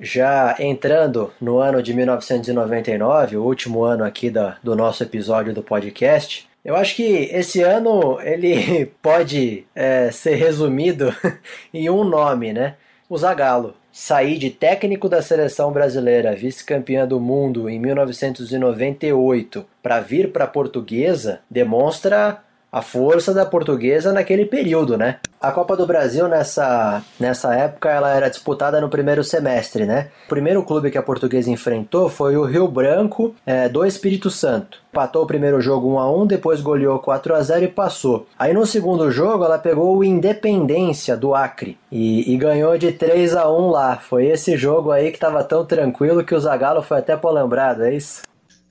[0.00, 5.62] Já entrando no ano de 1999, o último ano aqui da, do nosso episódio do
[5.62, 11.14] podcast, eu acho que esse ano ele pode é, ser resumido
[11.74, 12.76] em um nome, né?
[13.08, 13.74] O Zagallo.
[13.94, 20.48] Sair de técnico da seleção brasileira, vice-campeã do mundo em 1998, para vir para a
[20.48, 22.42] portuguesa, demonstra
[22.72, 25.18] a força da portuguesa naquele período, né?
[25.38, 30.08] A Copa do Brasil nessa, nessa época ela era disputada no primeiro semestre, né?
[30.24, 34.78] O primeiro clube que a portuguesa enfrentou foi o Rio Branco é, do Espírito Santo.
[34.90, 38.26] Patou o primeiro jogo 1 a 1 depois goleou 4 a 0 e passou.
[38.38, 43.36] Aí no segundo jogo ela pegou o Independência do Acre e, e ganhou de 3
[43.36, 43.96] a 1 lá.
[43.96, 47.94] Foi esse jogo aí que estava tão tranquilo que o Zagallo foi até polambrado, é
[47.94, 48.22] isso?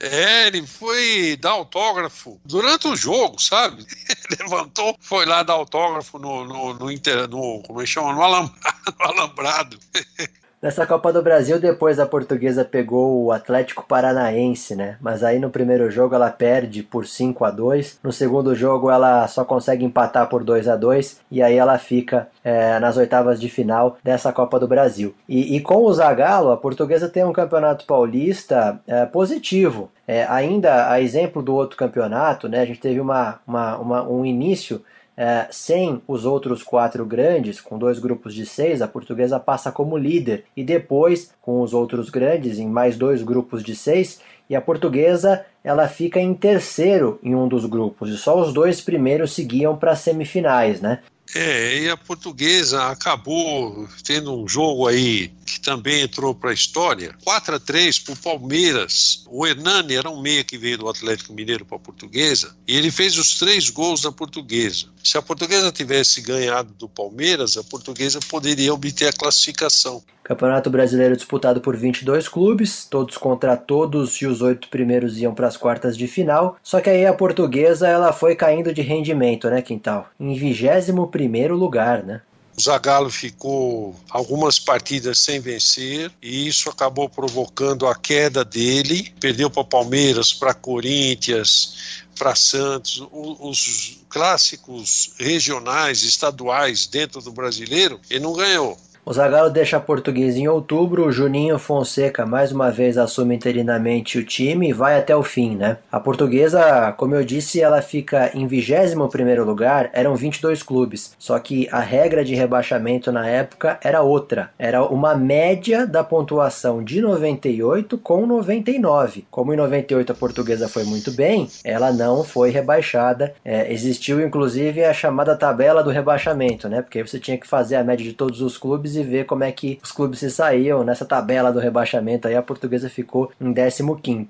[0.03, 3.85] É, ele foi dar autógrafo durante o jogo, sabe?
[4.39, 8.13] Levantou, foi lá dar autógrafo no, no, no, inter, no como é que chama?
[8.13, 8.21] No.
[8.99, 9.79] No alambrado.
[10.61, 14.95] Nessa Copa do Brasil, depois a portuguesa pegou o Atlético Paranaense, né?
[15.01, 19.27] Mas aí no primeiro jogo ela perde por 5 a 2 No segundo jogo ela
[19.27, 23.49] só consegue empatar por 2 a 2 E aí ela fica é, nas oitavas de
[23.49, 25.15] final dessa Copa do Brasil.
[25.27, 29.89] E, e, com o Zagallo, a portuguesa tem um campeonato paulista é, positivo.
[30.07, 32.61] É, ainda a exemplo do outro campeonato, né?
[32.61, 34.83] A gente teve uma, uma, uma um início
[35.15, 39.97] é, sem os outros quatro grandes, com dois grupos de seis, a portuguesa passa como
[39.97, 40.45] líder.
[40.55, 44.19] E depois, com os outros grandes, em mais dois grupos de seis,
[44.49, 48.09] e a portuguesa ela fica em terceiro em um dos grupos.
[48.09, 50.99] E só os dois primeiros seguiam para as semifinais, né?
[51.33, 55.31] É, e a portuguesa acabou tendo um jogo aí
[55.61, 59.23] também entrou para a história, 4 a 3 para o Palmeiras.
[59.29, 62.91] O Hernani era um meia que veio do Atlético Mineiro para a Portuguesa e ele
[62.91, 64.87] fez os três gols da Portuguesa.
[65.03, 70.03] Se a Portuguesa tivesse ganhado do Palmeiras, a Portuguesa poderia obter a classificação.
[70.23, 75.47] Campeonato Brasileiro disputado por 22 clubes, todos contra todos e os oito primeiros iam para
[75.47, 76.57] as quartas de final.
[76.63, 80.09] Só que aí a portuguesa ela foi caindo de rendimento, né, Quintal?
[80.19, 82.21] Em 21 primeiro lugar, né?
[82.57, 89.13] O Zagallo ficou algumas partidas sem vencer e isso acabou provocando a queda dele.
[89.19, 98.19] Perdeu para Palmeiras, para Corinthians, para Santos, os clássicos regionais, estaduais dentro do brasileiro, ele
[98.19, 98.77] não ganhou.
[99.03, 104.19] O Zagallo deixa a portuguesa em outubro, o Juninho Fonseca mais uma vez assume interinamente
[104.19, 105.77] o time e vai até o fim, né?
[105.91, 111.39] A portuguesa, como eu disse, ela fica em 21 primeiro lugar, eram 22 clubes, só
[111.39, 117.01] que a regra de rebaixamento na época era outra, era uma média da pontuação de
[117.01, 119.25] 98 com 99.
[119.31, 124.83] Como em 98 a portuguesa foi muito bem, ela não foi rebaixada, é, existiu inclusive
[124.83, 126.83] a chamada tabela do rebaixamento, né?
[126.83, 129.43] Porque você tinha que fazer a média de todos os clubes clubes e ver como
[129.43, 132.27] é que os clubes se saíam nessa tabela do rebaixamento.
[132.27, 134.27] Aí a portuguesa ficou em 15.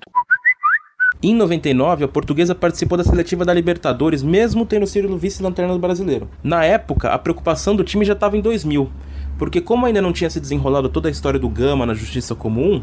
[1.22, 6.28] Em 99, a portuguesa participou da seletiva da Libertadores, mesmo tendo sido vice-lanterna do brasileiro.
[6.42, 8.90] Na época, a preocupação do time já estava em 2000,
[9.38, 12.82] porque como ainda não tinha se desenrolado toda a história do Gama na Justiça Comum,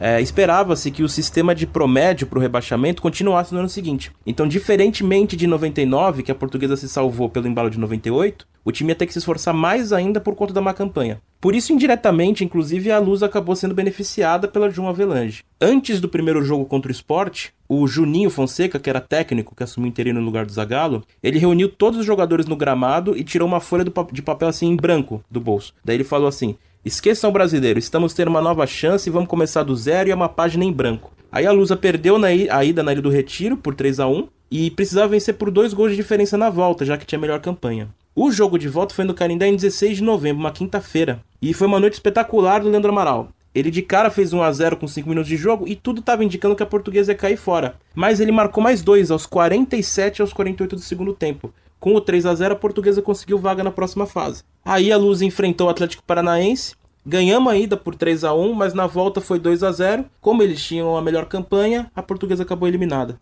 [0.00, 4.10] é, esperava-se que o sistema de promédio para o rebaixamento continuasse no ano seguinte.
[4.26, 8.90] Então, diferentemente de 99, que a portuguesa se salvou pelo embalo de 98, o time
[8.90, 11.20] ia ter que se esforçar mais ainda por conta da má campanha.
[11.40, 15.42] Por isso, indiretamente, inclusive, a Luz acabou sendo beneficiada pela João Avelange.
[15.60, 19.88] Antes do primeiro jogo contra o Sport, o Juninho Fonseca, que era técnico, que assumiu
[19.88, 23.60] interino no lugar do Zagallo, ele reuniu todos os jogadores no gramado e tirou uma
[23.60, 25.72] folha de papel assim em branco do bolso.
[25.82, 29.62] Daí ele falou assim: Esqueçam o brasileiro, estamos tendo uma nova chance e vamos começar
[29.62, 31.12] do zero e é uma página em branco.
[31.30, 34.28] Aí a Lusa perdeu na a ida na Ilha do Retiro por 3 a 1
[34.50, 37.90] e precisava vencer por dois gols de diferença na volta, já que tinha melhor campanha.
[38.16, 41.66] O jogo de volta foi no Canindé em 16 de novembro, uma quinta-feira, e foi
[41.66, 43.28] uma noite espetacular do Leandro Amaral.
[43.54, 46.24] Ele de cara fez 1 a 0 com 5 minutos de jogo e tudo estava
[46.24, 47.74] indicando que a portuguesa ia cair fora.
[47.94, 51.52] Mas ele marcou mais dois aos 47 e aos 48 do segundo tempo.
[51.80, 54.44] Com o 3 a 0 a portuguesa conseguiu vaga na próxima fase.
[54.62, 56.74] Aí a Luz enfrentou o Atlético Paranaense.
[57.04, 60.42] Ganhamos a ida por 3 a 1 mas na volta foi 2 a 0 Como
[60.42, 63.18] eles tinham a melhor campanha, a portuguesa acabou eliminada.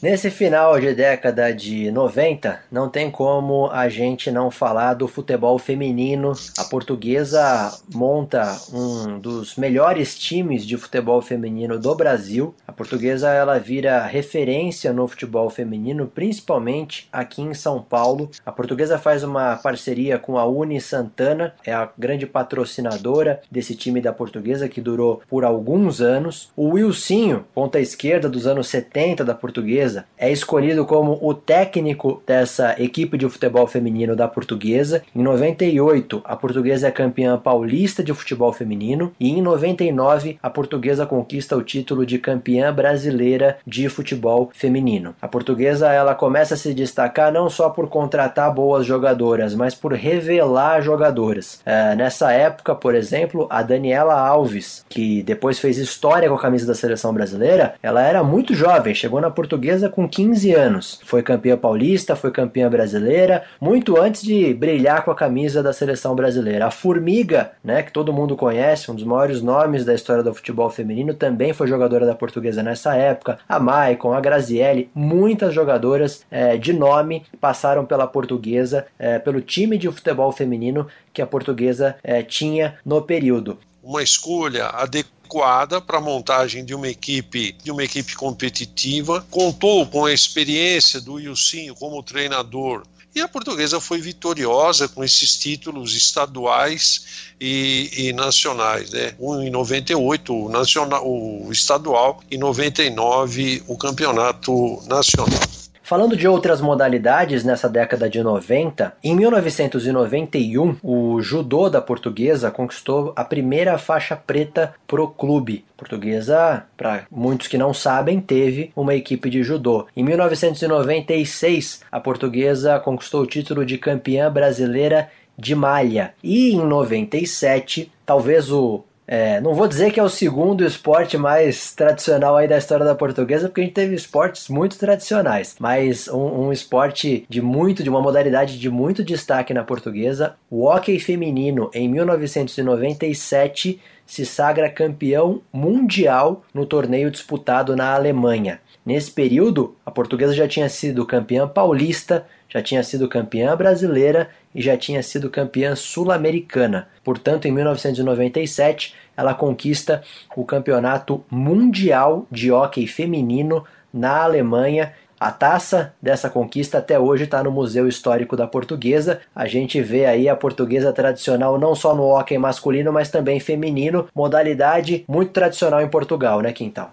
[0.00, 5.58] Nesse final de década de 90, não tem como a gente não falar do futebol
[5.58, 6.34] feminino.
[6.56, 12.54] A portuguesa monta um dos melhores times de futebol feminino do Brasil.
[12.64, 18.30] A portuguesa ela vira referência no futebol feminino, principalmente aqui em São Paulo.
[18.46, 24.00] A portuguesa faz uma parceria com a Uni Santana, é a grande patrocinadora desse time
[24.00, 26.52] da portuguesa que durou por alguns anos.
[26.54, 32.22] O Wilsinho, ponta esquerda dos anos 70 da portuguesa, Portuguesa, é escolhido como o técnico
[32.26, 35.02] dessa equipe de futebol feminino da Portuguesa.
[35.14, 41.06] Em 98, a Portuguesa é campeã paulista de futebol feminino e em 99 a Portuguesa
[41.06, 45.14] conquista o título de campeã brasileira de futebol feminino.
[45.22, 49.92] A Portuguesa ela começa a se destacar não só por contratar boas jogadoras, mas por
[49.92, 51.60] revelar jogadoras.
[51.64, 56.66] É, nessa época, por exemplo, a Daniela Alves, que depois fez história com a camisa
[56.66, 61.00] da seleção brasileira, ela era muito jovem, chegou na Portuguesa portuguesa com 15 anos.
[61.04, 66.14] Foi campeã paulista, foi campeã brasileira, muito antes de brilhar com a camisa da seleção
[66.14, 66.66] brasileira.
[66.66, 70.68] A Formiga, né, que todo mundo conhece, um dos maiores nomes da história do futebol
[70.68, 73.38] feminino, também foi jogadora da portuguesa nessa época.
[73.48, 79.78] A Maicon, a Grazielli, muitas jogadoras é, de nome passaram pela portuguesa, é, pelo time
[79.78, 83.58] de futebol feminino que a portuguesa é, tinha no período.
[83.82, 89.24] Uma escolha adequada adequada para a montagem de uma equipe de uma equipe competitiva.
[89.30, 92.82] Contou com a experiência do Ilcinho como treinador
[93.14, 99.14] e a portuguesa foi vitoriosa com esses títulos estaduais e, e nacionais, né?
[99.18, 105.40] Um em 98 o nacional, o estadual e 99 o campeonato nacional.
[105.88, 113.14] Falando de outras modalidades nessa década de 90, em 1991, o judô da portuguesa conquistou
[113.16, 115.64] a primeira faixa preta pro clube.
[115.78, 119.86] portuguesa, para muitos que não sabem, teve uma equipe de judô.
[119.96, 125.08] Em 1996, a portuguesa conquistou o título de campeã brasileira
[125.38, 126.12] de malha.
[126.22, 131.72] E em 97, talvez o É, não vou dizer que é o segundo esporte mais
[131.72, 136.48] tradicional aí da história da portuguesa, porque a gente teve esportes muito tradicionais, mas um,
[136.48, 141.70] um esporte de muito, de uma modalidade de muito destaque na portuguesa, o hockey feminino
[141.72, 148.60] em 1997 se sagra campeão mundial no torneio disputado na Alemanha.
[148.84, 154.62] Nesse período, a portuguesa já tinha sido campeã paulista, já tinha sido campeã brasileira e
[154.62, 156.88] já tinha sido campeã sul-americana.
[157.04, 160.02] Portanto, em 1997, ela conquista
[160.36, 167.42] o campeonato mundial de hóquei feminino na Alemanha a taça dessa conquista até hoje está
[167.42, 169.20] no Museu Histórico da Portuguesa.
[169.34, 174.08] A gente vê aí a portuguesa tradicional não só no hóquei masculino, mas também feminino,
[174.14, 176.92] modalidade muito tradicional em Portugal, né, Quintal?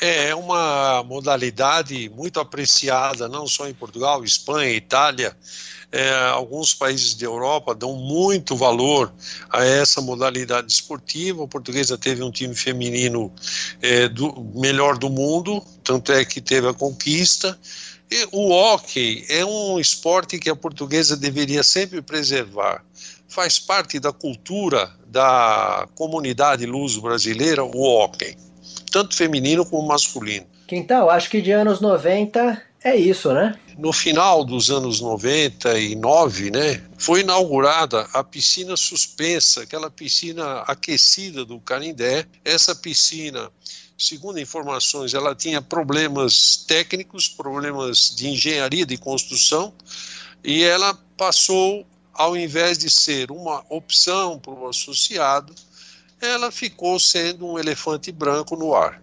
[0.00, 5.36] É uma modalidade muito apreciada, não só em Portugal, Espanha, Itália,
[5.92, 9.12] é, alguns países da Europa dão muito valor
[9.50, 11.44] a essa modalidade esportiva.
[11.44, 13.32] A portuguesa teve um time feminino
[13.82, 17.58] é, do, melhor do mundo, tanto é que teve a conquista.
[18.08, 22.84] E o hockey é um esporte que a portuguesa deveria sempre preservar.
[23.28, 28.36] Faz parte da cultura da comunidade luso-brasileira o hockey,
[28.90, 30.46] tanto feminino como masculino.
[30.66, 33.58] Quintal, acho que de anos 90 é isso, né?
[33.76, 41.58] No final dos anos 99, né, foi inaugurada a piscina suspensa, aquela piscina aquecida do
[41.60, 42.26] Canindé.
[42.44, 43.50] Essa piscina,
[43.98, 49.72] segundo informações, ela tinha problemas técnicos, problemas de engenharia de construção,
[50.42, 55.54] e ela passou, ao invés de ser uma opção para o associado,
[56.20, 59.00] ela ficou sendo um elefante branco no ar.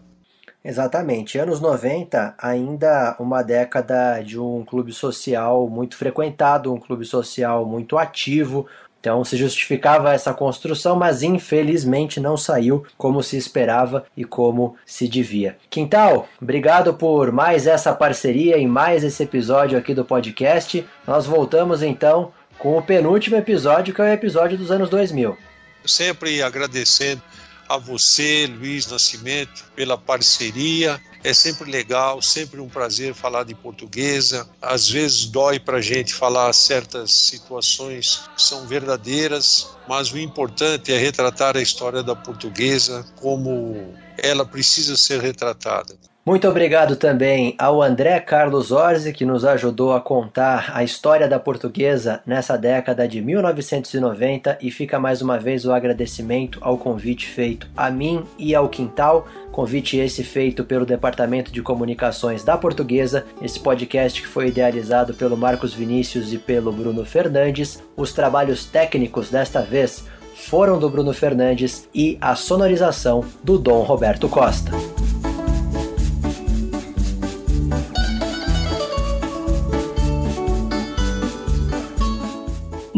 [0.63, 1.37] Exatamente.
[1.37, 7.97] Anos 90, ainda uma década de um clube social muito frequentado, um clube social muito
[7.97, 8.67] ativo.
[8.99, 15.07] Então se justificava essa construção, mas infelizmente não saiu como se esperava e como se
[15.07, 15.57] devia.
[15.69, 20.85] Quintal, obrigado por mais essa parceria e mais esse episódio aqui do podcast.
[21.07, 25.46] Nós voltamos então com o penúltimo episódio, que é o episódio dos anos 2000.
[25.87, 27.21] Sempre agradecendo
[27.67, 31.01] a você, Luiz Nascimento, pela parceria.
[31.23, 34.47] É sempre legal, sempre um prazer falar de portuguesa.
[34.61, 40.93] Às vezes dói para a gente falar certas situações que são verdadeiras, mas o importante
[40.93, 45.97] é retratar a história da portuguesa como ela precisa ser retratada.
[46.27, 51.39] Muito obrigado também ao André Carlos Orzi, que nos ajudou a contar a história da
[51.39, 57.69] portuguesa nessa década de 1990 e fica mais uma vez o agradecimento ao convite feito
[57.77, 63.61] a mim e ao Quintal, convite esse feito pelo Departamento de Comunicações da Portuguesa, esse
[63.61, 67.81] podcast que foi idealizado pelo Marcos Vinícius e pelo Bruno Fernandes.
[67.95, 70.03] Os trabalhos técnicos desta vez
[70.35, 74.71] foram do Bruno Fernandes e a sonorização do Dom Roberto Costa.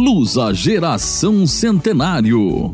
[0.01, 2.71] Luz a Geração Centenário.